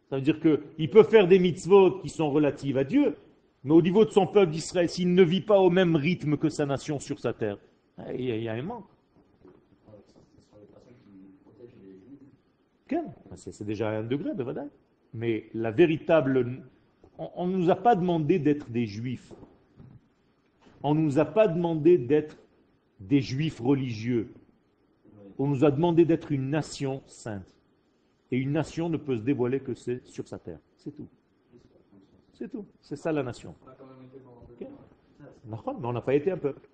Ça 0.09 0.15
veut 0.15 0.23
dire 0.23 0.39
qu'il 0.39 0.89
peut 0.89 1.03
faire 1.03 1.27
des 1.27 1.37
mitzvot 1.37 1.99
qui 1.99 2.09
sont 2.09 2.31
relatives 2.31 2.79
à 2.79 2.83
Dieu, 2.83 3.15
mais 3.63 3.73
au 3.73 3.81
niveau 3.81 4.05
de 4.05 4.09
son 4.09 4.25
peuple 4.25 4.51
d'Israël, 4.51 4.89
s'il 4.89 5.13
ne 5.13 5.21
vit 5.21 5.41
pas 5.41 5.59
au 5.59 5.69
même 5.69 5.95
rythme 5.95 6.35
que 6.35 6.49
sa 6.49 6.65
nation 6.65 6.99
sur 6.99 7.19
sa 7.19 7.31
terre, 7.31 7.59
eh, 8.07 8.15
il 8.17 8.43
y 8.43 8.49
a, 8.49 8.53
un 8.53 8.61
manque. 8.63 8.87
ben, 13.29 13.35
C'est 13.35 13.63
déjà 13.63 13.91
un 13.91 14.03
degré 14.03 14.33
de 14.33 14.43
Vadaï. 14.43 14.67
Mais 15.13 15.45
la 15.53 15.71
véritable... 15.71 16.63
On 17.35 17.47
ne 17.47 17.57
nous 17.57 17.69
a 17.69 17.75
pas 17.75 17.95
demandé 17.95 18.39
d'être 18.39 18.69
des 18.69 18.85
juifs. 18.85 19.33
On 20.81 20.95
ne 20.95 21.01
nous 21.01 21.19
a 21.19 21.25
pas 21.25 21.49
demandé 21.49 21.97
d'être 21.97 22.37
des 22.99 23.19
juifs 23.19 23.59
religieux. 23.59 24.33
On 25.37 25.47
nous 25.47 25.65
a 25.65 25.71
demandé 25.71 26.05
d'être 26.05 26.31
une 26.31 26.49
nation 26.49 27.01
sainte. 27.05 27.58
Et 28.31 28.37
une 28.37 28.51
nation 28.51 28.89
ne 28.89 28.97
peut 28.97 29.17
se 29.17 29.21
dévoiler 29.21 29.59
que 29.59 29.73
c'est 29.73 30.05
sur 30.07 30.27
sa 30.27 30.37
terre. 30.37 30.59
C'est 30.77 30.91
tout. 30.91 31.07
C'est 32.33 32.49
tout. 32.49 32.65
C'est 32.81 32.95
ça 32.95 33.11
la 33.11 33.23
nation. 33.23 33.55
D'accord 35.45 35.79
Mais 35.79 35.87
on 35.87 35.93
n'a 35.93 36.01
pas 36.01 36.13
été 36.15 36.31
un 36.31 36.37
peuple. 36.37 36.69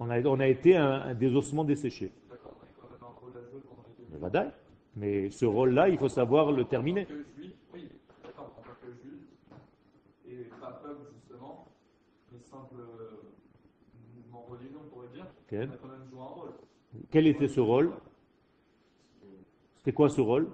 On 0.00 0.10
a, 0.10 0.20
on 0.22 0.40
a 0.40 0.48
été 0.48 0.76
un, 0.76 0.92
un 0.92 1.14
des 1.14 1.34
ossements 1.34 1.64
desséchés. 1.64 2.12
d'accord, 4.20 4.52
mais 4.96 5.30
ce 5.30 5.44
rôle-là, 5.44 5.88
il 5.88 5.98
faut 5.98 6.08
savoir 6.08 6.52
le 6.52 6.64
terminer. 6.64 7.06
Quel 17.10 17.26
était 17.26 17.48
ce 17.48 17.60
rôle? 17.60 17.92
C'était 19.84 19.96
quoi 19.96 20.08
ce 20.08 20.22
rôle? 20.22 20.48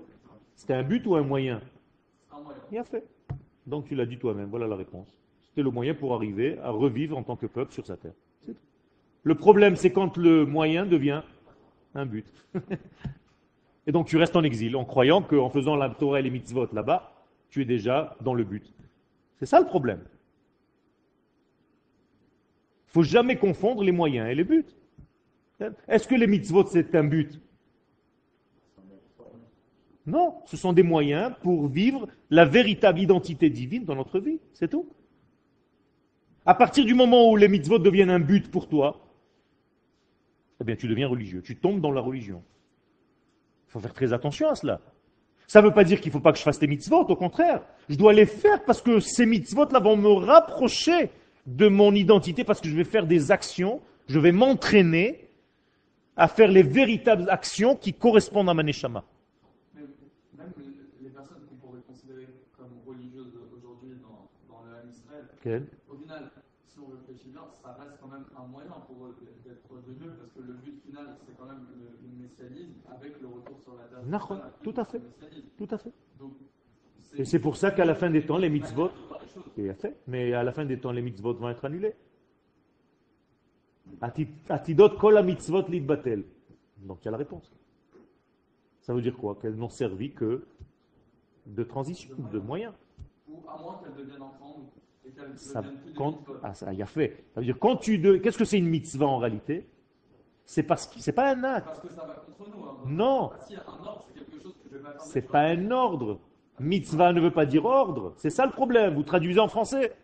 C'était 0.57 0.75
un 0.75 0.83
but 0.83 1.07
ou 1.07 1.15
un 1.15 1.23
moyen? 1.23 1.61
C'est. 2.33 2.71
Bien 2.73 2.83
fait. 2.83 3.07
Donc 3.65 3.87
tu 3.87 3.95
l'as 3.95 4.05
dit 4.05 4.19
toi-même, 4.19 4.49
voilà 4.51 4.67
la 4.67 4.75
réponse. 4.75 5.07
C'était 5.43 5.63
le 5.63 5.71
moyen 5.71 5.95
pour 5.95 6.15
arriver 6.15 6.59
à 6.59 6.71
revivre 6.71 7.17
en 7.17 7.23
tant 7.23 7.37
que 7.37 7.47
peuple 7.47 7.73
sur 7.73 7.87
sa 7.87 7.97
terre. 7.97 8.15
C'est. 8.45 8.57
Le 9.23 9.35
problème, 9.37 9.77
c'est 9.77 9.93
quand 9.93 10.17
le 10.17 10.45
moyen 10.47 10.85
devient 10.85 11.23
un 11.95 12.07
but. 12.07 12.27
et 13.87 13.93
donc 13.93 14.09
tu 14.09 14.17
restes 14.17 14.35
en 14.35 14.43
exil 14.43 14.75
en 14.75 14.85
croyant 14.85 15.23
qu'en 15.23 15.49
faisant 15.49 15.77
la 15.77 15.91
Torah 15.91 16.19
et 16.19 16.23
les 16.25 16.31
mitzvot 16.31 16.67
là-bas, 16.73 17.13
tu 17.51 17.63
es 17.63 17.65
déjà 17.65 18.17
dans 18.23 18.35
le 18.35 18.43
but. 18.43 18.75
C'est 19.39 19.47
ça 19.47 19.61
le 19.61 19.67
problème. 19.67 20.01
Il 22.89 22.95
faut 22.95 23.05
jamais 23.05 23.37
confondre 23.37 23.85
les 23.85 23.93
moyens 23.93 24.29
et 24.29 24.35
les 24.35 24.43
buts. 24.43 24.67
Est-ce 25.87 26.09
que 26.09 26.17
les 26.17 26.27
mitzvot, 26.27 26.67
c'est 26.67 26.97
un 26.97 27.05
but? 27.05 27.41
Non, 30.11 30.35
ce 30.47 30.57
sont 30.57 30.73
des 30.73 30.83
moyens 30.83 31.33
pour 31.43 31.69
vivre 31.69 32.09
la 32.31 32.45
véritable 32.45 33.01
identité 33.01 33.49
divine 33.51 33.85
dans 33.85 33.95
notre 33.95 34.19
vie, 34.19 34.41
c'est 34.53 34.69
tout. 34.69 34.89
À 36.45 36.55
partir 36.55 36.85
du 36.85 36.95
moment 36.95 37.31
où 37.31 37.37
les 37.37 37.49
mitzvot 37.49 37.79
deviennent 37.79 38.11
un 38.11 38.19
but 38.19 38.51
pour 38.51 38.69
toi, 38.69 39.07
eh 40.61 40.65
bien 40.65 40.77
tu 40.77 40.89
deviens 40.89 41.09
religieux, 41.09 41.43
tu 41.43 41.57
tombes 41.57 41.81
dans 41.81 41.93
la 41.93 42.01
religion. 42.01 42.43
Il 43.69 43.73
faut 43.73 43.81
faire 43.81 43.95
très 43.95 44.13
attention 44.13 44.49
à 44.49 44.55
cela. 44.57 44.81
Ça 45.47 45.61
ne 45.61 45.67
veut 45.67 45.75
pas 45.75 45.85
dire 45.85 46.01
qu'il 46.01 46.11
ne 46.11 46.13
faut 46.13 46.21
pas 46.21 46.33
que 46.33 46.39
je 46.39 46.43
fasse 46.43 46.59
des 46.59 46.67
mitzvot, 46.67 47.07
au 47.07 47.17
contraire. 47.17 47.63
Je 47.89 47.97
dois 47.97 48.13
les 48.13 48.27
faire 48.27 48.65
parce 48.65 48.83
que 48.83 49.01
ces 49.01 49.27
mitzvot-là 49.27 49.81
vont 49.81 49.97
me 49.97 50.13
rapprocher 50.13 51.11
de 51.47 51.69
mon 51.69 51.95
identité, 51.95 52.45
parce 52.45 52.61
que 52.61 52.69
je 52.69 52.77
vais 52.77 52.85
faire 52.85 53.07
des 53.07 53.31
actions, 53.31 53.81
je 54.09 54.19
vais 54.19 54.33
m'entraîner 54.33 55.29
à 56.17 56.29
faire 56.29 56.51
les 56.51 56.63
véritables 56.63 57.29
actions 57.31 57.77
qui 57.77 57.95
correspondent 57.95 58.51
à 58.51 58.55
ma 58.55 58.63
neshama. 58.63 59.05
Mais 59.75 59.83
même 60.37 60.53
les 61.01 61.09
personnes 61.09 61.43
qu'on 61.49 61.57
pourrait 61.57 61.83
considérer 61.87 62.29
comme 62.57 62.73
religieuses 62.87 63.33
aujourd'hui 63.57 63.97
dans, 64.03 64.29
dans 64.53 64.63
le 64.65 64.77
Ham 64.77 64.91
Israël, 64.91 65.30
Quel 65.43 65.67
au 65.89 65.97
final, 65.97 66.31
si 66.67 66.79
on 66.79 66.87
réfléchit 66.87 67.31
bien, 67.31 67.43
ça 67.63 67.73
reste 67.73 67.99
quand 68.01 68.09
même 68.09 68.25
un 68.37 68.47
moyen 68.47 68.71
pour 68.87 69.07
eux 69.07 69.17
d'être 69.45 69.87
de 69.89 69.93
Dieu, 69.95 70.13
parce 70.19 70.31
que 70.33 70.41
le 70.41 70.53
but 70.55 70.81
final, 70.85 71.17
c'est 71.27 71.37
quand 71.37 71.47
même 71.47 71.67
le, 71.75 72.09
le 72.09 72.23
messianisme 72.23 72.75
avec 72.91 73.21
le 73.21 73.27
retour 73.29 73.59
sur 73.61 73.75
la 73.77 73.85
terre. 73.85 74.05
Nahon, 74.07 74.41
tout 74.63 74.75
à 74.77 74.85
fait. 74.85 75.01
Tout 75.57 75.69
à 75.71 75.79
fait. 75.79 75.93
Donc, 76.19 76.35
Et 77.17 77.25
c'est 77.25 77.39
pour 77.41 77.57
ça 77.57 77.71
qu'à 77.71 77.85
la 77.85 77.95
fin 77.95 78.11
des 78.11 78.25
temps, 78.25 78.39
les 78.39 78.51
mitzvot, 78.51 78.91
et 79.57 79.71
à 79.71 79.75
fait, 79.75 79.97
mais 80.07 80.33
à 80.35 80.43
la 80.43 80.53
fin 80.53 80.65
des 80.65 80.79
temps, 80.79 80.93
les 80.93 81.03
mitzvot 81.03 81.35
vont 81.35 81.49
être 81.49 81.65
annulés. 81.65 81.95
Ati- 84.01 84.29
Atidot 84.49 84.91
kol 84.99 85.23
mitzvot 85.25 85.65
batel. 85.83 86.25
Donc 86.79 86.99
il 87.03 87.07
y 87.07 87.09
a 87.09 87.11
la 87.11 87.17
réponse. 87.19 87.51
Ça 88.81 88.95
veut 88.95 89.03
dire 89.03 89.17
quoi? 89.17 89.37
Qu'elles 89.41 89.57
n'ont 89.57 89.69
servi 89.69 90.13
que 90.13 90.47
de 91.47 91.63
transition, 91.65 92.15
de 92.33 92.39
moyen. 92.39 92.75
Ou 93.29 93.43
à 93.49 93.59
moins 93.59 93.81
qu'elles 93.83 93.95
deviennent 93.95 94.23
ensemble 94.23 94.67
Ça, 95.37 96.73
y 96.73 96.83
a 96.83 96.87
fait. 96.87 97.25
Ça 97.35 97.41
veut 97.41 97.47
dire 97.47 97.59
quand 97.59 97.77
tu 97.77 97.99
de, 97.99 98.17
qu'est-ce 98.17 98.39
que 98.39 98.45
c'est 98.45 98.59
une 98.59 98.69
mitzvah 98.69 99.07
en 99.07 99.19
réalité? 99.19 99.67
C'est 100.45 100.63
parce 100.63 100.87
que 100.87 100.99
c'est 100.99 101.13
pas 101.13 101.31
un 101.31 101.45
acte. 101.45 101.67
Parce 101.67 101.81
que 101.81 101.89
ça 101.89 102.05
va 102.07 102.15
contre 102.15 102.51
nous. 102.51 102.65
Hein. 102.65 102.77
Non, 102.87 103.31
Ah, 103.33 103.39
si, 103.47 103.55
un 103.55 103.59
ordre, 103.87 104.05
c'est 104.09 104.15
quelque 104.15 104.43
chose 104.43 104.55
que 104.63 104.69
je 104.71 104.77
vais 104.77 104.89
c'est 104.99 105.23
pas 105.23 105.43
un 105.43 105.71
ordre. 105.71 106.19
Mitzvah 106.59 107.13
ne 107.13 107.21
veut 107.21 107.31
pas 107.31 107.47
dire 107.47 107.65
ordre. 107.65 108.13
C'est 108.17 108.31
ça 108.31 108.47
le 108.47 108.53
problème. 108.53 108.95
Vous 108.95 109.03
traduisez 109.03 109.41
en 109.41 109.49
français. 109.49 109.95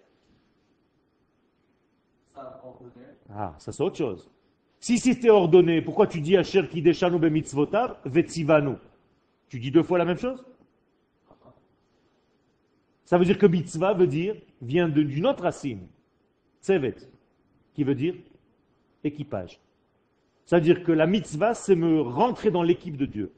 Ça 2.35 2.41
a 2.43 2.67
ordonné. 2.67 3.07
Ah, 3.31 3.55
ça 3.59 3.73
c'est 3.73 3.83
autre 3.83 3.97
chose. 3.97 4.31
Si 4.79 4.99
c'était 4.99 5.31
ordonné, 5.31 5.83
pourquoi 5.83 6.07
tu 6.07 6.21
dis 6.21 6.37
Asher 6.37 6.69
kideshanu 6.69 7.19
be 7.19 7.27
mitzvotav 7.27 7.97
vetzivanu 8.05 8.77
Tu 9.49 9.59
dis 9.59 9.71
deux 9.71 9.83
fois 9.83 9.99
la 9.99 10.05
même 10.05 10.19
chose? 10.19 10.45
Ça 13.07 13.19
veut 13.19 13.25
dire 13.25 13.39
que 13.39 13.47
mitzvah 13.47 13.95
veut 13.95 14.09
dire, 14.09 14.35
vient 14.61 14.89
d'une 14.89 15.27
autre 15.27 15.45
racine, 15.45 15.87
tsevet, 16.61 16.97
qui 17.73 17.85
veut 17.85 17.95
dire 17.95 18.17
équipage. 19.05 19.61
Ça 20.45 20.57
veut 20.57 20.65
dire 20.65 20.83
que 20.83 20.91
la 20.91 21.07
mitzvah, 21.07 21.55
c'est 21.55 21.77
me 21.77 22.01
rentrer 22.01 22.51
dans 22.51 22.65
l'équipe 22.65 22.97
de 22.97 23.07
Dieu. 23.07 23.33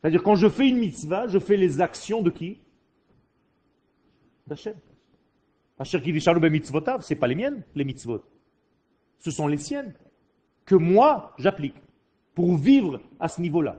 C'est-à-dire 0.00 0.22
quand 0.22 0.36
je 0.36 0.48
fais 0.48 0.68
une 0.68 0.78
mitzvah, 0.78 1.26
je 1.26 1.40
fais 1.40 1.56
les 1.56 1.80
actions 1.80 2.22
de 2.22 2.30
qui? 2.30 2.60
d'Hachem. 4.46 4.76
Asher 5.78 6.00
Kivishanu 6.00 6.38
ben 6.38 6.52
mitzvotav, 6.52 7.02
c'est 7.02 7.16
pas 7.16 7.26
les 7.26 7.34
miennes, 7.34 7.64
les 7.74 7.84
mitzvot. 7.84 8.22
Ce 9.18 9.32
sont 9.32 9.48
les 9.48 9.58
siennes 9.58 9.92
que 10.64 10.76
moi 10.76 11.34
j'applique 11.38 11.76
pour 12.32 12.56
vivre 12.56 13.00
à 13.18 13.26
ce 13.26 13.40
niveau-là. 13.40 13.76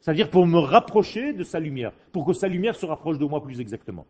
C'est-à-dire 0.00 0.30
pour 0.30 0.46
me 0.46 0.58
rapprocher 0.58 1.32
de 1.32 1.44
sa 1.44 1.60
lumière, 1.60 1.92
pour 2.12 2.24
que 2.24 2.32
sa 2.32 2.48
lumière 2.48 2.76
se 2.76 2.86
rapproche 2.86 3.18
de 3.18 3.24
moi 3.24 3.42
plus 3.42 3.60
exactement. 3.60 4.06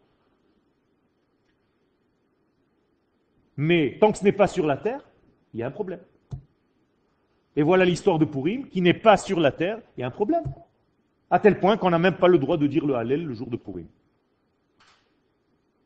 Mais 3.57 3.97
tant 4.01 4.13
que 4.13 4.19
ce 4.19 4.25
n'est 4.25 4.33
pas 4.33 4.47
sur 4.47 4.67
la 4.67 4.77
terre, 4.77 5.05
il 5.53 5.61
y 5.61 5.63
a 5.63 5.67
un 5.67 5.73
problème. 5.73 6.01
Et 7.57 7.63
voilà 7.63 7.85
l'histoire 7.85 8.19
de 8.19 8.25
Purim, 8.25 8.69
qui 8.69 8.81
n'est 8.81 8.95
pas 8.95 9.17
sur 9.17 9.41
la 9.41 9.51
terre, 9.51 9.81
il 9.97 10.01
y 10.01 10.05
a 10.05 10.07
un 10.07 10.13
problème. 10.13 10.45
À 11.31 11.41
tel 11.41 11.59
point 11.59 11.77
qu'on 11.77 11.91
n'a 11.91 11.99
même 11.99 12.17
pas 12.17 12.29
le 12.29 12.39
droit 12.39 12.57
de 12.57 12.67
dire 12.67 12.87
le 12.87 12.95
Hallel 12.95 13.25
le 13.25 13.35
jour 13.35 13.49
de 13.49 13.57
Purim. 13.57 13.87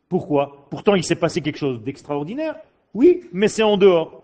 Pourquoi? 0.08 0.66
Pourtant, 0.68 0.94
il 0.94 1.02
s'est 1.02 1.16
passé 1.16 1.40
quelque 1.40 1.56
chose 1.56 1.82
d'extraordinaire. 1.82 2.56
Oui, 2.92 3.22
mais 3.32 3.48
c'est 3.48 3.62
en 3.62 3.78
dehors. 3.78 4.22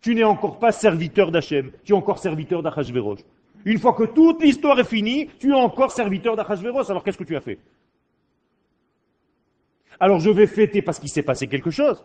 Tu 0.00 0.14
n'es 0.14 0.24
encore 0.24 0.58
pas 0.58 0.72
serviteur 0.72 1.30
d'Hachem, 1.30 1.70
tu 1.84 1.92
es 1.92 1.94
encore 1.96 2.18
serviteur 2.18 2.62
d'Achashverosh. 2.62 3.20
Une 3.66 3.78
fois 3.80 3.94
que 3.94 4.04
toute 4.04 4.40
l'histoire 4.42 4.78
est 4.78 4.84
finie, 4.84 5.28
tu 5.40 5.50
es 5.50 5.54
encore 5.54 5.90
serviteur 5.90 6.36
d'Achashverosh. 6.36 6.88
Alors 6.88 7.02
qu'est-ce 7.02 7.18
que 7.18 7.24
tu 7.24 7.34
as 7.34 7.40
fait? 7.40 7.58
Alors 9.98 10.20
je 10.20 10.30
vais 10.30 10.46
fêter 10.46 10.82
parce 10.82 11.00
qu'il 11.00 11.08
s'est 11.08 11.24
passé 11.24 11.48
quelque 11.48 11.72
chose. 11.72 12.04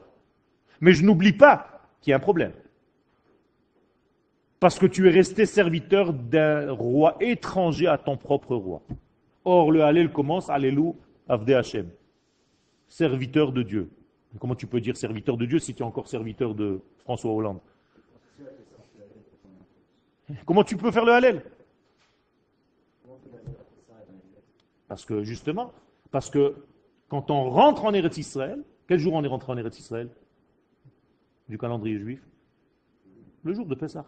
Mais 0.79 0.93
je 0.93 1.05
n'oublie 1.05 1.33
pas 1.33 1.83
qu'il 2.01 2.09
y 2.09 2.13
a 2.13 2.17
un 2.17 2.19
problème. 2.19 2.53
Parce 4.59 4.79
que 4.79 4.87
tu 4.87 5.07
es 5.07 5.11
resté 5.11 5.45
serviteur 5.45 6.13
d'un 6.13 6.71
roi 6.71 7.17
étranger 7.19 7.85
à 7.85 7.99
ton 7.99 8.17
propre 8.17 8.55
roi. 8.55 8.81
Or, 9.45 9.71
le 9.71 9.83
Hallel 9.83 10.11
commence, 10.11 10.49
Alléluia, 10.49 10.93
Avde 11.29 11.51
Hashem. 11.51 11.89
Serviteur 12.87 13.51
de 13.51 13.61
Dieu. 13.61 13.91
Comment 14.39 14.55
tu 14.55 14.65
peux 14.65 14.81
dire 14.81 14.97
serviteur 14.97 15.37
de 15.37 15.45
Dieu 15.45 15.59
si 15.59 15.75
tu 15.75 15.83
es 15.83 15.85
encore 15.85 16.07
serviteur 16.07 16.55
de 16.55 16.81
François 17.03 17.31
Hollande? 17.31 17.59
Comment 20.45 20.63
tu 20.63 20.77
peux 20.77 20.91
faire 20.91 21.05
le 21.05 21.13
Hallel? 21.13 21.43
Parce 24.87 25.05
que 25.05 25.23
justement, 25.23 25.71
parce 26.11 26.29
que 26.29 26.65
quand 27.07 27.31
on 27.31 27.49
rentre 27.49 27.85
en 27.85 27.93
Eretz 27.93 28.17
Israël, 28.17 28.63
quel 28.87 28.99
jour 28.99 29.13
on 29.13 29.23
est 29.23 29.27
rentré 29.27 29.51
en 29.51 29.57
Eretz 29.57 29.79
Israël? 29.79 30.09
Du 31.47 31.57
calendrier 31.57 31.97
juif? 31.97 32.21
Le 33.43 33.53
jour 33.53 33.65
de 33.65 33.75
Pessah. 33.75 34.05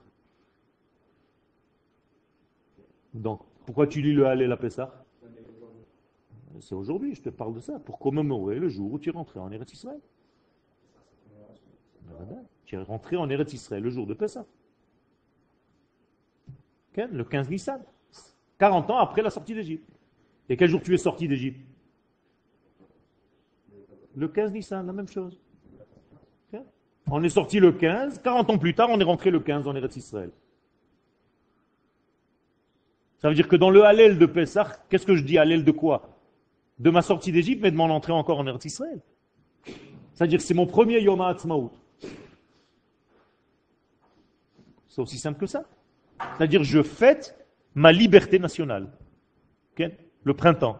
Donc, 3.13 3.41
pourquoi 3.65 3.87
tu 3.87 4.01
lis 4.01 4.13
le 4.13 4.27
Hallel 4.27 4.51
à 4.51 4.57
Pessah? 4.57 5.05
C'est 6.59 6.75
aujourd'hui, 6.75 7.15
je 7.15 7.21
te 7.21 7.29
parle 7.29 7.53
de 7.55 7.59
ça, 7.59 7.79
pour 7.79 7.97
commémorer 7.97 8.59
le 8.59 8.69
jour 8.69 8.93
où 8.93 8.99
tu 8.99 9.09
es 9.09 9.11
rentré 9.11 9.39
en 9.39 9.51
Eretz 9.51 9.73
Israël. 9.73 9.99
Tu 12.65 12.75
es 12.75 12.81
rentré 12.81 13.15
en 13.15 13.29
Eretz 13.29 13.53
Israël 13.53 13.83
le 13.83 13.89
jour 13.89 14.05
de 14.05 14.13
Pessah. 14.13 14.45
Le 16.95 17.23
15 17.23 17.49
Nissan. 17.49 17.81
40 18.59 18.89
ans 18.91 18.97
après 18.97 19.21
la 19.21 19.29
sortie 19.29 19.53
d'Égypte. 19.53 19.89
Et 20.49 20.57
quel 20.57 20.69
jour 20.69 20.81
tu 20.81 20.93
es 20.93 20.97
sorti 20.97 21.27
d'Égypte? 21.27 21.59
Le 24.15 24.27
15 24.27 24.51
Nissan, 24.51 24.85
la 24.85 24.93
même 24.93 25.07
chose. 25.07 25.39
On 27.11 27.21
est 27.23 27.29
sorti 27.29 27.59
le 27.59 27.71
15, 27.71 28.19
40 28.19 28.49
ans 28.49 28.57
plus 28.57 28.73
tard, 28.73 28.89
on 28.89 28.99
est 28.99 29.03
rentré 29.03 29.29
le 29.29 29.39
15 29.39 29.67
en 29.67 29.75
Eretz 29.75 29.97
Israël. 29.97 30.31
Ça 33.17 33.29
veut 33.29 33.35
dire 33.35 33.47
que 33.47 33.55
dans 33.55 33.69
le 33.69 33.83
Hallel 33.83 34.17
de 34.17 34.25
Pessah, 34.25 34.79
qu'est-ce 34.89 35.05
que 35.05 35.15
je 35.15 35.23
dis 35.23 35.37
Hallel 35.37 35.63
de 35.63 35.71
quoi? 35.71 36.09
De 36.79 36.89
ma 36.89 37.01
sortie 37.01 37.31
d'Égypte, 37.31 37.61
mais 37.61 37.71
de 37.71 37.75
mon 37.75 37.89
entrée 37.89 38.13
encore 38.13 38.39
en 38.39 38.47
Eretz 38.47 38.65
Israël. 38.65 39.01
C'est-à-dire 40.13 40.39
que 40.39 40.45
c'est 40.45 40.53
mon 40.53 40.65
premier 40.65 41.01
Yom 41.01 41.21
HaAtzmaut. 41.21 41.71
C'est 44.87 45.01
aussi 45.01 45.17
simple 45.17 45.39
que 45.39 45.47
ça. 45.47 45.65
C'est-à-dire 46.37 46.63
je 46.63 46.81
fête 46.81 47.35
ma 47.75 47.91
liberté 47.91 48.39
nationale. 48.39 48.87
Le 50.25 50.33
printemps. 50.33 50.79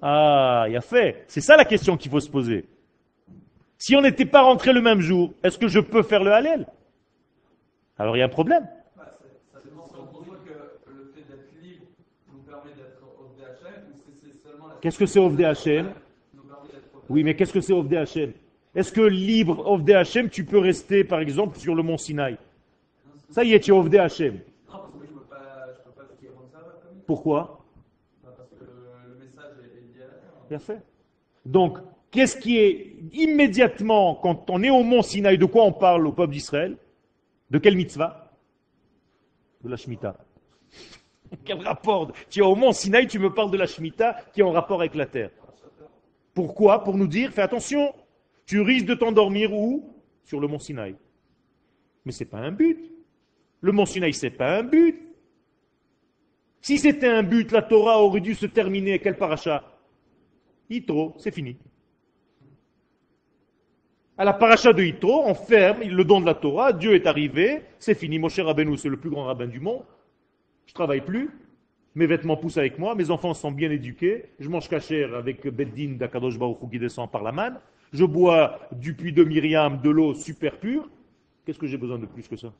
Ah, 0.00 0.66
il 0.68 0.76
a 0.76 0.80
fait. 0.80 1.24
C'est 1.28 1.40
ça 1.40 1.56
la 1.56 1.64
question 1.64 1.96
qu'il 1.96 2.10
faut 2.10 2.18
se 2.18 2.28
poser. 2.28 2.68
Si 3.78 3.94
on 3.94 4.00
n'était 4.00 4.26
pas 4.26 4.42
rentré 4.42 4.72
le 4.72 4.80
même 4.80 5.00
jour, 5.00 5.32
est-ce 5.42 5.58
que 5.58 5.68
je 5.68 5.78
peux 5.78 6.02
faire 6.02 6.24
le 6.24 6.32
Hallel? 6.32 6.66
Alors 7.98 8.16
il 8.16 8.20
y 8.20 8.22
a 8.22 8.26
un 8.26 8.28
problème. 8.28 8.66
Qu'est-ce 14.80 14.98
que 14.98 15.06
c'est 15.06 15.44
Hashem 15.44 15.92
Oui, 17.08 17.22
mais 17.22 17.36
qu'est-ce 17.36 17.52
que 17.52 17.60
c'est 17.60 17.96
Hashem 17.96 18.32
Est-ce 18.74 18.90
que 18.90 19.02
libre 19.02 19.80
Hashem, 19.94 20.28
tu 20.28 20.44
peux 20.44 20.58
rester 20.58 21.04
par 21.04 21.20
exemple 21.20 21.56
sur 21.58 21.76
le 21.76 21.84
mont 21.84 21.96
Sinaï? 21.96 22.36
Ça 23.32 23.42
y 23.44 23.54
est, 23.54 23.60
tu 23.60 23.70
es 23.70 23.74
Ovde 23.74 23.94
Hashem. 23.94 24.40
Pourquoi? 27.06 27.64
Parce 28.22 28.36
que 28.50 28.64
le 28.64 29.18
message 29.18 29.54
est 29.64 29.80
lié 29.80 30.02
à 30.02 30.06
la 30.06 30.48
Bien 30.50 30.58
fait. 30.58 30.82
Donc, 31.46 31.78
qu'est-ce 32.10 32.36
qui 32.36 32.58
est 32.58 32.94
immédiatement, 33.14 34.16
quand 34.16 34.50
on 34.50 34.62
est 34.62 34.68
au 34.68 34.82
mont 34.82 35.00
Sinaï, 35.00 35.38
de 35.38 35.46
quoi 35.46 35.64
on 35.64 35.72
parle 35.72 36.06
au 36.06 36.12
peuple 36.12 36.34
d'Israël? 36.34 36.76
De 37.50 37.58
quelle 37.58 37.74
mitzvah? 37.74 38.30
De 39.64 39.70
la 39.70 39.76
Shemitah. 39.76 40.16
Quel 41.46 41.66
rapport 41.66 42.12
Tu 42.28 42.40
es 42.40 42.42
au 42.42 42.54
mont 42.54 42.72
Sinaï, 42.72 43.06
tu 43.06 43.18
me 43.18 43.32
parles 43.32 43.50
de 43.50 43.56
la 43.56 43.66
Shemitah 43.66 44.18
qui 44.34 44.40
est 44.40 44.44
en 44.44 44.52
rapport 44.52 44.80
avec 44.80 44.94
la 44.94 45.06
terre. 45.06 45.30
Pourquoi? 46.34 46.84
Pour 46.84 46.98
nous 46.98 47.06
dire, 47.06 47.32
fais 47.32 47.42
attention, 47.42 47.94
tu 48.44 48.60
risques 48.60 48.86
de 48.86 48.94
t'endormir 48.94 49.54
où? 49.54 49.90
Sur 50.24 50.38
le 50.38 50.48
mont 50.48 50.58
Sinaï. 50.58 50.94
Mais 52.04 52.12
ce 52.12 52.24
n'est 52.24 52.30
pas 52.30 52.38
un 52.38 52.52
but. 52.52 52.92
Le 53.62 53.72
mont 53.72 53.86
Sinaï, 53.86 54.12
ce 54.12 54.26
n'est 54.26 54.30
pas 54.30 54.58
un 54.58 54.64
but. 54.64 55.00
Si 56.60 56.78
c'était 56.78 57.08
un 57.08 57.22
but, 57.22 57.50
la 57.50 57.62
Torah 57.62 58.02
aurait 58.02 58.20
dû 58.20 58.34
se 58.34 58.46
terminer 58.46 58.98
quel 58.98 59.16
paracha? 59.16 59.64
Yitro, 60.68 61.14
c'est 61.18 61.34
fini. 61.34 61.56
À 64.18 64.24
la 64.24 64.32
paracha 64.32 64.72
de 64.72 64.82
Yitro, 64.82 65.24
on 65.24 65.34
ferme 65.34 65.82
le 65.82 66.04
don 66.04 66.20
de 66.20 66.26
la 66.26 66.34
Torah, 66.34 66.72
Dieu 66.72 66.94
est 66.94 67.06
arrivé, 67.06 67.62
c'est 67.78 67.94
fini. 67.94 68.18
Mon 68.18 68.28
cher 68.28 68.46
Rabbeinu, 68.46 68.76
c'est 68.76 68.88
le 68.88 68.96
plus 68.96 69.10
grand 69.10 69.24
rabbin 69.24 69.46
du 69.46 69.58
monde. 69.58 69.82
Je 70.66 70.74
travaille 70.74 71.00
plus, 71.00 71.30
mes 71.94 72.06
vêtements 72.06 72.36
poussent 72.36 72.58
avec 72.58 72.78
moi, 72.78 72.94
mes 72.94 73.10
enfants 73.10 73.34
sont 73.34 73.50
bien 73.50 73.70
éduqués, 73.70 74.26
je 74.38 74.48
mange 74.48 74.68
cachère 74.68 75.14
avec 75.14 75.46
Beddin 75.46 75.96
d'Akadosh 75.96 76.38
Baruch 76.38 76.58
qui 76.70 76.78
descend 76.78 77.10
par 77.10 77.22
la 77.22 77.32
manne, 77.32 77.58
je 77.92 78.04
bois 78.04 78.60
du 78.72 78.94
puits 78.94 79.12
de 79.12 79.24
Myriam 79.24 79.80
de 79.80 79.90
l'eau 79.90 80.14
super 80.14 80.58
pure. 80.58 80.88
Qu'est-ce 81.44 81.58
que 81.58 81.66
j'ai 81.66 81.76
besoin 81.76 81.98
de 81.98 82.06
plus 82.06 82.28
que 82.28 82.36
ça? 82.36 82.52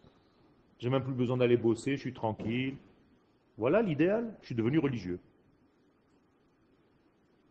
J'ai 0.82 0.90
même 0.90 1.04
plus 1.04 1.14
besoin 1.14 1.36
d'aller 1.36 1.56
bosser, 1.56 1.94
je 1.94 2.00
suis 2.00 2.12
tranquille, 2.12 2.74
voilà 3.56 3.82
l'idéal, 3.82 4.34
je 4.40 4.46
suis 4.46 4.54
devenu 4.56 4.80
religieux. 4.80 5.20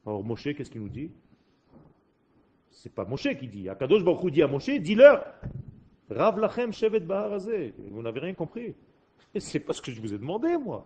Alors 0.05 0.21
Moshe, 0.21 0.49
qu'est-ce 0.53 0.69
qu'il 0.69 0.81
nous 0.81 0.89
dit? 0.89 1.09
C'est 2.71 2.93
pas 2.93 3.05
Moshe 3.05 3.29
qui 3.39 3.47
dit. 3.47 3.69
Akadosh 3.69 4.03
Baruch 4.03 4.33
dit 4.33 4.43
à 4.43 4.47
Moshe, 4.47 4.71
dis-leur, 4.71 5.23
Rav 6.09 6.39
lachem 6.39 6.73
shevet 6.73 7.05
Vous 7.89 8.01
n'avez 8.01 8.19
rien 8.19 8.33
compris. 8.33 8.75
C'est 9.39 9.61
pas 9.61 9.71
ce 9.71 9.81
que 9.81 9.93
je 9.93 10.01
vous 10.01 10.13
ai 10.13 10.17
demandé, 10.17 10.57
moi. 10.57 10.85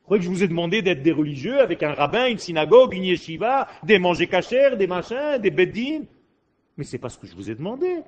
Vous 0.00 0.04
croyez 0.04 0.20
que 0.20 0.26
je 0.26 0.30
vous 0.30 0.42
ai 0.42 0.48
demandé 0.48 0.82
d'être 0.82 1.02
des 1.02 1.12
religieux 1.12 1.60
avec 1.60 1.82
un 1.82 1.94
rabbin, 1.94 2.26
une 2.26 2.36
synagogue, 2.36 2.92
une 2.92 3.04
yeshiva, 3.04 3.68
des 3.84 3.98
manger 3.98 4.26
cachers, 4.26 4.76
des 4.76 4.86
machins, 4.86 5.38
des 5.40 5.50
beddines 5.50 6.04
Mais 6.76 6.84
c'est 6.84 6.98
pas 6.98 7.08
ce 7.08 7.16
que 7.16 7.26
je 7.26 7.34
vous 7.34 7.50
ai 7.50 7.54
demandé. 7.54 8.02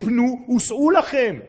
Pnou 0.00 0.44
ou 0.48 0.90
lachem. 0.90 1.40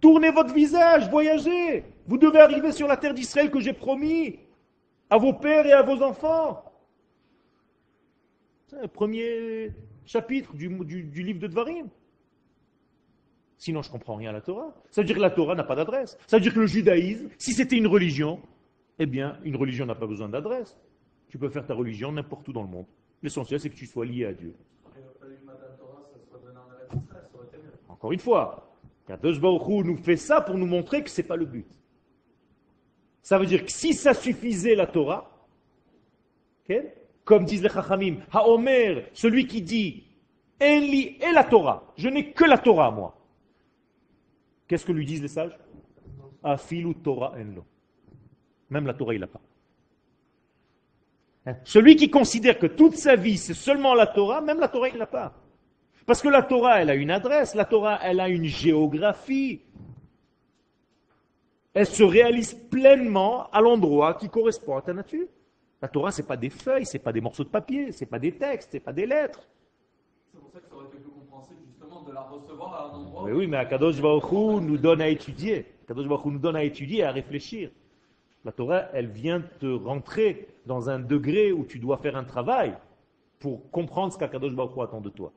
Tournez 0.00 0.30
votre 0.30 0.54
visage, 0.54 1.08
voyagez. 1.10 1.84
Vous 2.06 2.18
devez 2.18 2.40
arriver 2.40 2.72
sur 2.72 2.86
la 2.86 2.96
terre 2.96 3.14
d'Israël 3.14 3.50
que 3.50 3.60
j'ai 3.60 3.72
promis 3.72 4.38
à 5.10 5.18
vos 5.18 5.32
pères 5.32 5.66
et 5.66 5.72
à 5.72 5.82
vos 5.82 6.02
enfants. 6.02 6.64
C'est 8.68 8.82
le 8.82 8.88
premier 8.88 9.72
chapitre 10.04 10.54
du, 10.54 10.68
livre 10.68 11.40
de 11.40 11.46
Dvarim. 11.46 11.88
Sinon, 13.56 13.82
je 13.82 13.88
ne 13.88 13.92
comprends 13.92 14.14
rien 14.14 14.30
à 14.30 14.34
la 14.34 14.40
Torah. 14.40 14.72
Ça 14.90 15.00
veut 15.00 15.06
dire 15.06 15.16
que 15.16 15.20
la 15.20 15.30
Torah 15.30 15.54
n'a 15.54 15.64
pas 15.64 15.74
d'adresse. 15.74 16.16
Ça 16.26 16.36
veut 16.36 16.42
dire 16.42 16.54
que 16.54 16.60
le 16.60 16.66
judaïsme, 16.66 17.28
si 17.38 17.52
c'était 17.52 17.76
une 17.76 17.88
religion, 17.88 18.40
eh 19.00 19.06
bien, 19.06 19.38
une 19.42 19.56
religion 19.56 19.84
n'a 19.84 19.96
pas 19.96 20.06
besoin 20.06 20.28
d'adresse. 20.28 20.76
Tu 21.28 21.38
peux 21.38 21.48
faire 21.48 21.66
ta 21.66 21.74
religion 21.74 22.12
n'importe 22.12 22.46
où 22.48 22.52
dans 22.52 22.62
le 22.62 22.68
monde. 22.68 22.86
L'essentiel, 23.22 23.58
c'est 23.58 23.70
que 23.70 23.74
tu 23.74 23.86
sois 23.86 24.06
lié 24.06 24.26
à 24.26 24.32
Dieu. 24.32 24.54
Encore 27.88 28.12
une 28.12 28.20
fois, 28.20 28.67
Kadosh 29.08 29.40
Baruch 29.40 29.86
nous 29.86 29.96
fait 29.96 30.18
ça 30.18 30.42
pour 30.42 30.58
nous 30.58 30.66
montrer 30.66 31.02
que 31.02 31.08
ce 31.08 31.22
n'est 31.22 31.26
pas 31.26 31.36
le 31.36 31.46
but. 31.46 31.66
Ça 33.22 33.38
veut 33.38 33.46
dire 33.46 33.64
que 33.64 33.72
si 33.72 33.94
ça 33.94 34.12
suffisait 34.12 34.74
la 34.74 34.86
Torah, 34.86 35.48
comme 37.24 37.46
disent 37.46 37.62
les 37.62 37.70
Chachamim, 37.70 38.18
Haomer, 38.30 39.06
celui 39.14 39.46
qui 39.46 39.62
dit 39.62 40.04
Enli 40.60 41.16
et 41.22 41.32
la 41.32 41.44
Torah, 41.44 41.90
je 41.96 42.10
n'ai 42.10 42.32
que 42.32 42.44
la 42.44 42.58
Torah 42.58 42.90
moi. 42.90 43.18
Qu'est-ce 44.66 44.84
que 44.84 44.92
lui 44.92 45.06
disent 45.06 45.22
les 45.22 45.28
sages? 45.28 45.56
Afilu 46.42 46.94
Torah 46.96 47.32
enlo. 47.34 47.64
Même 48.68 48.86
la 48.86 48.92
Torah 48.92 49.14
il 49.14 49.20
n'a 49.20 49.26
pas. 49.26 49.40
Hein? 51.46 51.56
Celui 51.64 51.96
qui 51.96 52.10
considère 52.10 52.58
que 52.58 52.66
toute 52.66 52.96
sa 52.96 53.16
vie 53.16 53.38
c'est 53.38 53.54
seulement 53.54 53.94
la 53.94 54.06
Torah, 54.06 54.42
même 54.42 54.60
la 54.60 54.68
Torah 54.68 54.90
il 54.90 54.98
l'a 54.98 55.06
pas. 55.06 55.34
Parce 56.08 56.22
que 56.22 56.28
la 56.28 56.40
Torah 56.40 56.80
elle 56.80 56.88
a 56.88 56.94
une 56.94 57.10
adresse, 57.10 57.54
la 57.54 57.66
Torah 57.66 57.98
elle 58.02 58.18
a 58.20 58.30
une 58.30 58.46
géographie. 58.46 59.60
Elle 61.74 61.84
se 61.84 62.02
réalise 62.02 62.54
pleinement 62.54 63.50
à 63.50 63.60
l'endroit 63.60 64.14
qui 64.14 64.30
correspond 64.30 64.78
à 64.78 64.80
ta 64.80 64.94
nature. 64.94 65.26
La 65.82 65.88
Torah 65.88 66.10
c'est 66.10 66.26
pas 66.26 66.38
des 66.38 66.48
feuilles, 66.48 66.86
c'est 66.86 66.98
pas 66.98 67.12
des 67.12 67.20
morceaux 67.20 67.44
de 67.44 67.50
papier, 67.50 67.92
c'est 67.92 68.06
pas 68.06 68.18
des 68.18 68.32
textes, 68.32 68.70
c'est 68.72 68.80
pas 68.80 68.94
des 68.94 69.04
lettres. 69.04 69.46
C'est 70.32 70.40
pour 70.40 70.50
ça 70.50 70.60
que 70.60 70.66
ça 70.66 70.76
aurait 70.76 70.86
été 70.86 70.96
plus 70.96 71.10
compréhensible 71.10 71.60
justement 71.66 72.00
de 72.00 72.12
la 72.14 72.22
recevoir 72.22 72.72
à 72.72 72.86
un 72.86 72.98
endroit. 73.00 73.24
Mais 73.26 73.32
oui, 73.32 73.46
mais 73.46 73.58
Akadosh 73.58 74.00
Baruch 74.00 74.32
Hu 74.32 74.62
nous 74.62 74.78
donne 74.78 75.02
à 75.02 75.08
étudier. 75.08 75.66
Akadosh 75.84 76.08
Baruch 76.08 76.24
Hu 76.24 76.30
nous 76.30 76.38
donne 76.38 76.56
à 76.56 76.64
étudier 76.64 77.00
et 77.00 77.04
à 77.04 77.12
réfléchir. 77.12 77.70
La 78.46 78.52
Torah, 78.52 78.84
elle 78.94 79.08
vient 79.08 79.42
te 79.60 79.66
rentrer 79.66 80.48
dans 80.64 80.88
un 80.88 81.00
degré 81.00 81.52
où 81.52 81.66
tu 81.66 81.78
dois 81.78 81.98
faire 81.98 82.16
un 82.16 82.24
travail 82.24 82.72
pour 83.40 83.70
comprendre 83.70 84.14
ce 84.14 84.18
qu'Akadosh 84.18 84.54
Baruch 84.54 84.74
Hu 84.74 84.80
attend 84.80 85.02
de 85.02 85.10
toi. 85.10 85.34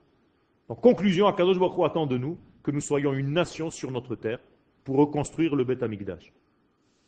En 0.72 0.76
conclusion, 0.76 1.28
Akadosh 1.28 1.60
Baruch 1.60 1.84
attend 1.84 2.06
de 2.06 2.18
nous 2.18 2.38
que 2.64 2.72
nous 2.72 2.80
soyons 2.80 3.12
une 3.12 3.34
nation 3.34 3.70
sur 3.70 3.92
notre 3.92 4.16
terre 4.16 4.40
pour 4.86 4.96
reconstruire 4.96 5.54
le 5.54 5.66
Beth 5.66 5.84
Amikdash. 5.84 6.32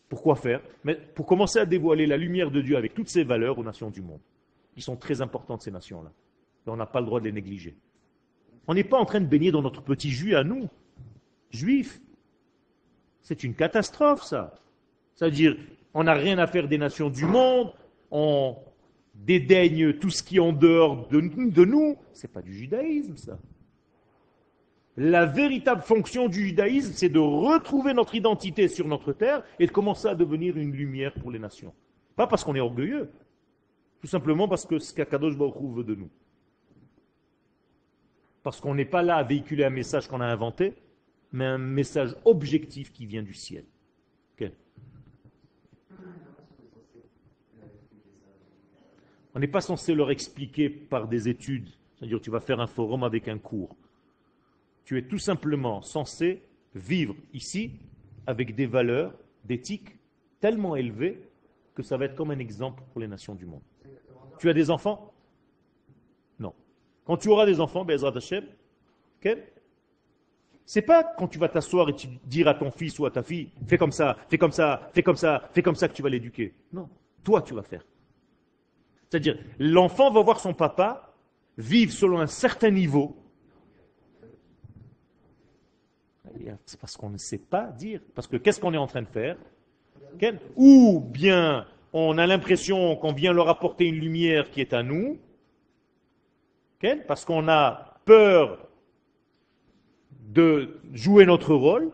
Pourquoi 0.09 0.36
faire? 0.36 0.59
Mais 0.84 0.95
pour 0.95 1.26
commencer 1.26 1.59
à 1.59 1.66
dévoiler 1.66 2.05
la 2.05 2.18
lumière 2.18 2.51
de 2.51 2.59
Dieu 2.59 2.76
avec 2.76 2.93
toutes 2.93 3.07
ses 3.07 3.24
valeurs 3.24 3.57
aux 3.57 3.64
nations 3.64 3.89
du 3.89 4.01
monde. 4.01 4.20
Ils 4.76 4.84
sont 4.84 4.97
très 4.97 5.22
importantes, 5.22 5.61
ces 5.61 5.72
nations-là. 5.72 6.11
Et 6.68 6.70
on 6.72 6.76
n'a 6.76 6.86
pas 6.86 6.99
le 6.99 7.05
droit 7.05 7.22
de 7.22 7.24
les 7.24 7.32
négliger. 7.32 7.74
On 8.68 8.74
n'est 8.74 8.84
pas 8.84 8.97
en 8.97 9.05
train 9.05 9.22
de 9.22 9.28
baigner 9.28 9.53
dans 9.53 9.61
notre 9.61 9.82
petit 9.82 10.09
jus 10.09 10.36
à 10.36 10.43
nous, 10.43 10.68
juifs. 11.49 12.01
C'est 13.22 13.45
une 13.45 13.55
catastrophe, 13.55 14.24
ça. 14.24 14.55
C'est-à-dire, 15.16 15.55
on 15.93 16.03
n'a 16.03 16.16
rien 16.16 16.38
à 16.38 16.47
faire 16.47 16.68
des 16.68 16.78
nations 16.78 17.09
du 17.09 17.24
monde, 17.24 17.72
on 18.11 18.57
dédaigne 19.16 19.93
tout 19.93 20.09
ce 20.09 20.22
qui 20.22 20.36
est 20.36 20.41
en 20.41 20.51
dehors 20.51 21.07
de, 21.07 21.22
de 21.22 21.64
nous. 21.64 21.95
C'est 22.11 22.28
pas 22.28 22.41
du 22.41 22.53
judaïsme, 22.53 23.16
ça. 23.16 23.39
La 24.96 25.26
véritable 25.26 25.82
fonction 25.82 26.28
du 26.28 26.48
judaïsme, 26.48 26.94
c'est 26.94 27.10
de 27.10 27.20
retrouver 27.20 27.94
notre 27.94 28.14
identité 28.14 28.68
sur 28.68 28.88
notre 28.88 29.12
terre 29.12 29.44
et 29.58 29.66
de 29.66 29.72
commencer 29.72 30.08
à 30.08 30.16
devenir 30.16 30.56
une 30.58 30.72
lumière 30.72 31.14
pour 31.14 31.32
les 31.32 31.39
nations. 31.39 31.74
Pas 32.16 32.28
parce 32.28 32.44
qu'on 32.44 32.56
est 32.56 32.60
orgueilleux, 32.60 33.10
tout 34.02 34.08
simplement 34.08 34.48
parce 34.48 34.66
que 34.66 34.78
ce 34.78 34.94
qu'Akadosh 34.94 35.36
Baruch 35.36 35.76
veut 35.76 35.84
de 35.84 35.96
nous. 35.96 36.10
Parce 38.44 38.62
qu'on 38.62 38.76
n'est 38.76 38.86
pas 38.86 39.02
là 39.02 39.16
à 39.16 39.24
véhiculer 39.24 39.64
un 39.64 39.72
message 39.72 40.08
qu'on 40.08 40.22
a 40.22 40.28
inventé, 40.28 40.76
mais 41.32 41.46
un 41.46 41.58
message 41.58 42.16
objectif 42.26 42.91
qui 42.91 43.08
vient 43.08 43.24
du 43.24 43.34
ciel. 43.34 43.66
On 49.36 49.39
n'est 49.39 49.48
pas 49.48 49.62
censé 49.62 49.96
leur 49.96 50.12
expliquer 50.12 50.70
par 50.70 51.08
des 51.08 51.28
études, 51.28 51.70
c'est-à-dire 51.96 52.22
tu 52.22 52.30
vas 52.30 52.39
faire 52.39 52.60
un 52.60 52.68
forum 52.68 53.04
avec 53.04 53.28
un 53.28 53.39
cours. 53.39 53.76
Tu 54.86 54.98
es 54.98 55.04
tout 55.04 55.18
simplement 55.18 55.82
censé 55.82 56.44
vivre 56.76 57.16
ici 57.34 57.72
avec 58.28 58.56
des 58.56 58.66
valeurs 58.66 59.14
d'éthique 59.46 59.98
tellement 60.40 60.76
élevées 60.76 61.22
que 61.76 61.84
ça 61.84 61.98
va 61.98 62.06
être 62.06 62.16
comme 62.16 62.32
un 62.32 62.40
exemple 62.40 62.84
pour 62.92 63.02
les 63.02 63.08
nations 63.08 63.36
du 63.36 63.46
monde. 63.46 63.62
Tu 64.40 64.50
as 64.50 64.54
des 64.54 64.70
enfants? 64.70 65.14
Non. 66.40 66.54
Quand 67.06 67.18
tu 67.18 67.30
auras 67.30 67.46
des 67.46 67.60
enfants, 67.60 67.86
Bezrat 67.86 68.16
Hashem, 68.16 68.46
ok? 69.24 69.38
C'est 70.66 70.82
pas 70.82 71.04
quand 71.04 71.28
tu 71.28 71.40
vas 71.40 71.50
t'asseoir 71.50 71.90
et 71.90 71.96
tu 71.96 72.08
dire 72.26 72.48
à 72.48 72.54
ton 72.54 72.72
fils 72.72 72.98
ou 73.00 73.06
à 73.06 73.12
ta 73.12 73.22
fille, 73.22 73.50
fais 73.68 73.78
comme 73.78 73.92
ça, 73.92 74.18
fais 74.30 74.38
comme 74.38 74.52
ça, 74.52 74.90
fais 74.94 75.04
comme 75.04 75.18
ça, 75.18 75.50
fais 75.54 75.62
comme 75.62 75.76
ça 75.76 75.88
que 75.88 75.94
tu 75.94 76.02
vas 76.02 76.10
l'éduquer. 76.10 76.54
Non, 76.72 76.90
toi 77.24 77.42
tu 77.42 77.54
vas 77.54 77.64
faire. 77.64 77.86
C'est-à-dire, 79.10 79.38
l'enfant 79.60 80.10
va 80.10 80.22
voir 80.22 80.40
son 80.40 80.54
papa 80.54 81.14
vivre 81.58 81.92
selon 81.92 82.20
un 82.20 82.28
certain 82.28 82.72
niveau. 82.72 83.16
C'est 86.66 86.80
parce 86.80 86.98
qu'on 86.98 87.10
ne 87.10 87.18
sait 87.18 87.38
pas 87.38 87.68
dire. 87.68 88.02
Parce 88.16 88.28
que 88.28 88.38
qu'est-ce 88.38 88.60
qu'on 88.60 88.74
est 88.74 88.78
en 88.78 88.88
train 88.88 89.02
de 89.02 89.08
faire? 89.08 89.38
Ou 90.56 91.00
bien 91.00 91.66
on 91.94 92.18
a 92.18 92.26
l'impression 92.26 92.96
qu'on 92.96 93.14
vient 93.14 93.34
leur 93.34 93.50
apporter 93.50 93.86
une 93.86 94.00
lumière 94.00 94.50
qui 94.50 94.62
est 94.62 94.74
à 94.74 94.84
nous, 94.84 95.20
parce 97.08 97.24
qu'on 97.24 97.48
a 97.48 98.00
peur 98.04 98.68
de 100.30 100.80
jouer 100.92 101.26
notre 101.26 101.54
rôle, 101.54 101.92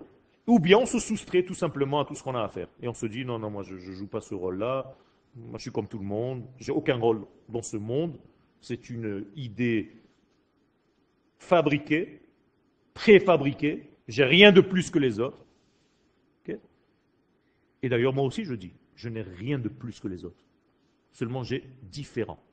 ou 0.47 0.59
bien 0.59 0.79
on 0.79 0.85
se 0.85 0.99
soustrait 0.99 1.43
tout 1.43 1.53
simplement 1.53 1.99
à 1.99 2.05
tout 2.05 2.15
ce 2.15 2.23
qu'on 2.23 2.33
a 2.33 2.41
à 2.41 2.47
faire. 2.47 2.67
Et 2.81 2.87
on 2.87 2.93
se 2.93 3.05
dit, 3.05 3.23
non, 3.23 3.37
non, 3.37 3.51
moi 3.51 3.63
je 3.63 3.75
ne 3.75 3.79
joue 3.79 4.07
pas 4.07 4.21
ce 4.21 4.33
rôle-là, 4.33 4.95
moi 5.35 5.57
je 5.57 5.63
suis 5.63 5.71
comme 5.71 5.87
tout 5.87 5.99
le 5.99 6.05
monde, 6.05 6.43
j'ai 6.57 6.71
aucun 6.71 6.95
rôle 6.95 7.25
dans 7.49 7.61
ce 7.61 7.77
monde, 7.77 8.17
c'est 8.61 8.89
une 8.89 9.25
idée 9.35 9.91
fabriquée, 11.37 12.21
préfabriquée, 12.93 13.89
j'ai 14.09 14.25
rien 14.25 14.51
de 14.51 14.59
plus 14.59 14.89
que 14.89 14.99
les 14.99 15.19
autres. 15.19 15.45
Et 17.81 17.87
d'ailleurs, 17.87 18.13
moi 18.13 18.25
aussi 18.25 18.43
je 18.43 18.55
dis, 18.55 18.73
je 18.95 19.07
n'ai 19.07 19.21
rien 19.21 19.57
de 19.57 19.69
plus 19.69 20.01
que 20.01 20.09
les 20.09 20.25
autres. 20.25 20.43
Seulement 21.13 21.43
j'ai 21.43 21.63
différent 21.83 22.43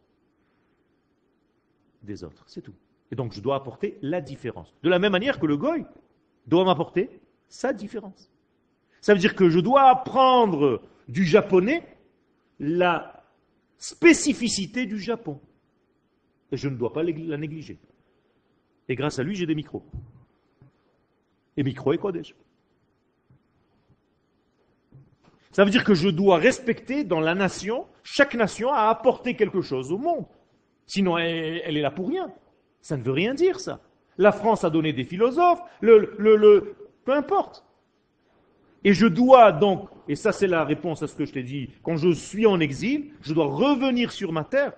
des 2.02 2.22
autres, 2.22 2.44
c'est 2.46 2.62
tout. 2.62 2.74
Et 3.10 3.16
donc 3.16 3.32
je 3.32 3.40
dois 3.40 3.56
apporter 3.56 3.98
la 4.02 4.20
différence. 4.20 4.72
De 4.84 4.88
la 4.88 5.00
même 5.00 5.10
manière 5.12 5.40
que 5.40 5.46
le 5.46 5.56
goy 5.56 5.84
doit 6.46 6.64
m'apporter 6.64 7.10
sa 7.48 7.72
différence. 7.72 8.30
Ça 9.00 9.14
veut 9.14 9.18
dire 9.18 9.34
que 9.34 9.48
je 9.48 9.58
dois 9.58 9.88
apprendre 9.88 10.82
du 11.08 11.24
japonais 11.24 11.84
la 12.60 13.24
spécificité 13.78 14.86
du 14.86 15.00
Japon. 15.00 15.40
Et 16.52 16.56
je 16.56 16.68
ne 16.68 16.76
dois 16.76 16.92
pas 16.92 17.02
la 17.02 17.36
négliger. 17.36 17.78
Et 18.88 18.94
grâce 18.94 19.18
à 19.18 19.24
lui, 19.24 19.34
j'ai 19.34 19.46
des 19.46 19.54
micros. 19.56 19.82
Et 21.56 21.62
micro 21.62 21.92
et 21.92 21.98
Kodesh. 21.98 22.34
Ça 25.52 25.64
veut 25.64 25.70
dire 25.70 25.84
que 25.84 25.94
je 25.94 26.08
dois 26.08 26.36
respecter 26.36 27.02
dans 27.02 27.20
la 27.20 27.34
nation, 27.34 27.86
chaque 28.02 28.34
nation 28.34 28.70
a 28.70 28.90
apporté 28.90 29.34
quelque 29.36 29.62
chose 29.62 29.90
au 29.90 29.96
monde. 29.96 30.26
Sinon, 30.86 31.16
elle, 31.16 31.76
est 31.76 31.80
là 31.80 31.90
pour 31.90 32.08
rien. 32.08 32.30
Ça 32.82 32.98
ne 32.98 33.02
veut 33.02 33.12
rien 33.12 33.32
dire, 33.32 33.58
ça. 33.58 33.80
La 34.18 34.32
France 34.32 34.64
a 34.64 34.70
donné 34.70 34.92
des 34.92 35.04
philosophes, 35.04 35.60
le, 35.80 36.14
le, 36.18 36.36
le, 36.36 36.76
peu 37.04 37.14
importe. 37.14 37.64
Et 38.84 38.92
je 38.92 39.06
dois 39.06 39.50
donc, 39.50 39.88
et 40.08 40.14
ça 40.14 40.30
c'est 40.30 40.46
la 40.46 40.62
réponse 40.62 41.02
à 41.02 41.06
ce 41.06 41.16
que 41.16 41.24
je 41.24 41.32
t'ai 41.32 41.42
dit, 41.42 41.70
quand 41.82 41.96
je 41.96 42.12
suis 42.12 42.46
en 42.46 42.60
exil, 42.60 43.12
je 43.22 43.34
dois 43.34 43.46
revenir 43.46 44.12
sur 44.12 44.32
ma 44.32 44.44
terre 44.44 44.74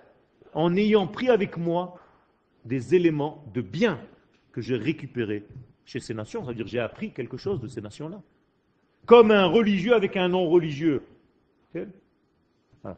en 0.53 0.75
ayant 0.75 1.07
pris 1.07 1.29
avec 1.29 1.57
moi 1.57 1.99
des 2.65 2.95
éléments 2.95 3.43
de 3.53 3.61
bien 3.61 3.99
que 4.51 4.61
j'ai 4.61 4.77
récupérés 4.77 5.45
chez 5.89 5.99
ces 5.99 6.13
nations. 6.13 6.45
C'est-à-dire 6.45 6.67
j'ai 6.67 6.79
appris 6.79 7.11
quelque 7.11 7.37
chose 7.37 7.59
de 7.59 7.67
ces 7.67 7.81
nations-là. 7.81 8.21
Comme 9.07 9.31
un 9.31 9.45
religieux 9.45 9.95
avec 9.95 10.15
un 10.17 10.29
non-religieux. 10.29 11.01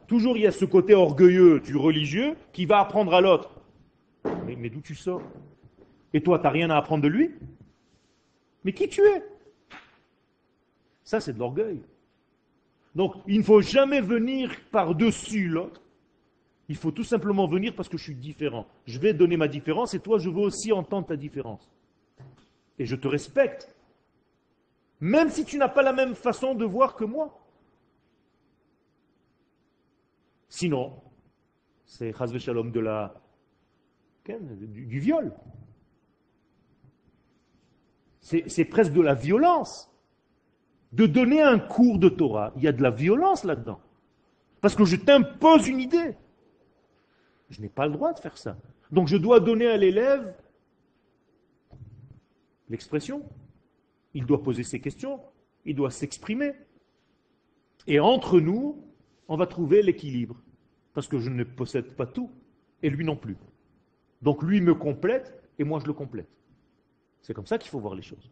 Toujours 0.06 0.36
il 0.36 0.42
y 0.42 0.46
a 0.46 0.52
ce 0.52 0.66
côté 0.66 0.94
orgueilleux 0.94 1.60
du 1.60 1.76
religieux 1.76 2.36
qui 2.52 2.66
va 2.66 2.80
apprendre 2.80 3.14
à 3.14 3.22
l'autre. 3.22 3.50
Mais, 4.46 4.56
mais 4.56 4.68
d'où 4.68 4.82
tu 4.82 4.94
sors? 4.94 5.22
Et 6.12 6.20
toi, 6.20 6.38
tu 6.38 6.44
n'as 6.44 6.50
rien 6.50 6.68
à 6.68 6.76
apprendre 6.76 7.02
de 7.02 7.08
lui? 7.08 7.30
Mais 8.62 8.74
qui 8.74 8.88
tu 8.88 9.00
es? 9.00 9.24
Ça, 11.02 11.18
c'est 11.18 11.32
de 11.32 11.38
l'orgueil. 11.38 11.80
Donc, 12.94 13.14
il 13.26 13.38
ne 13.38 13.42
faut 13.42 13.62
jamais 13.62 14.02
venir 14.02 14.54
par-dessus 14.70 15.48
l'autre. 15.48 15.80
Il 16.68 16.76
faut 16.76 16.90
tout 16.90 17.04
simplement 17.04 17.48
venir 17.48 17.74
parce 17.74 17.88
que 17.88 17.96
je 17.96 18.04
suis 18.04 18.14
différent. 18.14 18.66
Je 18.84 18.98
vais 18.98 19.14
donner 19.14 19.38
ma 19.38 19.48
différence 19.48 19.94
et 19.94 19.98
toi, 19.98 20.18
je 20.18 20.28
veux 20.28 20.42
aussi 20.42 20.72
entendre 20.72 21.06
ta 21.06 21.16
différence. 21.16 21.70
Et 22.82 22.86
je 22.86 22.96
te 22.96 23.06
respecte. 23.06 23.72
Même 24.98 25.30
si 25.30 25.44
tu 25.44 25.56
n'as 25.56 25.68
pas 25.68 25.84
la 25.84 25.92
même 25.92 26.16
façon 26.16 26.56
de 26.56 26.64
voir 26.64 26.96
que 26.96 27.04
moi. 27.04 27.40
Sinon, 30.48 31.00
c'est 31.86 32.12
Chazve 32.12 32.72
de 32.72 32.80
la 32.80 33.14
du, 34.26 34.84
du 34.84 34.98
viol. 34.98 35.32
C'est 38.20 38.64
presque 38.64 38.92
de 38.92 39.00
la 39.00 39.14
violence. 39.14 39.88
De 40.90 41.06
donner 41.06 41.40
un 41.40 41.60
cours 41.60 42.00
de 42.00 42.08
Torah, 42.08 42.52
il 42.56 42.64
y 42.64 42.68
a 42.68 42.72
de 42.72 42.82
la 42.82 42.90
violence 42.90 43.44
là-dedans. 43.44 43.78
Parce 44.60 44.74
que 44.74 44.84
je 44.84 44.96
t'impose 44.96 45.68
une 45.68 45.78
idée. 45.78 46.16
Je 47.48 47.60
n'ai 47.60 47.68
pas 47.68 47.86
le 47.86 47.92
droit 47.92 48.12
de 48.12 48.18
faire 48.18 48.36
ça. 48.36 48.56
Donc 48.90 49.06
je 49.06 49.16
dois 49.16 49.38
donner 49.38 49.68
à 49.68 49.76
l'élève 49.76 50.34
l'expression. 52.72 53.22
Il 54.14 54.26
doit 54.26 54.42
poser 54.42 54.64
ses 54.64 54.80
questions, 54.80 55.20
il 55.64 55.76
doit 55.76 55.92
s'exprimer. 55.92 56.52
Et 57.86 58.00
entre 58.00 58.40
nous, 58.40 58.84
on 59.28 59.36
va 59.36 59.46
trouver 59.46 59.82
l'équilibre. 59.82 60.36
Parce 60.94 61.06
que 61.06 61.18
je 61.18 61.30
ne 61.30 61.44
possède 61.44 61.94
pas 61.94 62.06
tout, 62.06 62.30
et 62.82 62.90
lui 62.90 63.04
non 63.04 63.16
plus. 63.16 63.36
Donc 64.20 64.42
lui 64.42 64.60
me 64.60 64.74
complète 64.74 65.34
et 65.58 65.64
moi 65.64 65.80
je 65.80 65.86
le 65.86 65.92
complète. 65.92 66.28
C'est 67.22 67.34
comme 67.34 67.46
ça 67.46 67.58
qu'il 67.58 67.70
faut 67.70 67.80
voir 67.80 67.94
les 67.94 68.02
choses. 68.02 68.30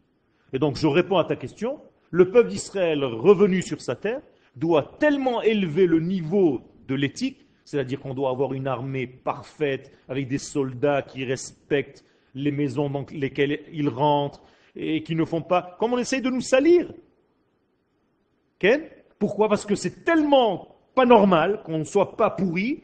Et 0.53 0.59
donc 0.59 0.77
je 0.77 0.87
réponds 0.87 1.19
à 1.19 1.25
ta 1.25 1.37
question. 1.37 1.81
Le 2.11 2.31
peuple 2.31 2.51
d'Israël 2.51 3.05
revenu 3.05 3.63
sur 3.63 3.81
sa 3.81 3.95
terre 3.95 4.21
doit 4.57 4.97
tellement 4.99 5.43
élever 5.43 5.87
le 5.87 6.01
niveau 6.01 6.63
de 6.89 6.95
l'éthique, 6.95 7.47
C'est-à-dire 7.65 8.01
qu'on 8.01 8.15
doit 8.15 8.31
avoir 8.31 8.53
une 8.53 8.67
armée 8.67 9.07
parfaite, 9.07 9.93
avec 10.09 10.27
des 10.27 10.39
soldats 10.39 11.03
qui 11.03 11.25
respectent 11.25 12.05
les 12.35 12.51
maisons 12.51 12.91
dans 12.91 13.05
lesquelles 13.13 13.61
ils 13.73 13.89
rentrent, 13.89 14.43
et 14.77 15.03
qui 15.03 15.15
ne 15.15 15.25
font 15.25 15.43
pas... 15.43 15.77
Comme 15.79 15.95
on 15.95 15.99
essaye 15.99 16.23
de 16.23 16.31
nous 16.31 16.41
salir. 16.41 16.93
Pourquoi? 19.19 19.49
Parce 19.49 19.67
que 19.67 19.75
c'est 19.75 20.05
tellement 20.05 20.77
pas 20.95 21.07
normal 21.07 21.63
qu'on 21.65 21.79
ne 21.79 21.85
soit 21.85 22.17
pas 22.17 22.31
pourri, 22.31 22.83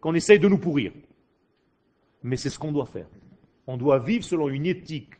qu'on 0.00 0.14
essaye 0.14 0.38
de 0.38 0.48
nous 0.48 0.58
pourrir. 0.58 0.92
Mais 2.22 2.36
c'est 2.36 2.50
ce 2.50 2.58
qu'on 2.58 2.72
doit 2.72 2.86
faire. 2.86 3.08
On 3.66 3.76
doit 3.76 3.98
vivre 3.98 4.24
selon 4.24 4.48
une 4.48 4.66
éthique 4.66 5.14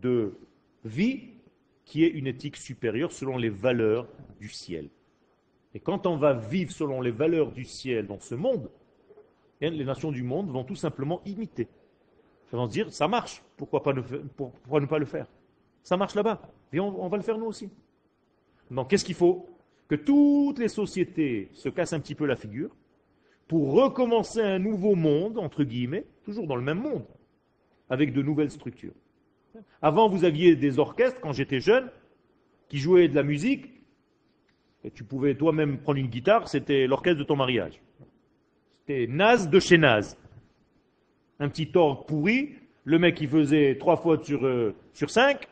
de 0.00 0.38
vie 0.84 1.30
qui 1.84 2.04
est 2.04 2.08
une 2.08 2.26
éthique 2.26 2.56
supérieure 2.56 3.12
selon 3.12 3.36
les 3.36 3.50
valeurs 3.50 4.06
du 4.40 4.48
ciel. 4.48 4.88
Et 5.74 5.80
quand 5.80 6.06
on 6.06 6.16
va 6.16 6.32
vivre 6.32 6.72
selon 6.72 7.00
les 7.00 7.10
valeurs 7.10 7.52
du 7.52 7.64
ciel 7.64 8.06
dans 8.06 8.20
ce 8.20 8.34
monde, 8.34 8.70
eh, 9.60 9.70
les 9.70 9.84
nations 9.84 10.10
du 10.10 10.22
monde 10.22 10.50
vont 10.50 10.64
tout 10.64 10.76
simplement 10.76 11.20
imiter. 11.26 11.68
Elles 12.52 12.58
vont 12.58 12.66
se 12.66 12.72
dire, 12.72 12.92
ça 12.92 13.08
marche, 13.08 13.42
pourquoi, 13.56 13.82
pas 13.82 13.92
ne, 13.92 14.00
pourquoi 14.00 14.80
ne 14.80 14.86
pas 14.86 14.98
le 14.98 15.06
faire? 15.06 15.26
Ça 15.82 15.96
marche 15.96 16.14
là-bas, 16.14 16.40
et 16.72 16.80
on, 16.80 17.04
on 17.04 17.08
va 17.08 17.16
le 17.16 17.22
faire 17.22 17.38
nous 17.38 17.46
aussi. 17.46 17.70
Donc 18.70 18.90
qu'est-ce 18.90 19.04
qu'il 19.04 19.14
faut? 19.14 19.46
Que 19.88 19.94
toutes 19.94 20.58
les 20.58 20.68
sociétés 20.68 21.48
se 21.52 21.68
cassent 21.68 21.92
un 21.92 22.00
petit 22.00 22.14
peu 22.14 22.26
la 22.26 22.36
figure 22.36 22.70
pour 23.48 23.72
recommencer 23.72 24.40
un 24.40 24.60
nouveau 24.60 24.94
monde, 24.94 25.38
entre 25.38 25.64
guillemets, 25.64 26.06
toujours 26.24 26.46
dans 26.46 26.54
le 26.54 26.62
même 26.62 26.80
monde, 26.80 27.04
avec 27.88 28.12
de 28.12 28.22
nouvelles 28.22 28.52
structures. 28.52 28.94
Avant, 29.82 30.08
vous 30.08 30.24
aviez 30.24 30.54
des 30.54 30.78
orchestres, 30.78 31.20
quand 31.20 31.32
j'étais 31.32 31.58
jeune, 31.58 31.90
qui 32.68 32.78
jouaient 32.78 33.08
de 33.08 33.16
la 33.16 33.24
musique, 33.24 33.68
et 34.84 34.90
tu 34.92 35.02
pouvais 35.02 35.34
toi-même 35.34 35.78
prendre 35.78 35.98
une 35.98 36.06
guitare, 36.06 36.48
c'était 36.48 36.86
l'orchestre 36.86 37.18
de 37.18 37.24
ton 37.24 37.36
mariage. 37.36 37.82
C'était 38.78 39.06
naze 39.08 39.50
de 39.50 39.58
chez 39.58 39.78
naze. 39.78 40.16
Un 41.40 41.48
petit 41.48 41.70
orgue 41.74 42.06
pourri, 42.06 42.54
le 42.84 42.98
mec 42.98 43.16
qui 43.16 43.26
faisait 43.26 43.76
trois 43.78 43.96
fois 43.96 44.18
sur, 44.22 44.46
euh, 44.46 44.74
sur 44.92 45.10
cinq, 45.10 45.48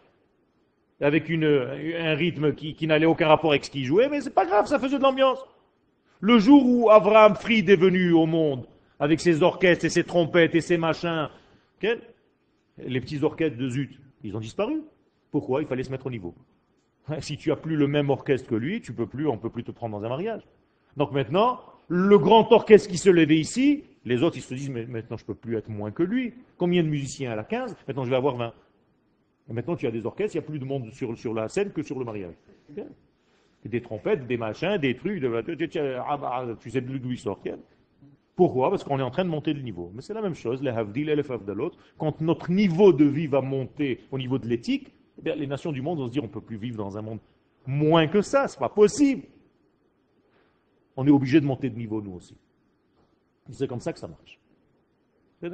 avec 1.01 1.31
un 1.31 2.15
rythme 2.15 2.55
qui, 2.55 2.75
qui 2.75 2.87
n'allait 2.87 3.07
aucun 3.07 3.29
rapport 3.29 3.51
avec 3.51 3.65
ce 3.65 3.71
qu'il 3.71 3.85
jouait, 3.85 4.09
mais 4.09 4.21
c'est 4.21 4.35
pas 4.35 4.47
grave, 4.47 4.67
ça 4.67 4.79
faisait 4.79 4.99
de 4.99 5.03
l'ambiance. 5.03 5.39
Le 6.21 6.39
jour 6.39 6.67
où 6.67 6.91
Abraham 6.91 7.37
Fried 7.37 7.69
est 7.69 7.77
venu 7.77 8.13
au 8.13 8.27
monde, 8.27 8.67
avec 8.99 9.21
ses 9.21 9.43
orchestres 9.43 9.85
et 9.85 9.91
ses 9.91 10.05
trompettes 10.05 10.55
et 10.55 10.61
ses 10.61 10.77
machins, 10.77 11.29
les 11.83 13.01
petits 13.01 13.23
orchestres 13.23 13.57
de 13.57 13.69
Zut, 13.69 14.01
ils 14.25 14.37
ont 14.37 14.41
disparu. 14.41 14.83
Pourquoi? 15.31 15.63
Il 15.63 15.69
fallait 15.69 15.85
se 15.85 15.91
mettre 15.91 16.07
au 16.07 16.11
niveau. 16.11 16.35
Si 17.21 17.39
tu 17.39 17.53
as 17.53 17.57
plus 17.57 17.77
le 17.77 17.87
même 17.87 18.11
orchestre 18.11 18.49
que 18.49 18.55
lui, 18.55 18.83
tu 18.83 18.93
peux 18.93 19.07
plus, 19.07 19.27
on 19.29 19.39
peut 19.39 19.49
plus 19.49 19.65
te 19.65 19.71
prendre 19.71 19.99
dans 19.99 20.05
un 20.05 20.09
mariage. 20.09 20.43
Donc 20.97 21.13
maintenant, 21.13 21.61
le 21.89 22.19
grand 22.19 22.51
orchestre 22.53 22.91
qui 22.91 22.99
se 22.99 23.09
levait 23.09 23.39
ici, 23.39 23.85
les 24.05 24.23
autres 24.23 24.37
ils 24.37 24.43
se 24.43 24.55
disent 24.55 24.71
mais 24.71 24.87
maintenant 24.87 25.17
je 25.17 25.25
peux 25.25 25.35
plus 25.35 25.57
être 25.57 25.69
moins 25.69 25.91
que 25.91 26.03
lui. 26.03 26.35
Combien 26.57 26.83
de 26.83 26.89
musiciens 26.89 27.33
à 27.33 27.41
a 27.41 27.45
15 27.45 27.77
Maintenant 27.87 28.05
je 28.05 28.11
vais 28.11 28.17
avoir 28.17 28.37
20. 28.37 28.53
Et 29.51 29.53
maintenant 29.53 29.77
tu 29.77 29.87
as 29.87 29.91
des 29.91 30.05
orchestres, 30.07 30.37
il 30.37 30.39
y 30.39 30.45
a 30.45 30.47
plus 30.47 30.59
de 30.59 30.65
monde 30.65 30.91
sur, 30.93 31.35
la 31.35 31.49
scène 31.49 31.73
que 31.73 31.83
sur 31.83 31.99
le 31.99 32.05
mariage. 32.05 32.35
Des 33.65 33.83
trompettes, 33.83 34.27
des 34.27 34.37
machins, 34.37 34.79
des 34.79 34.97
trucs, 34.97 35.23
ah 35.25 36.17
bah, 36.17 36.47
tu 36.61 36.71
sais 36.71 36.81
d'où 36.81 37.11
ils 37.11 37.19
sortent. 37.19 37.49
Pourquoi? 38.37 38.71
Parce 38.71 38.85
qu'on 38.85 39.01
est 39.01 39.03
en 39.03 39.11
train 39.11 39.25
de 39.25 39.31
monter 39.31 39.53
le 39.53 39.63
niveau. 39.63 39.91
Mais 39.95 40.01
c'est 40.01 40.15
la 40.15 40.23
même 40.23 40.37
chose, 40.37 40.63
les 40.63 40.71
havdil 40.71 41.07
les 41.07 41.55
l'autre. 41.55 41.77
Quand 41.99 42.21
notre 42.21 42.53
niveau 42.53 42.93
de 42.93 43.05
vie 43.05 43.27
va 43.27 43.41
monter 43.41 44.01
au 44.13 44.19
niveau 44.19 44.39
de 44.39 44.47
l'éthique, 44.47 44.95
eh 45.25 45.35
les 45.35 45.47
nations 45.49 45.73
du 45.73 45.83
monde 45.83 45.99
vont 45.99 46.07
se 46.07 46.13
dire 46.13 46.23
on 46.23 46.29
ne 46.29 46.33
peut 46.33 46.41
plus 46.41 46.57
vivre 46.57 46.77
dans 46.77 46.97
un 46.97 47.03
monde 47.03 47.19
moins 47.67 48.07
que 48.07 48.23
ça, 48.23 48.49
c'est 48.49 48.59
pas 48.59 48.69
possible. 48.69 49.23
On 50.97 51.07
est 51.07 51.11
obligé 51.11 51.41
de 51.41 51.47
monter 51.47 51.69
de 51.69 51.77
niveau 51.77 52.01
nous 52.01 52.13
aussi. 52.13 52.37
C'est 53.51 53.69
comme 53.69 53.81
ça 53.81 53.93
que 53.93 53.99
ça 53.99 54.09
marche. 54.09 54.39
C'est 55.41 55.51